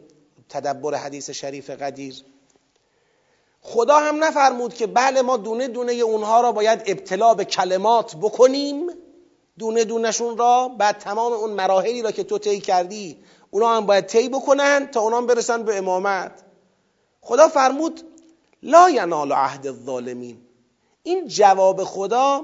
تدبر 0.49 0.95
حدیث 0.95 1.31
شریف 1.31 1.71
قدیر. 1.71 2.15
خدا 3.61 3.99
هم 3.99 4.25
نفرمود 4.25 4.75
که 4.75 4.87
بله 4.87 5.23
ما 5.23 5.37
دونه 5.37 5.69
دونه 5.69 5.93
اونها 5.93 6.41
را 6.41 6.53
باید 6.53 6.83
ابتلا 6.87 7.35
به 7.35 7.45
کلمات 7.45 8.17
بکنیم 8.17 8.87
دونه 9.59 9.85
دونشون 9.85 10.37
را 10.37 10.69
بعد 10.79 10.99
تمام 10.99 11.33
اون 11.33 11.51
مراحلی 11.51 12.03
را 12.03 12.11
که 12.11 12.25
تو 12.25 12.39
طی 12.39 12.61
کردی 12.61 13.25
اونا 13.51 13.77
هم 13.77 13.87
باید 13.87 14.07
طی 14.07 14.29
بکنن 14.29 14.87
تا 14.87 15.01
اونا 15.01 15.17
هم 15.17 15.27
برسن 15.27 15.63
به 15.63 15.79
امامت. 15.79 16.43
خدا 17.21 17.49
فرمود 17.49 18.01
لا 18.63 18.91
ینال 18.91 19.33
عهد 19.33 19.67
الظالمین. 19.67 20.39
این 21.03 21.27
جواب 21.27 21.85
خدا 21.85 22.43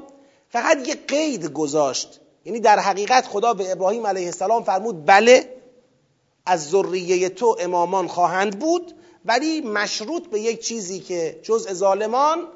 فقط 0.50 0.88
یه 0.88 0.94
قید 0.94 1.46
گذاشت. 1.46 2.20
یعنی 2.44 2.60
در 2.60 2.78
حقیقت 2.78 3.26
خدا 3.26 3.54
به 3.54 3.72
ابراهیم 3.72 4.06
علیه 4.06 4.26
السلام 4.26 4.64
فرمود 4.64 5.06
بله 5.06 5.54
از 6.46 6.70
ذریه 6.70 7.28
تو 7.28 7.56
امامان 7.60 8.08
خواهند 8.08 8.58
بود 8.58 8.94
ولی 9.24 9.60
مشروط 9.60 10.26
به 10.26 10.40
یک 10.40 10.60
چیزی 10.60 11.00
که 11.00 11.40
جزء 11.42 11.72
ظالمان 11.72 12.48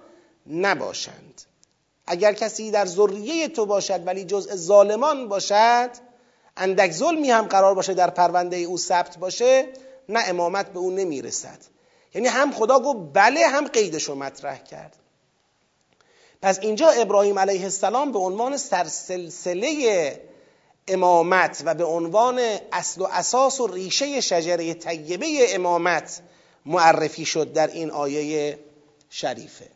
نباشند. 0.46 1.42
اگر 2.06 2.32
کسی 2.32 2.70
در 2.70 2.86
ذریه 2.86 3.48
تو 3.48 3.66
باشد 3.66 4.06
ولی 4.06 4.24
جزء 4.24 4.56
ظالمان 4.56 5.28
باشد 5.28 5.90
اندک 6.56 6.92
ظلمی 6.92 7.30
هم 7.30 7.46
قرار 7.46 7.74
باشه 7.74 7.94
در 7.94 8.10
پرونده 8.10 8.56
او 8.56 8.78
ثبت 8.78 9.18
باشه 9.18 9.68
نه 10.08 10.20
امامت 10.26 10.72
به 10.72 10.78
او 10.78 10.90
نمی‌رسد. 10.90 11.58
یعنی 12.14 12.28
هم 12.28 12.52
خدا 12.52 12.78
گفت 12.80 12.98
بله 13.12 13.46
هم 13.46 13.68
قیدش 13.68 14.04
رو 14.04 14.14
مطرح 14.14 14.58
کرد. 14.58 14.96
پس 16.42 16.58
اینجا 16.58 16.88
ابراهیم 16.88 17.38
علیه 17.38 17.62
السلام 17.62 18.12
به 18.12 18.18
عنوان 18.18 18.56
سرسلسله 18.56 20.20
امامت 20.88 21.62
و 21.64 21.74
به 21.74 21.84
عنوان 21.84 22.40
اصل 22.72 23.00
و 23.00 23.06
اساس 23.10 23.60
و 23.60 23.66
ریشه 23.66 24.20
شجره 24.20 24.74
طیبه 24.74 25.54
امامت 25.54 26.20
معرفی 26.66 27.24
شد 27.24 27.52
در 27.52 27.66
این 27.66 27.90
آیه 27.90 28.58
شریفه. 29.10 29.68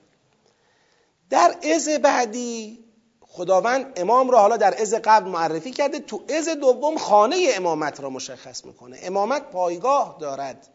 در 1.30 1.54
از 1.74 1.88
بعدی 1.88 2.78
خداوند 3.20 3.92
امام 3.96 4.30
را 4.30 4.40
حالا 4.40 4.56
در 4.56 4.80
از 4.80 4.94
قبل 4.94 5.28
معرفی 5.28 5.70
کرده 5.70 5.98
تو 5.98 6.22
از 6.28 6.48
دوم 6.48 6.98
خانه 6.98 7.48
امامت 7.54 8.00
را 8.00 8.10
مشخص 8.10 8.64
می‌کنه. 8.64 8.98
امامت 9.02 9.50
پایگاه 9.50 10.16
دارد 10.20 10.68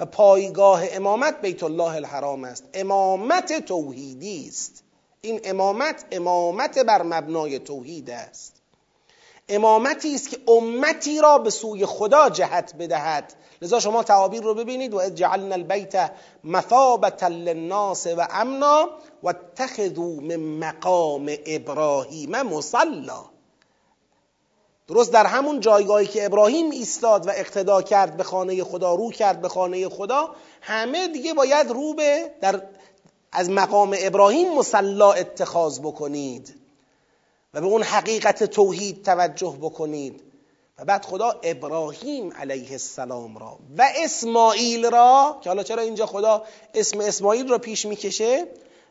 و 0.00 0.06
پایگاه 0.06 0.82
امامت 0.92 1.40
بیت 1.40 1.62
الله 1.62 1.94
الحرام 1.94 2.44
است. 2.44 2.64
امامت 2.74 3.64
توحیدی 3.66 4.48
است. 4.48 4.84
این 5.20 5.40
امامت 5.44 6.04
امامت 6.12 6.78
بر 6.78 7.02
مبنای 7.02 7.58
توحید 7.58 8.10
است. 8.10 8.54
امامتی 9.48 10.14
است 10.14 10.28
که 10.28 10.38
امتی 10.48 11.20
را 11.20 11.38
به 11.38 11.50
سوی 11.50 11.86
خدا 11.86 12.30
جهت 12.30 12.74
بدهد. 12.78 13.32
لذا 13.62 13.80
شما 13.80 14.02
تعابیر 14.02 14.42
رو 14.42 14.54
ببینید. 14.54 14.94
و 14.94 15.10
جعلنا 15.10 15.54
البیت 15.54 16.10
مثابتا 16.44 17.28
للناس 17.28 18.06
و 18.06 18.26
امنا 18.30 18.90
و 19.22 19.28
اتخذوا 19.28 20.20
من 20.20 20.36
مقام 20.36 21.36
ابراهیم 21.46 22.42
مصلا. 22.42 23.24
درست 24.88 25.12
در 25.12 25.26
همون 25.26 25.60
جایگاهی 25.60 26.06
که 26.06 26.24
ابراهیم 26.24 26.70
ایستاد 26.70 27.26
و 27.26 27.30
اقتدا 27.30 27.82
کرد 27.82 28.16
به 28.16 28.22
خانه 28.22 28.64
خدا 28.64 28.94
رو 28.94 29.10
کرد 29.10 29.40
به 29.40 29.48
خانه 29.48 29.88
خدا 29.88 30.30
همه 30.60 31.08
دیگه 31.08 31.34
باید 31.34 31.70
رو 31.70 31.94
به 31.94 32.30
در 32.40 32.62
از 33.32 33.50
مقام 33.50 33.96
ابراهیم 33.98 34.54
مسلا 34.54 35.12
اتخاذ 35.12 35.80
بکنید 35.80 36.54
و 37.54 37.60
به 37.60 37.66
اون 37.66 37.82
حقیقت 37.82 38.44
توحید 38.44 39.04
توجه 39.04 39.56
بکنید. 39.60 40.22
و 40.78 40.84
بعد 40.84 41.04
خدا 41.04 41.40
ابراهیم 41.42 42.32
علیه 42.32 42.70
السلام 42.70 43.38
را 43.38 43.58
و 43.78 43.88
اسماعیل 43.96 44.90
را 44.90 45.38
که 45.40 45.50
حالا 45.50 45.62
چرا 45.62 45.82
اینجا 45.82 46.06
خدا 46.06 46.44
اسم 46.74 47.00
اسماعیل 47.00 47.48
را 47.48 47.58
پیش 47.58 47.86
می‌کشه؟ 47.86 48.46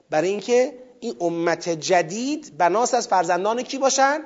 برای 0.09 0.29
اینکه 0.29 0.73
این 0.99 1.15
امت 1.21 1.69
جدید 1.69 2.57
بناس 2.57 2.93
از 2.93 3.07
فرزندان 3.07 3.61
کی 3.61 3.77
باشن؟ 3.77 4.23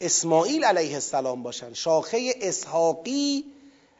اسماعیل 0.00 0.64
علیه 0.64 0.94
السلام 0.94 1.42
باشن. 1.42 1.72
شاخه 1.72 2.34
اسحاقی 2.40 3.44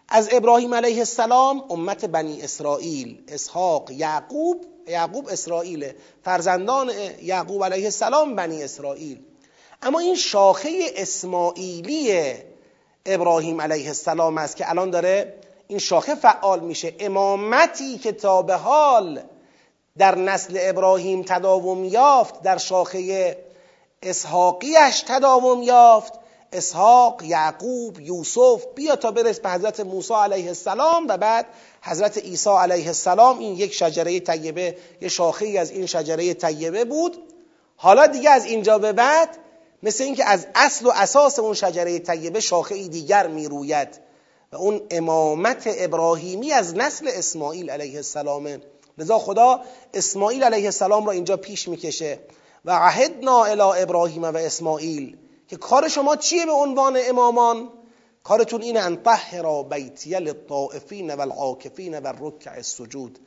از 0.08 0.28
ابراهیم 0.32 0.74
علیه 0.74 0.98
السلام 0.98 1.64
امت 1.70 2.04
بنی 2.04 2.42
اسرائیل. 2.42 3.22
اسحاق 3.28 3.90
یعقوب 3.90 4.64
یعقوب 4.86 5.28
اسرائیل 5.28 5.92
فرزندان 6.24 6.92
یعقوب 7.22 7.64
علیه 7.64 7.84
السلام 7.84 8.36
بنی 8.36 8.62
اسرائیل. 8.62 9.20
اما 9.82 9.98
این 9.98 10.14
شاخه 10.14 10.92
اسماعیلی 10.96 12.34
ابراهیم 13.06 13.60
علیه 13.60 13.86
السلام 13.86 14.38
است 14.38 14.56
که 14.56 14.70
الان 14.70 14.90
داره 14.90 15.34
این 15.68 15.78
شاخه 15.78 16.14
فعال 16.14 16.60
میشه. 16.60 16.94
امامتی 17.00 17.98
که 17.98 18.12
تا 18.12 18.42
به 18.42 18.54
حال 18.54 19.22
در 19.98 20.14
نسل 20.14 20.58
ابراهیم 20.60 21.22
تداوم 21.22 21.84
یافت 21.84 22.42
در 22.42 22.58
شاخه 22.58 23.36
اسحاقیش 24.02 25.04
تداوم 25.06 25.62
یافت. 25.62 26.12
اسحاق 26.52 27.22
یعقوب 27.22 28.00
یوسف 28.00 28.64
بیا 28.74 28.96
تا 28.96 29.10
برس 29.10 29.40
به 29.40 29.50
حضرت 29.50 29.80
موسی 29.80 30.14
علیه 30.14 30.48
السلام 30.48 31.06
و 31.08 31.16
بعد 31.16 31.46
حضرت 31.86 32.18
عیسی 32.18 32.50
علیه 32.50 32.86
السلام 32.86 33.38
این 33.38 33.56
یک 33.56 33.72
شجره 33.72 34.20
طیبه 34.20 34.76
یه 35.00 35.08
شاخه 35.08 35.46
از 35.58 35.70
این 35.70 35.86
شجره 35.86 36.34
طیبه 36.34 36.84
بود. 36.84 37.16
حالا 37.76 38.06
دیگه 38.06 38.30
از 38.30 38.44
اینجا 38.44 38.78
به 38.78 38.92
بعد 38.92 39.38
مثل 39.82 40.04
اینکه 40.04 40.24
از 40.24 40.46
اصل 40.54 40.86
و 40.86 40.90
اساس 40.94 41.38
اون 41.38 41.54
شجره 41.54 41.98
طیبه 41.98 42.40
شاخه 42.40 42.88
دیگر 42.88 43.26
می‌روید. 43.26 43.88
و 44.52 44.56
اون 44.56 44.80
امامت 44.90 45.62
ابراهیمی 45.66 46.52
از 46.52 46.76
نسل 46.76 47.08
اسماعیل 47.12 47.70
علیه 47.70 47.96
السلامه 47.96 48.60
لذا 48.98 49.18
خدا 49.18 49.60
اسماعیل 49.94 50.44
علیه 50.44 50.64
السلام 50.64 51.06
را 51.06 51.12
اینجا 51.12 51.36
پیش 51.36 51.68
می‌کشه. 51.68 52.18
و 52.64 52.70
عهدنا 52.70 53.44
الی 53.44 53.82
ابراهیم 53.82 54.22
و 54.22 54.36
اسماعیل 54.36 55.16
که 55.48 55.56
کار 55.56 55.88
شما 55.88 56.16
چیه 56.16 56.46
به 56.46 56.52
عنوان 56.52 56.98
امامان؟ 57.08 57.68
کارتون 58.26 58.62
اینه 58.62 58.80
ان 58.80 59.02
طهر 59.02 59.62
بیتی 59.62 60.10
للطائفین 60.10 61.14
والعاکفین 61.14 61.98
والرکع 61.98 62.50
السجود. 62.50 63.18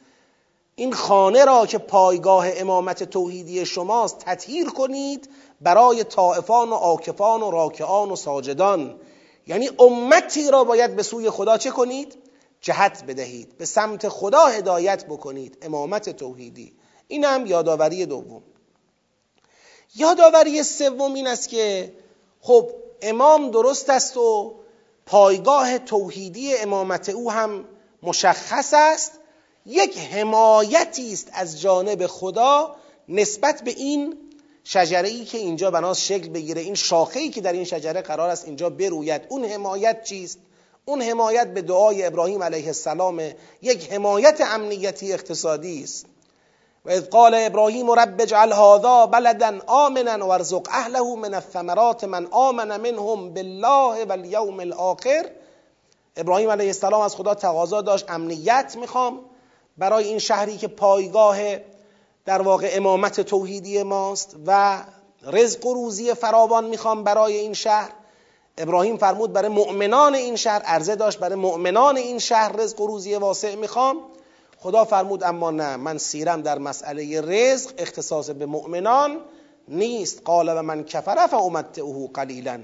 این 0.76 0.94
خانه 0.94 1.46
را 1.46 1.66
که 1.66 1.78
پایگاه 1.78 2.46
امامت 2.50 3.04
توحیدی 3.04 3.66
شماست 3.66 4.20
تطهیر 4.20 4.70
کنید 4.70 5.30
برای 5.62 6.04
طائفان 6.04 6.70
و 6.70 6.74
عاکفان 6.74 7.42
و 7.42 7.52
راکعان 7.52 8.12
و 8.12 8.16
ساجدان. 8.16 9.00
یعنی 9.48 9.70
امتی 9.80 10.52
را 10.52 10.64
باید 10.64 10.96
به 10.96 11.04
سوی 11.04 11.30
خدا 11.30 11.58
چه 11.58 11.72
کنید؟ 11.72 12.18
جهت 12.62 13.04
بدهید. 13.04 13.58
به 13.58 13.66
سمت 13.66 14.10
خدا 14.10 14.46
هدایت 14.46 15.06
بکنید 15.06 15.58
امامت 15.62 16.10
توحیدی. 16.10 16.74
این 17.08 17.26
هم 17.26 17.46
یادآوری 17.46 18.06
دوم. 18.06 18.44
یادآوری 19.96 20.64
سوم 20.64 21.14
این 21.14 21.28
است 21.28 21.50
که 21.50 21.94
خب 22.42 22.72
امام 23.02 23.52
درست 23.52 23.90
است 23.90 24.18
و 24.18 24.60
پایگاه 25.10 25.78
توحیدی 25.78 26.58
امامت 26.58 27.10
او 27.10 27.32
هم 27.32 27.66
مشخص 28.04 28.74
است. 28.74 29.12
یک 29.66 29.98
حمایتی 29.98 31.14
است 31.14 31.28
از 31.34 31.62
جانب 31.62 32.08
خدا 32.08 32.76
نسبت 33.08 33.64
به 33.64 33.72
این 33.72 34.18
شجره 34.64 35.10
ای 35.10 35.26
که 35.26 35.38
اینجا 35.38 35.72
بناس 35.72 36.00
شکل 36.00 36.30
بگیره. 36.30 36.62
این 36.62 36.76
شاخه 36.76 37.20
ای 37.20 37.30
که 37.30 37.42
در 37.42 37.54
این 37.54 37.64
شجره 37.64 38.02
قرار 38.02 38.30
است 38.30 38.46
اینجا 38.46 38.70
بروید. 38.70 39.22
اون 39.30 39.46
حمایت 39.46 40.04
چیست؟ 40.04 40.40
اون 40.86 41.02
حمایت 41.02 41.54
به 41.54 41.62
دعای 41.62 42.06
ابراهیم 42.06 42.44
علیه 42.44 42.68
السلام 42.68 43.22
یک 43.62 43.94
حمایت 43.94 44.42
امنیتی 44.42 45.14
اقتصادی 45.14 45.84
است. 45.84 46.06
و 46.86 46.90
اذ 46.90 47.10
قال 47.10 47.34
ابراهیم 47.36 47.92
رب 47.92 48.22
اجعل 48.22 48.54
هذا 48.54 49.06
بلدا 49.06 49.60
آمنا 49.68 50.28
وارزق 50.28 50.68
اهله 50.72 51.16
من 51.16 51.34
الثمرات 51.34 52.04
من 52.04 52.28
آمن 52.32 52.82
منهم 52.82 53.34
بالله 53.34 54.06
والیوم 54.06 54.60
الاخر. 54.60 55.26
ابراهیم 56.18 56.50
علیه 56.50 56.68
السلام 56.68 57.02
از 57.02 57.16
خدا 57.16 57.34
تقاضا 57.34 57.82
داشت 57.82 58.06
امنیت 58.10 58.76
می‌خوام. 58.80 59.20
برای 59.78 60.04
این 60.04 60.20
شهری 60.20 60.58
که 60.58 60.68
پایگاه 60.68 61.38
در 62.26 62.42
واقع 62.42 62.70
امامت 62.72 63.22
توحیدی 63.22 63.84
ماست 63.84 64.36
و 64.48 64.82
رزق 65.24 65.66
و 65.66 65.74
روزی 65.74 66.14
فراوان 66.14 66.66
می‌خوام 66.66 67.04
برای 67.04 67.38
این 67.38 67.54
شهر. 67.54 67.92
ابراهیم 68.58 68.98
فرمود 68.98 69.34
برای 69.34 69.50
مؤمنان 69.50 70.16
این 70.16 70.36
شهر 70.36 70.62
عرضه 70.62 70.96
داشت 70.96 71.20
برای 71.20 71.36
مؤمنان 71.36 71.98
این 71.98 72.20
شهر 72.20 72.52
رزق 72.52 72.82
و 72.82 72.88
روزی 72.88 73.16
واسع 73.16 73.56
می‌خوام. 73.56 73.98
خدا 74.64 74.86
فرمود 74.86 75.24
اما 75.24 75.52
نه 75.52 75.76
من 75.76 75.98
سیرم 75.98 76.42
در 76.42 76.60
مسئله 76.60 77.22
رزق 77.22 77.72
اختصاص 77.78 78.30
به 78.30 78.46
مؤمنان 78.46 79.18
نیست. 79.68 80.22
قال 80.26 80.50
و 80.50 80.62
من 80.62 80.84
کفر 80.84 81.28
فامتعه 81.28 82.10
قلیلا. 82.14 82.60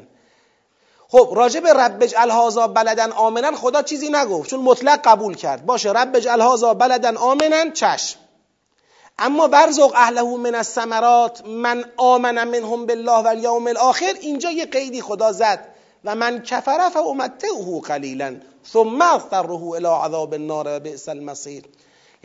خب 1.07 1.29
راجع 1.35 1.59
به 1.59 1.73
رب 1.73 2.03
اجعل 2.03 2.31
هذا 2.31 2.67
بلدن 2.67 3.11
آمنن 3.11 3.55
خدا 3.55 3.81
چیزی 3.81 4.09
نگفت 4.09 4.49
چون 4.49 4.59
مطلق 4.59 5.01
قبول 5.01 5.35
کرد. 5.35 5.65
باشه 5.65 5.91
رب 5.91 6.15
اجعل 6.15 6.41
هذا 6.41 6.73
بلدن 6.73 7.17
آمنن 7.17 7.71
چشم. 7.71 8.19
اما 9.19 9.47
برزق 9.47 9.91
اهله 9.95 10.37
من 10.37 10.55
الثمرات 10.55 11.45
من 11.45 11.85
آمن 11.97 12.47
منهم 12.47 12.85
بالله 12.85 13.23
و 13.23 13.67
الاخر 13.67 14.13
اینجا 14.21 14.51
یه 14.51 14.65
قیدی 14.65 15.01
خدا 15.01 15.31
زد. 15.31 15.65
و 16.05 16.15
من 16.15 16.41
کفر 16.41 16.89
فامتعه 16.89 17.81
قلیلا 17.81 18.35
ثم 18.73 19.01
اضطره 19.01 19.63
الى 19.77 19.87
عذاب 19.87 20.33
النار 20.33 20.79
بئس 20.79 21.09
المصیر. 21.09 21.63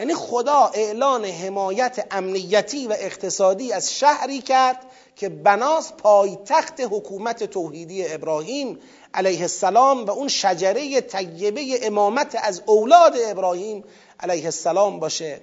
یعنی 0.00 0.14
خدا 0.14 0.70
اعلان 0.74 1.24
حمایت 1.24 2.06
امنیتی 2.10 2.86
و 2.86 2.92
اقتصادی 2.98 3.72
از 3.72 3.94
شهری 3.94 4.40
کرد 4.40 4.86
که 5.16 5.28
بناس 5.28 5.92
پایتخت 5.92 6.80
حکومت 6.80 7.44
توحیدی 7.44 8.08
ابراهیم 8.08 8.78
علیه 9.14 9.40
السلام 9.40 10.04
و 10.04 10.10
اون 10.10 10.28
شجره 10.28 11.00
طیبه 11.00 11.86
امامت 11.86 12.36
از 12.42 12.62
اولاد 12.66 13.12
ابراهیم 13.26 13.84
علیه 14.20 14.44
السلام 14.44 15.00
باشه. 15.00 15.40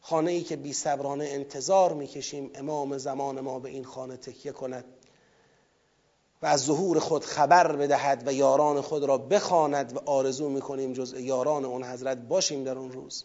خانه 0.00 0.30
ای 0.30 0.42
که 0.42 0.56
بی 0.56 0.72
صبرانه 0.72 1.24
انتظار 1.24 1.92
می‌کشیم 1.92 2.50
امام 2.54 2.98
زمان 2.98 3.40
ما 3.40 3.58
به 3.58 3.68
این 3.68 3.84
خانه 3.84 4.16
تکیه 4.16 4.52
کند 4.52 4.84
و 6.42 6.46
از 6.46 6.64
ظهور 6.64 6.98
خود 6.98 7.24
خبر 7.24 7.76
بدهد 7.76 8.22
و 8.26 8.32
یاران 8.32 8.80
خود 8.80 9.04
را 9.04 9.18
بخواند 9.18 9.96
و 9.96 10.10
آرزو 10.10 10.48
می‌کنیم 10.48 10.92
جز 10.92 11.14
یاران 11.18 11.64
اون 11.64 11.84
حضرت 11.84 12.18
باشیم 12.18 12.64
در 12.64 12.78
اون 12.78 12.92
روز. 12.92 13.24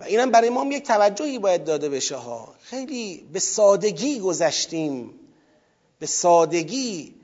و 0.00 0.04
اینم 0.04 0.30
برای 0.30 0.50
ما 0.50 0.64
یک 0.64 0.86
توجهی 0.86 1.38
باید 1.38 1.64
داده 1.64 1.88
بشه 1.88 2.16
ها. 2.16 2.54
خیلی 2.60 3.28
به 3.32 3.38
سادگی 3.38 4.20
گذشتیم. 4.20 5.20
به 5.98 6.06
سادگی 6.06 7.14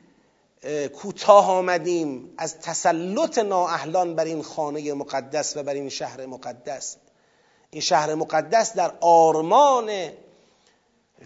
کوتاه 0.94 1.50
آمدیم 1.50 2.34
از 2.38 2.58
تسلط 2.58 3.38
نااهلان 3.38 4.14
بر 4.14 4.24
این 4.24 4.42
خانه 4.42 4.92
مقدس 4.92 5.56
و 5.56 5.62
بر 5.62 5.74
این 5.74 5.88
شهر 5.88 6.26
مقدس. 6.26 6.96
این 7.70 7.82
شهر 7.82 8.14
مقدس 8.14 8.74
در 8.74 8.94
آرمان 9.00 10.10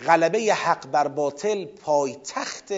غلبه 0.06 0.54
حق 0.54 0.86
بر 0.86 1.08
باطل 1.08 1.64
پایتخت 1.64 2.72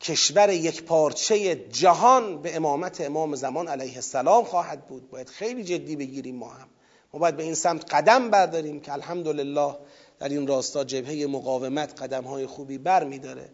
کشور 0.00 0.50
یک 0.50 0.82
پارچه 0.82 1.54
جهان 1.54 2.42
به 2.42 2.56
امامت 2.56 3.00
امام 3.00 3.34
زمان 3.34 3.68
علیه 3.68 3.94
السلام 3.94 4.44
خواهد 4.44 4.86
بود. 4.86 5.10
باید 5.10 5.28
خیلی 5.28 5.64
جدی 5.64 5.96
بگیریم 5.96 6.36
ما 6.36 6.48
هم. 6.48 6.68
ما 7.14 7.20
باید 7.20 7.36
به 7.36 7.42
این 7.42 7.54
سمت 7.54 7.94
قدم 7.94 8.30
برداریم 8.30 8.80
که 8.80 8.92
الحمدلله 8.92 9.76
در 10.18 10.28
این 10.28 10.46
راستا 10.46 10.84
جبهه 10.84 11.26
مقاومت 11.26 12.02
قدم 12.02 12.24
های 12.24 12.46
خوبی 12.46 12.78
بر 12.78 13.04
می 13.04 13.18
داره 13.18 13.50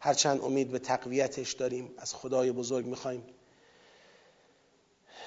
هرچند 0.00 0.40
امید 0.40 0.70
به 0.70 0.78
تقویتش 0.78 1.52
داریم 1.52 1.90
از 1.98 2.14
خدای 2.14 2.52
بزرگ 2.52 2.86
می‌خوایم. 2.86 3.24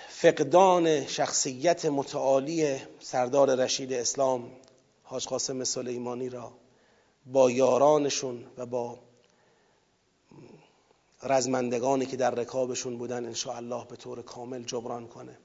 فقدان 0.10 1.06
شخصیت 1.08 1.86
متعالی 1.86 2.78
سردار 3.00 3.56
رشید 3.56 3.94
اسلام 3.94 4.52
حاج 5.04 5.28
قاسم 5.28 5.64
سلیمانی 5.64 6.30
را 6.30 6.52
با 7.26 7.52
یارانشون 7.52 8.46
و 8.58 8.66
با 8.66 9.00
رزمندگانی 11.24 12.06
که 12.06 12.18
در 12.18 12.32
رکابشون 12.32 12.98
بودن 12.98 13.34
الله 13.50 13.86
به 13.86 13.96
طور 13.96 14.22
کامل 14.22 14.64
جبران 14.64 15.08
کنه. 15.08 15.38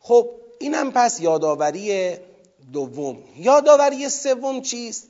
خب 0.00 0.43
اینم 0.64 0.92
پس 0.92 1.20
یادآوری 1.20 2.16
دوم. 2.72 3.18
یادآوری 3.36 4.08
سوم 4.08 4.60
چیست؟ 4.60 5.08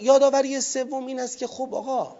یادآوری 0.00 0.60
سوم 0.60 1.06
این 1.06 1.20
است 1.20 1.38
که 1.38 1.46
خب 1.46 1.74
آقا 1.74 2.16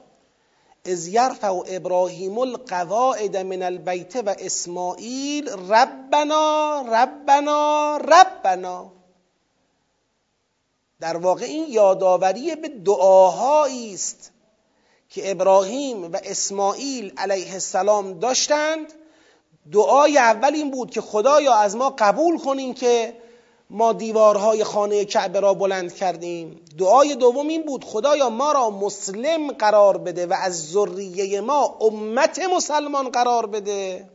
از 0.85 1.09
یرفع 1.09 1.63
ابراهیم 1.67 2.39
القواعد 2.39 3.37
من 3.37 3.63
البیت 3.63 4.17
و 4.17 4.35
اسماعیل 4.39 5.49
ربنا 5.49 6.83
ربنا 6.89 7.97
ربنا. 7.97 8.93
در 11.01 11.17
واقع 11.17 11.45
این 11.45 11.67
یادآوری 11.69 12.57
به 12.57 12.69
دعاهایی 12.69 13.95
است 13.95 14.33
که 15.09 15.31
ابراهیم 15.31 16.13
و 16.13 16.17
اسماعیل 16.25 17.13
علیه 17.17 17.53
السلام 17.53 18.19
داشتند. 18.19 18.93
دعای 19.73 20.19
اول 20.19 20.55
این 20.55 20.71
بود 20.71 20.91
که 20.91 21.01
خدایا 21.01 21.55
از 21.55 21.77
ما 21.77 21.95
قبول 21.99 22.39
کنین 22.39 22.75
که 22.75 23.17
ما 23.71 23.93
دیوارهای 23.93 24.65
خانه 24.65 25.05
کعبه 25.05 25.41
را 25.41 25.55
بلند 25.55 25.95
کردیم. 25.95 26.61
دعای 26.79 27.15
دوم 27.15 27.49
این 27.49 27.63
بود 27.63 27.85
خدایا 27.85 28.31
ما 28.31 28.53
را 28.53 28.71
مسلم 28.71 29.53
قرار 29.53 29.99
بده 29.99 30.27
و 30.27 30.33
از 30.43 30.73
ذریه 30.73 31.41
ما 31.41 31.79
امت 31.81 32.39
مسلمان 32.39 33.09
قرار 33.09 33.47
بده. 33.47 34.09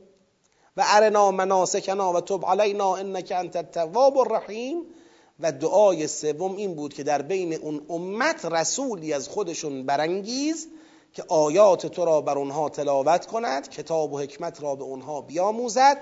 و 0.77 0.83
ارنا 0.85 1.31
مناسکنا 1.31 2.13
و 2.13 2.21
تب 2.21 2.45
علینا 2.45 2.95
انک 2.95 3.33
انت 3.35 3.55
التواب 3.55 4.17
الرحیم. 4.17 4.81
و 5.39 5.51
دعای 5.51 6.07
سوم 6.07 6.55
این 6.55 6.75
بود 6.75 6.93
که 6.93 7.03
در 7.03 7.21
بین 7.21 7.53
اون 7.53 7.81
امت 7.89 8.45
رسولی 8.45 9.13
از 9.13 9.27
خودشون 9.27 9.85
برانگیز 9.85 10.67
که 11.13 11.23
آیات 11.27 11.85
تو 11.85 12.05
را 12.05 12.21
بر 12.21 12.37
اونها 12.37 12.69
تلاوت 12.69 13.25
کند 13.25 13.69
کتاب 13.69 14.13
و 14.13 14.19
حکمت 14.19 14.63
را 14.63 14.75
به 14.75 14.83
اونها 14.83 15.21
بیاموزد 15.21 15.97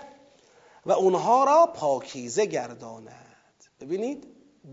و 0.85 0.91
اونها 0.91 1.43
را 1.43 1.65
پاکیزه 1.65 2.45
گرداند. 2.45 3.63
ببینید 3.81 4.27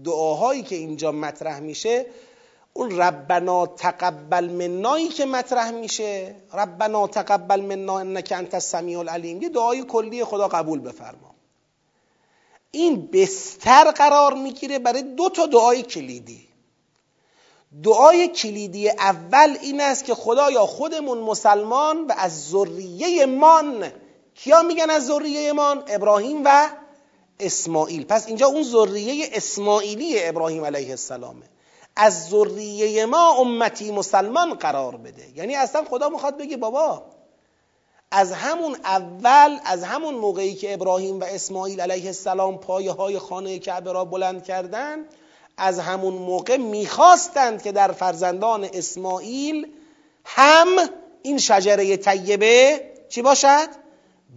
دعاهایی 0.04 0.62
که 0.62 0.76
اینجا 0.76 1.12
مطرح 1.12 1.60
میشه 1.60 2.06
اون 2.72 2.90
ربنا 2.90 3.66
تقبل 3.66 4.48
منایی 4.48 5.08
که 5.08 5.26
مطرح 5.26 5.70
میشه 5.70 6.36
ربنا 6.52 7.06
تقبل 7.06 7.60
منا 7.60 7.98
انک 7.98 8.32
انت 8.36 8.54
السمیع 8.54 8.98
العلیم 8.98 9.42
یه 9.42 9.48
دعای 9.48 9.84
کلی 9.84 10.24
خدا 10.24 10.48
قبول 10.48 10.80
بفرما. 10.80 11.34
این 12.70 13.06
بستر 13.12 13.90
قرار 13.90 14.34
می‌گیره 14.34 14.78
برای 14.78 15.02
دو 15.02 15.28
تا 15.28 15.46
دعای 15.46 15.82
کلیدی. 15.82 16.48
دعای 17.82 18.28
کلیدی 18.28 18.88
اول 18.88 19.56
این 19.62 19.80
است 19.80 20.04
که 20.04 20.14
خدایا 20.14 20.66
خودمون 20.66 21.18
مسلمان 21.18 22.06
و 22.06 22.14
از 22.16 22.50
ذریه 22.50 23.26
من. 23.26 23.92
کیا 24.34 24.62
میگن 24.62 24.90
از 24.90 25.06
ذریه 25.06 25.52
من؟ 25.52 25.82
ابراهیم 25.88 26.42
و 26.44 26.68
اسماعیل. 27.40 28.04
پس 28.04 28.26
اینجا 28.26 28.46
اون 28.46 28.62
ذریه 28.62 29.30
اسماعیلی 29.32 30.24
ابراهیم 30.24 30.64
علیه 30.64 30.90
السلامه. 30.90 31.46
از 31.96 32.28
ذریه 32.28 33.06
ما 33.06 33.34
امتی 33.38 33.90
مسلمان 33.90 34.54
قرار 34.54 34.96
بده. 34.96 35.28
یعنی 35.34 35.54
اصلا 35.54 35.84
خدا 35.84 36.08
می‌خواد 36.08 36.36
بگه 36.38 36.56
بابا 36.56 37.02
از 38.10 38.32
همون 38.32 38.76
اول 38.84 39.58
از 39.64 39.84
همون 39.84 40.14
موقعی 40.14 40.54
که 40.54 40.74
ابراهیم 40.74 41.20
و 41.20 41.24
اسماعیل 41.24 41.80
علیه 41.80 42.06
السلام 42.06 42.58
پایه 42.58 42.92
های 42.92 43.18
خانه 43.18 43.58
کعبه 43.58 43.92
را 43.92 44.04
بلند 44.04 44.44
کردند 44.44 45.04
از 45.56 45.78
همون 45.78 46.14
موقع 46.14 46.56
می‌خواستند 46.56 47.62
که 47.62 47.72
در 47.72 47.92
فرزندان 47.92 48.68
اسماعیل 48.72 49.72
هم 50.24 50.66
این 51.22 51.38
شجره 51.38 51.96
طیبه 51.96 52.80
چی 53.08 53.22
باشد؟ 53.22 53.68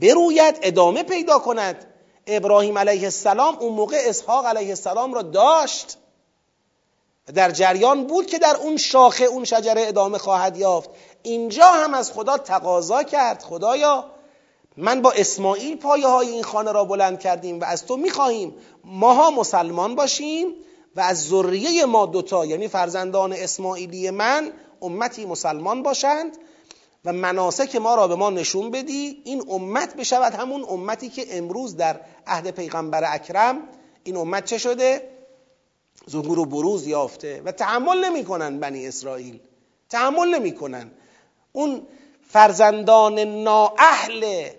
بروید 0.02 0.60
ادامه 0.62 1.04
پیدا 1.04 1.40
کند. 1.40 1.86
ابراهیم 2.28 2.78
علیه 2.78 3.04
السلام 3.04 3.58
اون 3.58 3.74
موقع 3.74 3.98
اسحاق 4.06 4.46
علیه 4.46 4.70
السلام 4.70 5.14
را 5.14 5.22
داشت. 5.22 5.98
در 7.36 7.52
جریان 7.52 8.08
بود 8.08 8.26
که 8.26 8.40
در 8.40 8.56
اون 8.56 8.78
شاخه 8.78 9.24
اون 9.24 9.44
شجره 9.46 9.88
ادامه 9.88 10.18
خواهد 10.18 10.58
یافت. 10.58 10.90
اینجا 11.24 11.66
هم 11.66 11.94
از 11.94 12.12
خدا 12.12 12.38
تقاضا 12.38 13.04
کرد. 13.04 13.44
خدایا 13.44 14.06
من 14.78 15.02
با 15.02 15.12
اسماعیل 15.12 15.78
پایه 15.78 16.08
های 16.08 16.30
این 16.30 16.44
خانه 16.44 16.72
را 16.72 16.84
بلند 16.84 17.20
کردیم 17.20 17.60
و 17.60 17.64
از 17.64 17.86
تو 17.86 17.98
می‌خواهیم. 17.98 18.56
ماها 18.84 19.32
مسلمان 19.32 19.96
باشیم 19.96 20.56
و 20.96 21.00
از 21.02 21.28
ذریه 21.28 21.86
ما 21.86 22.06
دوتا 22.06 22.46
یعنی 22.46 22.68
فرزندان 22.68 23.34
اسماعیلی 23.34 24.10
من 24.10 24.54
امتی 24.82 25.26
مسلمان 25.26 25.84
باشند 25.84 26.38
و 27.06 27.14
مناسک 27.14 27.76
ما 27.76 27.96
را 27.96 28.08
به 28.08 28.16
ما 28.16 28.30
نشون 28.30 28.72
بدی 28.72 29.22
این 29.26 29.44
امت 29.50 29.96
بشود 29.96 30.34
همون 30.34 30.66
امتی 30.70 31.10
که 31.10 31.38
امروز 31.38 31.78
در 31.78 32.02
عهد 32.28 32.52
پیغمبر 32.52 33.14
اکرم. 33.14 33.62
این 34.04 34.18
امت 34.18 34.46
چه 34.46 34.58
شده؟ 34.58 35.10
ظهور 36.10 36.40
و 36.40 36.46
بروز 36.46 36.88
یافته 36.88 37.42
و 37.46 37.52
تحمل 37.52 38.06
نمی‌کنن 38.06 38.60
بنی 38.60 38.88
اسرائیل. 38.88 39.40
تحمل 39.90 40.36
نمی‌کنن. 40.36 40.92
اون 41.52 41.88
فرزندان 42.28 43.20
نااهل 43.20 44.50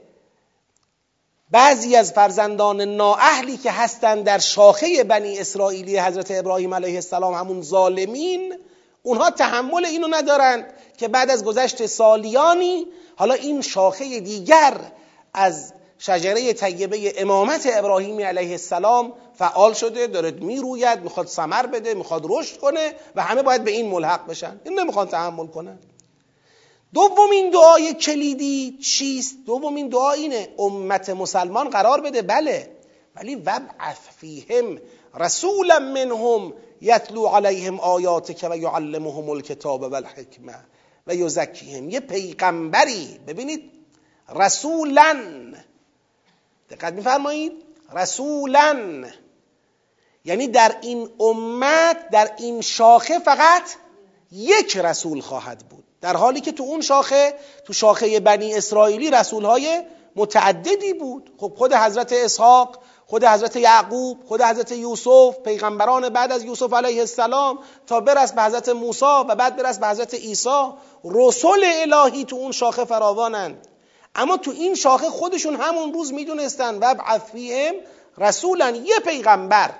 بعضی 1.50 1.96
از 1.96 2.12
فرزندان 2.12 2.80
نااهلی 2.80 3.56
که 3.56 3.70
هستند 3.70 4.24
در 4.24 4.38
شاخه 4.38 5.04
بنی 5.04 5.38
اسرائیلی 5.38 5.98
حضرت 5.98 6.30
ابراهیم 6.30 6.74
علیه 6.74 6.94
السلام 6.94 7.34
همون 7.34 7.62
ظالمین 7.62 8.54
اونها 9.02 9.30
تحمل 9.30 9.84
اینو 9.84 10.08
ندارند 10.10 10.66
که 10.96 11.08
بعد 11.08 11.30
از 11.30 11.44
گذشت 11.44 11.86
سالیانی 11.86 12.86
حالا 13.16 13.34
این 13.34 13.60
شاخه 13.62 14.20
دیگر 14.20 14.74
از 15.34 15.72
شجره 15.98 16.52
طیبه 16.52 17.22
امامت 17.22 17.68
ابراهیمی 17.72 18.22
علیه 18.22 18.50
السلام 18.50 19.12
فعال 19.34 19.72
شده 19.72 20.06
داره 20.06 20.30
می‌روید 20.30 21.02
می‌خواد 21.02 21.26
سمر 21.26 21.66
بده 21.66 21.94
می‌خواد 21.94 22.22
رشد 22.28 22.56
کنه 22.56 22.92
و 23.16 23.22
همه 23.22 23.42
باید 23.42 23.64
به 23.64 23.70
این 23.70 23.88
ملحق 23.88 24.26
بشن. 24.26 24.60
این 24.64 24.80
نمی‌خوان 24.80 25.08
تحمل 25.08 25.46
کنن. 25.46 25.78
دومین 26.96 27.50
دعای 27.50 27.94
کلیدی 27.94 28.78
چیست؟ 28.82 29.36
دومین 29.46 29.88
دعا 29.88 30.12
اینه 30.12 30.48
امت 30.58 31.10
مسلمان 31.10 31.70
قرار 31.70 32.00
بده 32.00 32.22
بله. 32.22 32.70
ولی 33.16 33.34
وبعث 33.34 33.98
فیهم 34.20 34.78
رسولا 35.14 35.78
منهم 35.78 36.52
یتلو 36.80 37.26
علیهم 37.26 37.80
آیاتک 37.80 38.48
و 38.50 38.56
یعلمهم 38.56 39.30
الکتاب 39.30 39.82
و 39.82 39.94
الحکمه 39.94 40.54
و 41.06 41.14
یزکیهم. 41.14 41.90
یه 41.90 42.00
پیغمبری 42.00 43.20
ببینید 43.26 43.70
رسولا 44.34 45.16
دقت 46.70 46.92
میفرمایید 46.92 47.52
رسولا 47.92 49.04
یعنی 50.24 50.48
در 50.48 50.76
این 50.82 51.08
امت 51.20 52.10
در 52.10 52.30
این 52.38 52.60
شاخه 52.60 53.18
فقط 53.18 53.62
یک 54.32 54.76
رسول 54.76 55.20
خواهد 55.20 55.68
بود. 55.68 55.85
در 56.00 56.16
حالی 56.16 56.40
که 56.40 56.52
تو 56.52 56.62
اون 56.62 56.80
شاخه 56.80 57.34
تو 57.64 57.72
شاخه 57.72 58.20
بنی 58.20 58.54
اسرائیلی 58.54 59.10
رسولهای 59.10 59.82
متعددی 60.16 60.92
بود. 60.92 61.30
خب 61.38 61.52
خود 61.56 61.72
حضرت 61.72 62.12
اسحاق 62.12 62.78
خود 63.06 63.24
حضرت 63.24 63.56
یعقوب 63.56 64.24
خود 64.24 64.42
حضرت 64.42 64.72
یوسف 64.72 65.38
پیغمبران 65.44 66.08
بعد 66.08 66.32
از 66.32 66.44
یوسف 66.44 66.72
علیه 66.72 67.00
السلام 67.00 67.58
تا 67.86 68.00
برس 68.00 68.32
به 68.32 68.42
حضرت 68.42 68.68
موسی 68.68 69.04
و 69.04 69.34
بعد 69.34 69.56
برس 69.56 69.78
به 69.78 69.88
حضرت 69.88 70.14
عیسی. 70.14 70.72
رسول 71.04 71.64
الهی 71.64 72.24
تو 72.24 72.36
اون 72.36 72.52
شاخه 72.52 72.84
فراوانند 72.84 73.68
اما 74.14 74.36
تو 74.36 74.50
این 74.50 74.74
شاخه 74.74 75.10
خودشون 75.10 75.56
همون 75.56 75.92
روز 75.92 76.12
می‌دونستن 76.12 76.78
و 76.78 77.18
فیهم 77.32 77.74
رسولا 78.18 78.70
یه 78.70 78.98
پیغمبر. 78.98 79.70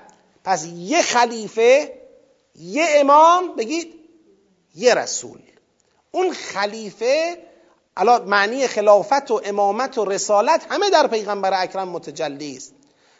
پس 0.43 0.65
یه 0.65 1.01
خلیفه 1.01 2.01
یه 2.55 2.85
امام 2.89 3.55
بگید 3.55 3.93
یه 4.75 4.93
رسول. 4.93 5.39
اون 6.11 6.33
خلیفه 6.33 7.37
الان 7.97 8.23
معنی 8.23 8.67
خلافت 8.67 9.31
و 9.31 9.41
امامت 9.45 9.97
و 9.97 10.05
رسالت 10.05 10.65
همه 10.69 10.89
در 10.89 11.07
پیغمبر 11.07 11.63
اکرم 11.63 11.89
متجلی 11.89 12.57
است. 12.57 12.73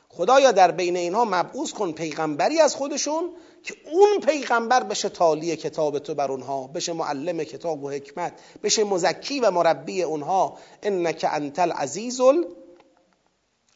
خدایا 0.10 0.52
در 0.52 0.72
بین 0.72 0.98
اینها 0.98 1.26
مبعوث 1.26 1.72
کن 1.72 1.92
پیغمبری 1.92 2.60
از 2.60 2.76
خودشون 2.76 3.30
که 3.64 3.76
اون 3.92 4.20
پیغمبر 4.20 4.84
بشه 4.84 5.10
تالی 5.10 5.56
کتاب 5.56 6.00
تو 6.00 6.16
بر 6.16 6.32
اونها 6.32 6.68
بشه 6.68 6.94
معلم 6.94 7.44
کتاب 7.44 7.84
و 7.84 7.90
حکمت 7.90 8.34
بشه 8.64 8.84
مزکی 8.84 9.40
و 9.40 9.52
مربی 9.52 10.04
اونها. 10.04 10.58
انک 10.84 11.26
انت 11.32 11.60
العزیز 11.60 12.22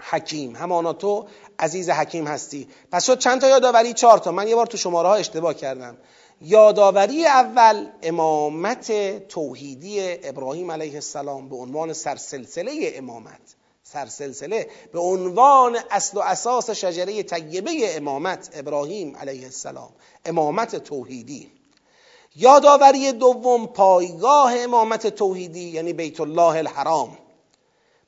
حکیم 0.09 0.55
همانا 0.55 0.93
تو 0.93 1.27
عزیز 1.59 1.89
حکیم 1.89 2.27
هستی. 2.27 2.67
پس 2.91 3.05
شد 3.05 3.19
چند 3.19 3.41
تا 3.41 3.47
یادآوری؟ 3.47 3.93
چهار 3.93 4.17
تا. 4.17 4.31
من 4.31 4.47
یه 4.47 4.55
بار 4.55 4.65
تو 4.65 4.77
شماره 4.77 5.07
ها 5.07 5.15
اشتباه 5.15 5.53
کردم. 5.53 5.97
یادآوری 6.43 7.25
اول 7.25 7.87
امامت 8.03 8.91
توحیدی 9.27 10.17
ابراهیم 10.23 10.71
علیه 10.71 10.93
السلام 10.93 11.49
به 11.49 11.55
عنوان 11.55 11.93
سرسلسله 11.93 12.93
امامت. 12.95 13.55
سرسلسله 13.83 14.69
به 14.93 14.99
عنوان 14.99 15.77
اصل 15.91 16.17
و 16.17 16.21
اساس 16.21 16.69
شجره 16.69 17.23
طیبه 17.23 17.97
امامت 17.97 18.49
ابراهیم 18.53 19.17
علیه 19.17 19.43
السلام. 19.43 19.89
امامت 20.25 20.75
توحیدی. 20.75 21.51
یادآوری 22.35 23.11
دوم 23.11 23.67
پایگاه 23.67 24.53
امامت 24.57 25.07
توحیدی 25.07 25.69
یعنی 25.69 25.93
بیت 25.93 26.21
الله 26.21 26.57
الحرام. 26.57 27.17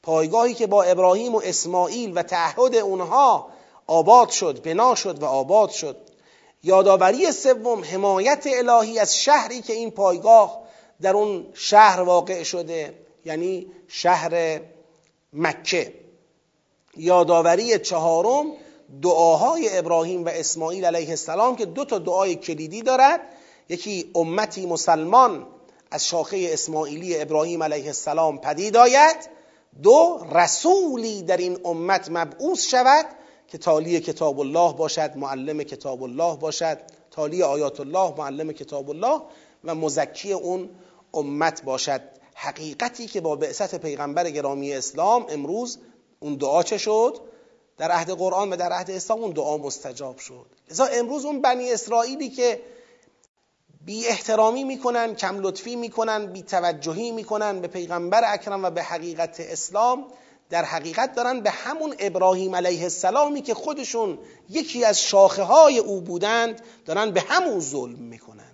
پایگاهی 0.03 0.53
که 0.53 0.67
با 0.67 0.83
ابراهیم 0.83 1.35
و 1.35 1.41
اسماعیل 1.43 2.17
و 2.17 2.23
تعهد 2.23 2.75
اونها 2.75 3.47
آباد 3.87 4.29
شد 4.29 4.61
بنا 4.63 4.95
شد 4.95 5.23
و 5.23 5.25
آباد 5.25 5.69
شد. 5.69 6.12
یادآوری 6.63 7.31
سوم 7.31 7.83
حمایت 7.83 8.47
الهی 8.47 8.99
از 8.99 9.17
شهری 9.17 9.61
که 9.61 9.73
این 9.73 9.91
پایگاه 9.91 10.63
در 11.01 11.13
اون 11.15 11.45
شهر 11.53 12.01
واقع 12.01 12.43
شده 12.43 12.93
یعنی 13.25 13.67
شهر 13.87 14.61
مکه. 15.33 15.93
یادآوری 16.97 17.79
چهارم 17.79 18.45
دعاهای 19.01 19.77
ابراهیم 19.77 20.25
و 20.25 20.29
اسماعیل 20.29 20.85
علیه 20.85 21.09
السلام 21.09 21.55
که 21.55 21.65
دو 21.65 21.85
تا 21.85 21.99
دعای 21.99 22.35
کلیدی 22.35 22.81
دارد. 22.81 23.19
یکی 23.69 24.11
امتی 24.15 24.65
مسلمان 24.65 25.47
از 25.91 26.07
شاخه 26.07 26.49
اسماعیلی 26.51 27.21
ابراهیم 27.21 27.63
علیه 27.63 27.85
السلام 27.85 28.37
پدید 28.37 28.77
آید. 28.77 29.17
دو 29.83 30.27
رسولی 30.31 31.21
در 31.21 31.37
این 31.37 31.59
امت 31.65 32.07
مبعوث 32.11 32.67
شود. 32.67 33.05
که 33.53 33.59
تالی 33.59 33.99
کتاب 33.99 34.39
الله 34.39 34.73
باشد 34.73 35.17
معلم 35.17 35.63
کتاب 35.63 36.03
الله 36.03 36.37
باشد. 36.37 36.77
تالی 37.11 37.43
آیات 37.43 37.79
الله 37.79 38.13
معلم 38.17 38.51
کتاب 38.51 38.89
الله 38.89 39.21
و 39.63 39.75
مزکی 39.75 40.31
اون 40.31 40.69
امت 41.13 41.63
باشد. 41.63 42.01
حقیقتی 42.35 43.07
که 43.07 43.21
با 43.21 43.35
بعثت 43.35 43.75
پیغمبر 43.75 44.29
گرامی 44.29 44.73
اسلام 44.73 45.25
امروز 45.29 45.79
اون 46.19 46.35
دعا 46.35 46.63
چه 46.63 46.77
شد؟ 46.77 47.17
در 47.77 47.91
عهد 47.91 48.09
قرآن 48.09 48.49
و 48.49 48.55
در 48.55 48.71
عهد 48.71 48.91
اسلام 48.91 49.19
اون 49.23 49.31
دعا 49.31 49.57
مستجاب 49.57 50.17
شد. 50.17 50.45
لذا 50.71 50.85
امروز 50.85 51.25
اون 51.25 51.41
بنی 51.41 51.71
اسرائیلی 51.71 52.29
که 52.29 52.61
بی 53.85 54.07
احترامی 54.07 54.63
می‌کنن 54.63 55.15
کم 55.15 55.39
لطفی 55.39 55.75
می‌کنن 55.75 56.25
بی 56.25 56.41
توجهی 56.41 57.11
می‌کنن 57.11 57.61
به 57.61 57.67
پیغمبر 57.67 58.21
اکرم 58.25 58.65
و 58.65 58.69
به 58.69 58.83
حقیقت 58.83 59.39
اسلام 59.39 60.05
در 60.49 60.65
حقیقت 60.65 61.15
دارن 61.15 61.41
به 61.41 61.49
همون 61.49 61.95
ابراهیم 61.99 62.55
علیه 62.55 62.83
السلامی 62.83 63.41
که 63.41 63.53
خودشون 63.53 64.19
یکی 64.49 64.85
از 64.85 65.01
شاخه 65.01 65.43
های 65.43 65.79
او 65.79 66.01
بودند 66.01 66.61
دارن 66.85 67.11
به 67.11 67.21
همون 67.21 67.59
ظلم 67.59 67.99
می‌کنند. 67.99 68.53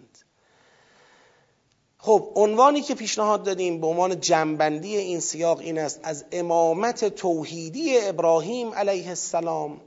خب 1.98 2.32
عنوانی 2.36 2.82
که 2.82 2.96
پیشنهاد 2.96 3.44
دادیم 3.44 3.82
به 3.82 3.88
عنوان 3.88 4.20
جنبندی 4.20 4.98
این 4.98 5.20
سیاق 5.20 5.60
این 5.60 5.80
است 5.80 6.00
از 6.04 6.26
امامت 6.32 7.06
توحیدی 7.06 7.98
ابراهیم 7.98 8.74
علیه 8.74 9.08
السلام 9.08 9.82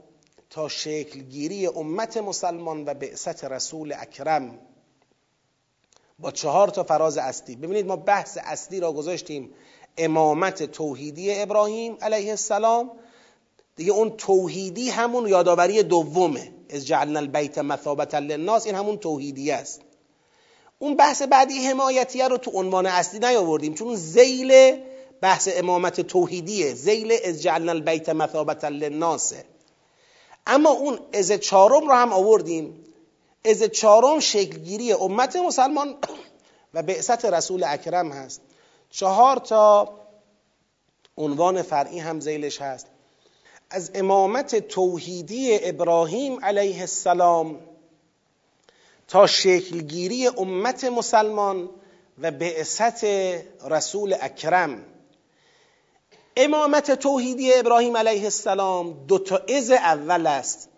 تا 0.49 0.67
شکلگیری 0.67 1.67
امت 1.67 2.17
مسلمان 2.17 2.85
و 2.85 2.93
بعثت 2.93 3.43
رسول 3.43 3.93
اکرم. 3.99 4.59
با 6.19 6.31
چهار 6.31 6.67
تا 6.67 6.83
فراز 6.83 7.17
اصلی. 7.17 7.55
ببینید 7.55 7.85
ما 7.85 7.95
بحث 7.95 8.37
اصلی 8.41 8.79
را 8.79 8.91
گذاشتیم. 8.91 9.53
امامت 9.97 10.63
توحیدی 10.63 11.41
ابراهیم 11.41 11.97
علیه 12.01 12.29
السلام. 12.29 12.91
دیگه 13.75 13.91
اون 13.91 14.09
توحیدی 14.17 14.89
همون 14.89 15.27
یادآوری 15.27 15.83
دومه. 15.83 16.51
از 16.69 16.87
جعلنا 16.87 17.19
البیت 17.19 17.57
مثابتا 17.57 18.19
للناس 18.19 18.65
این 18.65 18.75
همون 18.75 18.97
توحیدی 18.97 19.51
است. 19.51 19.81
اون 20.79 20.95
بحث 20.95 21.21
بعدی 21.21 21.67
حمایتیه 21.67 22.27
رو 22.27 22.37
تو 22.37 22.51
عنوان 22.51 22.85
اصلی 22.85 23.19
نیاوردیم 23.19 23.73
چون 23.73 23.95
زیل 23.95 24.77
بحث 25.21 25.49
امامت 25.51 26.01
توحیدیه. 26.01 26.73
زیل 26.73 27.17
از 27.25 27.41
جعلنا 27.41 27.71
البیت 27.71 28.09
مثابتا 28.09 28.67
للناسه. 28.67 29.45
اما 30.47 30.69
اون 30.69 30.99
از 31.13 31.31
چهارم 31.31 31.87
رو 31.87 31.93
هم 31.93 32.13
آوردیم. 32.13 32.83
از 33.45 33.63
چهارم 33.63 34.19
شکلگیری 34.19 34.93
امت 34.93 35.35
مسلمان 35.35 35.95
و 36.73 36.83
بعثت 36.83 37.25
رسول 37.25 37.63
اکرم 37.67 38.11
هست. 38.11 38.41
چهار 38.93 39.37
تا 39.37 39.93
عنوان 41.17 41.61
فرعی 41.61 41.99
هم 41.99 42.19
زیلش 42.19 42.61
هست. 42.61 42.87
از 43.69 43.91
امامت 43.95 44.55
توحیدی 44.55 45.59
ابراهیم 45.61 46.45
علیه 46.45 46.79
السلام 46.79 47.59
تا 49.07 49.27
شکلگیری 49.27 50.27
امت 50.27 50.83
مسلمان 50.83 51.69
و 52.21 52.31
بعثت 52.31 53.03
رسول 53.63 54.15
اکرم. 54.21 54.85
امامت 56.37 56.91
توحیدی 56.91 57.53
ابراهیم 57.53 57.97
علیه 57.97 58.23
السلام 58.23 59.05
دو 59.07 59.19
تا 59.19 59.41
از 59.55 59.71
اول 59.71 60.27
است. 60.27 60.69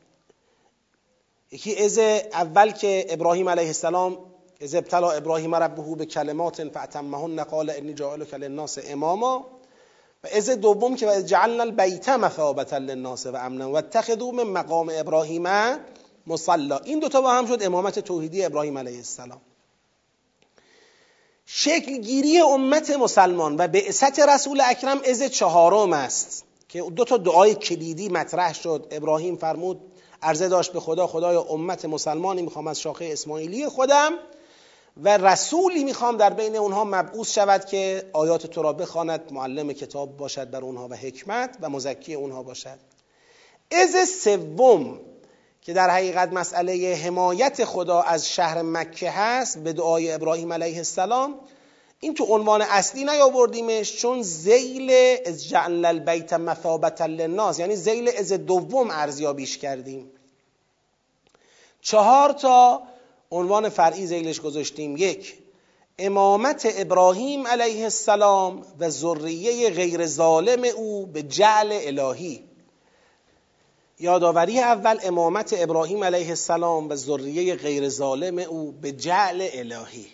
یکی 1.51 1.76
از 1.76 1.97
اول 1.97 2.72
که 2.72 3.05
ابراهیم 3.09 3.49
علیه 3.49 3.68
السلام 3.68 4.35
از 4.62 4.76
ابتلا 4.76 5.12
ابراهیم 5.12 5.56
ربه 5.56 5.95
به 5.95 6.06
کلمات 6.06 6.70
فاتمهن 6.70 7.43
قال 7.43 7.70
انی 7.70 7.93
جاعلک 7.93 8.34
للناس 8.34 8.78
اماما. 8.84 9.45
و 10.24 10.28
از 10.34 10.49
دوم 10.49 10.95
که 10.95 11.24
جعلنا 11.24 11.64
البیت 11.64 12.10
مثابتا 12.10 12.78
للناس 12.78 13.26
و 13.26 13.36
امنا 13.36 13.72
و 13.72 13.78
اتخذوا 13.78 14.32
من 14.32 14.43
مقام 14.43 14.91
ابراهیم 14.93 15.47
مصلا. 16.28 16.80
این 16.80 16.99
دوتا 16.99 17.22
با 17.22 17.32
هم 17.32 17.45
شد 17.45 17.64
امامت 17.64 17.99
توحیدی 17.99 18.45
ابراهیم 18.45 18.78
علیه 18.78 18.97
السلام. 18.97 19.41
شکل 21.45 21.97
گیری 21.97 22.39
امت 22.39 22.89
مسلمان 22.89 23.56
و 23.58 23.68
بعثت 23.68 24.20
رسول 24.20 24.62
اکرم 24.66 25.01
از 25.10 25.24
چهارم 25.24 25.93
است 25.93 26.43
که 26.70 26.82
دو 26.82 27.06
تا 27.06 27.18
دعای 27.18 27.56
کلیدی 27.56 28.10
مطرح 28.10 28.53
شد. 28.53 28.88
ابراهیم 28.91 29.36
فرمود 29.36 29.82
عرضه 30.22 30.47
داشت 30.47 30.74
به 30.74 30.80
خدا 30.80 31.08
خدای 31.08 31.36
امت 31.36 31.86
مسلمانی 31.86 32.41
می‌خوام 32.41 32.68
از 32.68 32.80
شاخه 32.80 33.06
اسماعیلی 33.06 33.68
خودم. 33.68 34.12
و 34.98 35.18
رسولی 35.18 35.84
می‌خوام 35.84 36.18
در 36.18 36.30
بین 36.34 36.56
اونها 36.56 36.84
مبعوث 36.84 37.34
شود 37.34 37.66
که 37.66 38.10
آیات 38.14 38.48
تو 38.48 38.62
را 38.62 38.74
بخواند 38.74 39.22
معلم 39.32 39.74
کتاب 39.74 40.18
باشد 40.18 40.50
در 40.50 40.62
اونها 40.62 40.88
و 40.88 40.93
حکمت 40.93 41.58
و 41.62 41.70
مزکی 41.70 42.14
اونها 42.14 42.43
باشد. 42.43 42.80
از 43.72 44.10
سوم 44.10 45.00
که 45.62 45.74
در 45.74 45.89
حقیقت 45.89 46.34
مسئله 46.34 46.96
حمایت 46.96 47.66
خدا 47.66 48.02
از 48.02 48.30
شهر 48.30 48.62
مکه 48.62 49.12
هست 49.12 49.58
به 49.58 49.74
دعای 49.74 50.12
ابراهیم 50.12 50.54
علیه 50.54 50.78
السلام 50.78 51.36
این 52.00 52.14
تو 52.14 52.24
عنوان 52.24 52.62
اصلی 52.62 53.04
نیاوردیمش 53.04 53.98
چون 53.98 54.22
زیل 54.22 55.18
از 55.26 55.48
جعل 55.48 55.86
البیت 55.86 56.34
مثابتا 56.34 57.06
للناس 57.06 57.60
یعنی 57.60 57.76
زیل 57.76 58.10
از 58.18 58.32
دوم 58.34 58.91
ارزیابیش 58.91 59.58
کردیم. 59.58 60.12
چهار 61.82 62.32
تا 62.32 62.82
عنوان 63.36 63.70
فرعی 63.70 64.06
زیلش 64.06 64.42
گذاشتیم. 64.42 64.98
یک 64.98 65.38
امامت 66.00 66.68
ابراهیم 66.78 67.48
علیه 67.48 67.84
السلام 67.84 68.66
و 68.80 68.90
ذریه 68.90 69.70
غیر 69.70 70.06
ظالم 70.06 70.64
او 70.64 71.06
به 71.06 71.24
جعل 71.24 71.70
الهی. 71.72 72.44
یادآوری 74.00 74.60
اول 74.60 75.00
امامت 75.04 75.56
ابراهیم 75.58 76.04
علیه 76.04 76.30
السلام 76.30 76.90
و 76.90 76.96
ذریه 76.96 77.56
غیر 77.56 77.90
ظالم 77.90 78.40
او 78.40 78.72
به 78.72 78.92
جعل 78.92 79.48
الهی. 79.54 80.06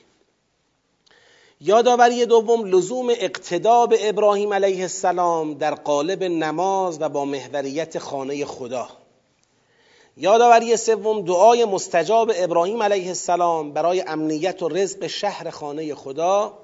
یادآوری 1.61 2.25
دوم 2.25 2.65
لزوم 2.65 3.09
اقتدا 3.09 3.85
به 3.85 4.09
ابراهیم 4.09 4.53
علیه 4.53 4.81
السلام 4.81 5.53
در 5.53 5.75
قالب 5.75 6.23
نماز 6.23 7.01
و 7.01 7.09
با 7.09 7.25
محوریت 7.25 7.99
خانه 7.99 8.45
خدا. 8.45 9.00
یادآوری 10.17 10.77
سوم 10.77 11.21
دعای 11.21 11.65
مستجاب 11.65 12.31
ابراهیم 12.35 12.83
علیه 12.83 13.07
السلام 13.07 13.73
برای 13.73 14.01
امنیت 14.01 14.63
و 14.63 14.69
رزق 14.69 15.07
شهر 15.07 15.49
خانه 15.49 15.95
خدا. 15.95 16.57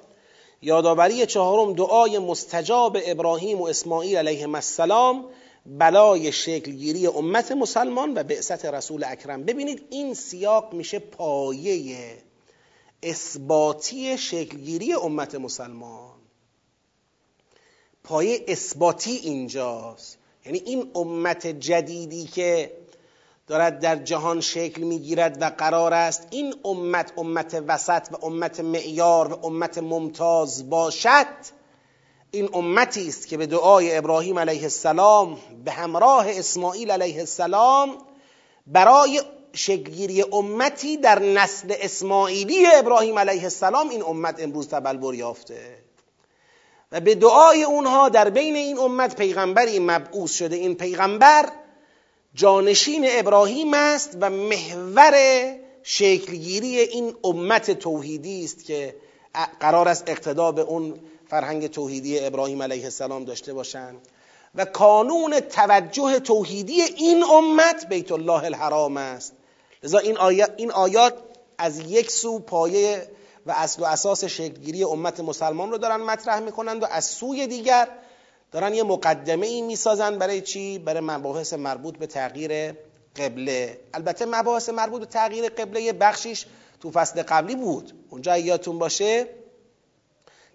یادآوری 0.61 1.25
چهارم 1.25 1.73
دعای 1.73 2.19
مستجاب 2.19 2.97
ابراهیم 3.05 3.61
و 3.61 3.63
اسماعیل 3.65 4.17
علیه 4.17 4.47
السلام 4.47 5.25
بلای 5.65 6.31
شکلگیری 6.31 7.07
امت 7.07 7.51
مسلمان 7.51 8.13
و 8.17 8.23
بعثت 8.23 8.65
رسول 8.65 9.03
اکرم. 9.03 9.43
ببینید 9.43 9.87
این 9.89 10.13
سیاق 10.13 10.73
میشه 10.73 10.99
پایه 10.99 12.17
اثباتی 13.03 14.17
شکلگیری 14.17 14.93
امت 14.93 15.35
مسلمان. 15.35 16.13
پایه 18.03 18.45
اثباتی 18.47 19.11
اینجاست. 19.11 20.17
یعنی 20.45 20.61
این 20.65 20.91
امت 20.95 21.47
جدیدی 21.47 22.25
که 22.25 22.71
دارد 23.47 23.79
در 23.79 23.95
جهان 23.95 24.41
شکل 24.41 24.81
می‌گیرد 24.81 25.37
و 25.41 25.51
قرار 25.57 25.93
است 25.93 26.27
این 26.31 26.55
امت 26.65 27.11
امت 27.17 27.63
وسط 27.67 28.07
و 28.11 28.25
امت 28.25 28.59
معیار 28.59 29.33
و 29.33 29.45
امت 29.45 29.77
ممتاز 29.77 30.69
باشد. 30.69 31.27
این 32.31 32.49
امتی 32.53 33.07
است 33.07 33.27
که 33.27 33.37
به 33.37 33.45
دعای 33.45 33.97
ابراهیم 33.97 34.39
علیه 34.39 34.63
السلام 34.63 35.37
به 35.65 35.71
همراه 35.71 36.25
اسماعیل 36.29 36.91
علیه 36.91 37.19
السلام 37.19 37.97
برای 38.67 39.21
شکلگیری 39.53 40.23
امتی 40.33 40.97
در 40.97 41.19
نسل 41.19 41.73
اسماعیلی 41.79 42.65
ابراهیم 42.65 43.19
علیه 43.19 43.43
السلام 43.43 43.89
این 43.89 44.03
امت 44.03 44.43
امروز 44.43 44.67
تبلور 44.67 45.15
یافته. 45.15 45.83
و 46.91 46.99
به 46.99 47.15
دعای 47.15 47.63
اونها 47.63 48.09
در 48.09 48.29
بین 48.29 48.55
این 48.55 48.79
امت 48.79 49.15
پیغمبری 49.15 49.79
مبعوث 49.79 50.31
شده. 50.31 50.55
این 50.55 50.75
پیغمبر 50.75 51.49
جانشین 52.37 53.05
ابراهیم 53.09 53.73
است 53.73 54.17
و 54.21 54.29
محور 54.29 55.15
شکلگیری 55.83 56.77
این 56.79 57.15
امت 57.23 57.71
توحیدی 57.71 58.43
است 58.43 58.65
که 58.65 58.95
قرار 59.59 59.87
است 59.87 60.03
اقتدا 60.07 60.51
به 60.51 60.61
اون 60.61 60.99
فرهنگ 61.29 61.67
توحیدی 61.67 62.19
ابراهیم 62.19 62.63
علیه 62.63 62.83
السلام 62.83 63.25
داشته 63.25 63.53
باشند 63.53 64.07
و 64.55 64.65
کانون 64.65 65.39
توجه 65.39 66.19
توحیدی 66.19 66.81
این 66.81 67.23
امت 67.23 67.89
بیت 67.89 68.11
الله 68.11 68.43
الحرام 68.43 68.97
است. 68.97 69.33
لذا 69.83 69.97
این, 69.97 70.17
آیات, 70.17 70.53
این 70.57 70.71
آیات 70.71 71.13
از 71.57 71.79
یک 71.79 72.11
سو 72.11 72.39
پایه 72.39 73.07
و 73.45 73.51
اصل 73.51 73.81
و 73.81 73.85
اساس 73.85 74.23
شکلگیری 74.23 74.83
امت 74.83 75.19
مسلمان 75.19 75.71
رو 75.71 75.77
دارن 75.77 76.01
مطرح 76.01 76.39
می‌کنند 76.39 76.83
و 76.83 76.85
از 76.91 77.05
سوی 77.05 77.47
دیگر 77.47 77.87
دارن 78.51 78.73
یه 78.73 78.83
مقدمه 78.83 79.47
ای 79.47 79.61
می‌سازن 79.61 80.17
برای 80.17 80.41
چی؟ 80.41 80.79
برای 80.79 81.01
مباحث 81.01 81.53
مربوط 81.53 81.97
به 81.97 82.07
تغییر 82.07 82.73
قبله. 83.15 83.79
البته 83.93 84.25
مباحث 84.25 84.69
مربوط 84.69 84.99
به 84.99 85.05
تغییر 85.05 85.49
قبله 85.49 85.81
یه 85.81 85.93
بخشیش 85.93 86.45
تو 86.81 86.91
فصل 86.91 87.23
قبلی 87.23 87.55
بود. 87.55 87.93
اونجا 88.09 88.37
یادتون 88.37 88.79
باشه 88.79 89.27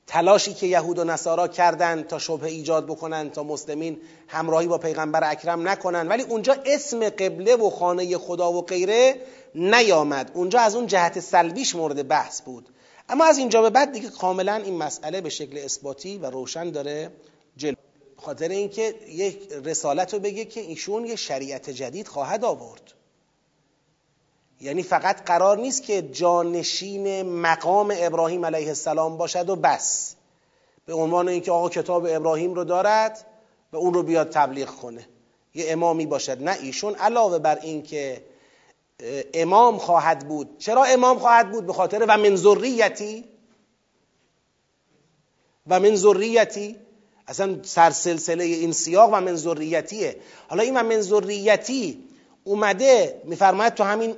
تلاشی 0.07 0.55
که 0.55 0.67
یهود 0.67 0.99
و 0.99 1.05
نصارا 1.05 1.49
کردند 1.49 2.07
تا 2.07 2.19
شبه 2.19 2.47
ایجاد 2.47 2.87
بکنن 2.87 3.31
تا 3.31 3.43
مسلمین 3.43 4.01
همراهی 4.29 4.67
با 4.67 4.79
پیغمبر 4.79 5.31
اکرم 5.31 5.69
نکنن. 5.69 6.09
ولی 6.09 6.23
اونجا 6.23 6.57
اسم 6.65 7.09
قبله 7.09 7.57
و 7.57 7.71
خانه 7.71 8.19
خدا 8.19 8.53
و 8.53 8.63
غیره 8.63 9.17
نیامد. 9.55 10.31
اونجا 10.35 10.61
از 10.61 10.75
اون 10.75 10.87
جهت 10.87 11.21
سلبیش 11.21 11.75
مورد 11.75 12.09
بحث 12.09 12.43
بود. 12.43 12.69
اما 13.09 13.25
از 13.25 13.39
اینجا 13.39 13.63
به 13.63 13.71
بعد 13.71 13.93
دیگه 13.93 14.09
کاملا 14.09 14.55
این 14.55 14.77
مسئله 14.77 15.21
به 15.21 15.29
شکل 15.29 15.59
اثباتی 15.59 16.19
و 16.19 16.31
روشن 16.31 16.71
داره 16.71 17.11
جلو. 17.57 17.75
خاطر 18.23 18.49
اینکه 18.49 18.95
یک 19.09 19.49
رسالت 19.65 20.15
رو 20.15 20.21
بگه 20.21 20.45
که 20.45 20.61
ایشون 20.61 21.05
یه 21.05 21.17
شریعت 21.17 21.71
جدید 21.71 22.09
خواهد 22.09 22.45
آورد. 22.45 22.93
یعنی 24.61 24.83
فقط 24.83 25.25
قرار 25.25 25.59
نیست 25.59 25.83
که 25.83 26.03
جانشین 26.03 27.23
مقام 27.23 27.95
ابراهیم 27.97 28.47
علیه 28.47 28.69
السلام 28.69 29.17
باشد 29.17 29.51
و 29.51 29.57
بس. 29.57 30.15
به 30.87 30.95
عنوان 30.95 31.29
اینکه 31.29 31.53
آقا 31.53 31.69
کتاب 31.69 32.07
ابراهیم 32.11 32.55
رو 32.55 32.65
دارد 32.65 33.27
و 33.73 33.77
اون 33.77 33.95
رو 33.95 34.03
بیاد 34.03 34.31
تبلیغ 34.31 34.69
کنه. 34.69 35.09
یه 35.55 35.65
امامی 35.69 36.07
باشد. 36.07 36.43
نه 36.43 36.59
ایشون. 36.63 36.95
علاوه 36.95 37.39
بر 37.39 37.59
اینکه 37.59 38.25
امام 39.35 39.79
خواهد 39.79 40.29
بود. 40.29 40.59
چرا 40.59 40.85
امام 40.85 41.19
خواهد 41.19 41.51
بود؟ 41.51 41.67
به 41.67 41.73
خاطر 41.73 42.05
و 42.09 42.17
من 42.17 42.37
ذریتی. 42.37 43.25
و 45.67 45.81
من 45.81 45.97
ذریتی 45.97 46.77
اصلا 47.33 47.57
سرسلسله 47.63 48.45
این 48.45 48.73
سیاق 48.73 49.11
و 49.13 49.21
من 49.21 49.37
ذریتیه 49.37 50.17
حالا 50.49 50.63
این 50.63 50.77
و 50.77 50.83
من 50.83 51.01
ذریتی 51.01 52.05
اومده 52.45 53.23
میفرماید 53.25 53.75
تو 53.75 53.85
همین 53.85 54.17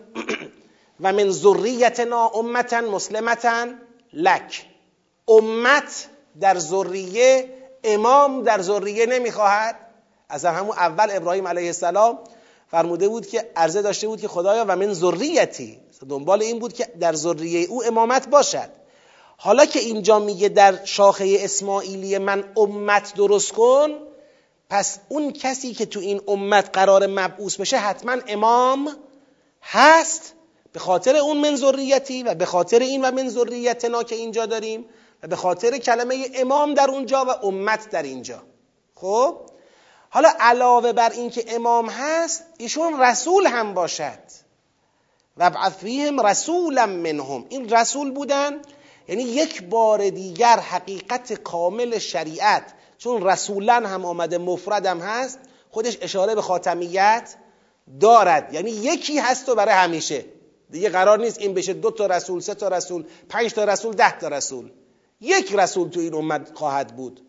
و 1.03 1.13
من 1.13 1.31
ذریتنا 1.31 2.29
امتا 2.29 2.81
مسلمتا 2.81 3.67
لک. 4.13 4.67
امت 5.29 6.07
در 6.41 6.59
ذریه 6.59 7.49
امام 7.85 8.43
در 8.43 8.63
ذریه 8.63 9.07
نمی‌خواهد. 9.07 9.77
از 10.29 10.45
همون 10.45 10.77
اول 10.77 11.09
ابراهیم 11.11 11.49
علیه 11.49 11.67
السلام 11.67 12.19
فرموده 12.71 13.09
بود 13.09 13.27
که 13.27 13.51
عرضه 13.57 13.83
داشته 13.83 14.09
بود 14.09 14.21
که 14.21 14.29
خدایا 14.29 14.65
و 14.69 14.77
من 14.77 14.93
ذریتی 14.93 15.79
دنبال 16.09 16.43
این 16.43 16.59
بود 16.59 16.73
که 16.73 16.87
در 17.01 17.13
ذریه 17.13 17.67
او 17.69 17.85
امامت 17.85 18.29
باشد. 18.29 18.84
حالا 19.37 19.67
که 19.67 19.79
اینجا 19.79 20.19
میگه 20.19 20.49
در 20.49 20.85
شاخه 20.85 21.37
اسماعیلی 21.41 22.19
من 22.19 22.45
امت 22.57 23.15
درست 23.15 23.53
کن 23.53 23.91
پس 24.71 24.99
اون 25.09 25.33
کسی 25.33 25.75
که 25.75 25.87
تو 25.87 26.01
این 26.01 26.21
امت 26.29 26.71
قرار 26.73 27.07
مبعوث 27.07 27.57
بشه 27.57 27.77
حتما 27.77 28.17
امام 28.29 28.97
هست 29.63 30.35
به 30.73 30.81
خاطر 30.81 31.17
اون 31.17 31.37
من 31.37 31.57
ذریتی 31.57 32.23
و 32.23 32.35
به 32.35 32.47
خاطر 32.47 32.79
این 32.79 33.05
و 33.05 33.11
من 33.11 33.29
ذریتنا 33.29 34.03
که 34.03 34.15
اینجا 34.15 34.47
داریم 34.47 34.85
و 35.23 35.27
به 35.27 35.37
خاطر 35.37 35.79
کلمه 35.79 36.31
امام 36.35 36.75
در 36.75 36.91
اونجا 36.91 37.25
و 37.25 37.47
امت 37.47 37.91
در 37.91 38.03
اینجا. 38.03 38.43
خب؟ 38.95 39.37
حالا 40.11 40.33
علاوه 40.41 40.93
بر 40.93 41.11
اینکه 41.11 41.45
امام 41.49 41.89
هست 41.91 42.45
ایشون 42.59 43.01
رسول 43.01 43.47
هم 43.47 43.75
باشد. 43.75 44.19
و 45.37 45.71
فیهم 45.71 46.27
رسولا 46.27 46.87
منهم. 46.87 47.47
این 47.49 47.69
رسول 47.69 48.11
بودن 48.11 48.63
یعنی 49.09 49.23
یک 49.23 49.63
بار 49.63 50.11
دیگر 50.11 50.61
حقیقت 50.61 51.33
کامل 51.33 51.99
شریعت 51.99 52.75
چون 52.99 53.27
رسولا 53.27 53.75
هم 53.75 54.05
آمده 54.05 54.39
مفرد 54.39 54.87
هم 54.87 54.99
هست 54.99 55.39
خودش 55.71 55.99
اشاره 56.01 56.35
به 56.35 56.43
خاتمیت 56.43 57.35
دارد. 58.01 58.55
یعنی 58.55 58.71
یکی 58.71 59.19
هست 59.19 59.49
و 59.49 59.55
برای 59.55 59.75
همیشه. 59.75 60.25
دیگه 60.71 60.89
قرار 60.89 61.19
نیست 61.19 61.39
این 61.39 61.55
بشه 61.55 61.73
دو 61.73 61.91
تا 61.91 62.07
رسول 62.07 62.41
سه 62.41 62.55
تا 62.55 62.69
رسول 62.69 63.05
پنج 63.29 63.53
تا 63.53 63.65
رسول 63.65 63.93
ده 63.93 64.19
تا 64.19 64.29
رسول. 64.29 64.71
یک 65.21 65.55
رسول 65.55 65.89
تو 65.89 66.01
این 66.01 66.15
امت 66.15 66.51
خواهد 66.55 66.97
بود. 66.97 67.21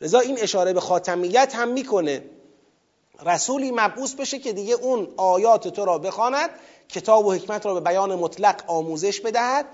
لذا 0.00 0.20
این 0.20 0.38
اشاره 0.40 0.72
به 0.72 0.80
خاتمیت 0.80 1.54
هم 1.54 1.68
می‌کنه. 1.68 2.24
رسولی 3.26 3.70
مبعوث 3.70 4.14
بشه 4.14 4.38
که 4.38 4.52
دیگه 4.52 4.74
اون 4.74 5.08
آیات 5.16 5.68
تو 5.68 5.84
را 5.84 5.98
بخواند 5.98 6.50
کتاب 6.88 7.26
و 7.26 7.32
حکمت 7.32 7.66
را 7.66 7.74
به 7.74 7.80
بیان 7.80 8.14
مطلق 8.14 8.62
آموزش 8.66 9.20
بدهد. 9.20 9.66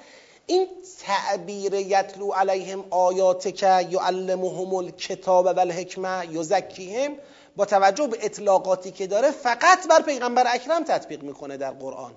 این 0.46 0.68
تعبیر 1.00 1.74
یتلو 1.74 2.32
علیهم 2.32 2.84
آیاتک 2.90 3.62
یعلمهم 3.62 4.74
الکتاب 4.74 5.46
و 5.46 5.60
الحکمه 5.60 6.26
یزکیهم 6.30 7.16
با 7.56 7.64
توجه 7.64 8.06
به 8.06 8.18
اطلاقاتی 8.20 8.90
که 8.90 9.06
داره 9.06 9.30
فقط 9.30 9.88
بر 9.88 10.02
پیغمبر 10.02 10.44
اکرم 10.48 10.84
تطبیق 10.84 11.22
می‌کنه 11.22 11.56
در 11.56 11.70
قرآن. 11.70 12.12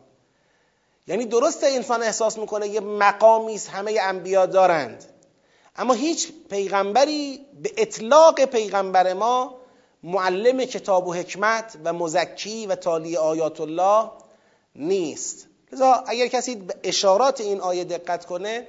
یعنی 1.08 1.26
درسته 1.26 1.68
انسان 1.68 2.04
احساس 2.04 2.38
می‌کنه 2.38 2.68
یه 2.68 2.80
مقامی 2.80 3.60
همه 3.72 3.98
انبیا 4.02 4.46
دارند. 4.46 5.06
اما 5.76 5.94
هیچ 5.94 6.32
پیغمبری 6.50 7.46
به 7.64 7.72
اطلاق 7.78 8.46
پیغمبر 8.46 9.14
ما 9.14 9.56
معلم 10.04 10.66
کتاب 10.66 11.08
و 11.08 11.14
حکمت 11.14 11.78
و 11.84 11.94
مزکی 11.94 12.68
و 12.68 12.76
تالی 12.76 13.18
آیات 13.18 13.62
الله 13.62 14.12
نیست. 14.76 15.47
لذا 15.72 16.04
اگر 16.08 16.28
کسی 16.28 16.56
به 16.56 16.76
اشارات 16.84 17.42
این 17.42 17.62
آیه 17.62 17.84
دقت 17.84 18.26
کنه 18.26 18.68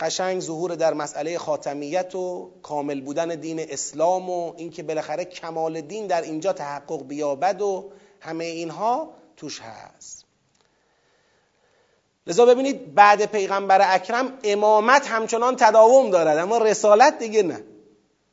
قشنگ 0.00 0.40
ظهور 0.40 0.74
در 0.74 0.94
مسئله 0.94 1.38
خاتمیت 1.38 2.14
و 2.14 2.50
کامل 2.62 3.00
بودن 3.00 3.28
دین 3.28 3.60
اسلام 3.60 4.30
و 4.30 4.54
اینکه 4.56 4.82
بالاخره 4.82 5.24
کمال 5.24 5.80
دین 5.80 6.06
در 6.06 6.22
اینجا 6.22 6.52
تحقق 6.52 7.06
بیابد 7.06 7.62
و 7.62 7.90
همه 8.20 8.44
اینها 8.44 9.10
توش 9.36 9.60
هست. 9.60 10.24
لذا 12.26 12.46
ببینید 12.46 12.94
بعد 12.94 13.26
پیغمبر 13.26 13.94
اکرم 13.94 14.38
امامت 14.44 15.06
همچنان 15.06 15.56
تداوم 15.56 16.10
دارد 16.10 16.38
اما 16.38 16.58
رسالت 16.58 17.18
دیگه 17.18 17.42
نه. 17.42 17.64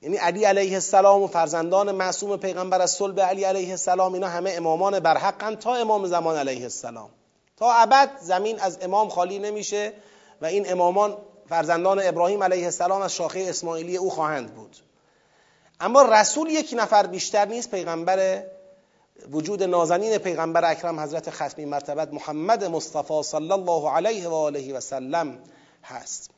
یعنی 0.06 0.18
علی 0.18 0.46
علیه 0.46 0.74
السلام 0.74 1.22
و 1.22 1.28
فرزندان 1.28 1.92
معصوم 1.92 2.38
پیغمبر 2.38 2.82
از 2.82 2.92
صلب 2.92 3.20
علی 3.20 3.44
علیه 3.44 3.70
السلام 3.70 4.14
اینا 4.14 4.28
همه 4.28 4.54
امامان 4.58 5.00
برحقن 5.00 5.56
تا 5.56 5.76
امام 5.76 6.06
زمان 6.06 6.38
علیه 6.38 6.64
السلام. 6.64 7.10
تا 7.58 7.74
ابد 7.74 8.10
زمین 8.22 8.60
از 8.60 8.78
امام 8.82 9.10
خالی 9.10 9.40
نمیشه 9.40 9.94
و 10.42 10.46
این 10.46 10.72
امامان 10.72 11.18
فرزندان 11.50 12.02
ابراهیم 12.04 12.44
علیه 12.44 12.66
السلام 12.66 13.02
از 13.02 13.14
شاخه 13.16 13.46
اسماعیلی 13.50 13.98
او 13.98 14.10
خواهند 14.10 14.56
بود. 14.56 14.76
اما 15.80 16.02
رسول 16.02 16.50
یک 16.50 16.74
نفر 16.78 17.08
بیشتر 17.08 17.46
نیست 17.46 17.72
پیغمبر 17.72 18.44
وجود 19.32 19.64
نازنین 19.64 20.18
پیغمبر 20.18 20.72
اکرم 20.72 21.00
حضرت 21.00 21.30
ختمی 21.30 21.66
مرتبت 21.66 22.14
محمد 22.14 22.64
مصطفی 22.64 23.24
صلی 23.24 23.52
الله 23.52 23.90
علیه 23.90 24.28
و 24.28 24.34
آله 24.34 24.74
و 24.74 24.80
سلم 24.80 25.40
هست. 25.84 26.35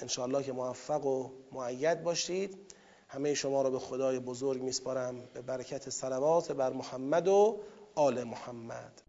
انشاءالله 0.00 0.42
که 0.42 0.52
موفق 0.52 1.06
و 1.06 1.30
معید 1.52 2.02
باشید. 2.02 2.58
همه 3.08 3.34
شما 3.34 3.62
را 3.62 3.70
به 3.70 3.78
خدای 3.78 4.18
بزرگ 4.18 4.62
میسپارم. 4.62 5.14
به 5.34 5.42
برکت 5.42 5.90
صلوات 5.90 6.52
بر 6.52 6.72
محمد 6.72 7.28
و 7.28 7.60
آل 7.94 8.24
محمد. 8.24 9.02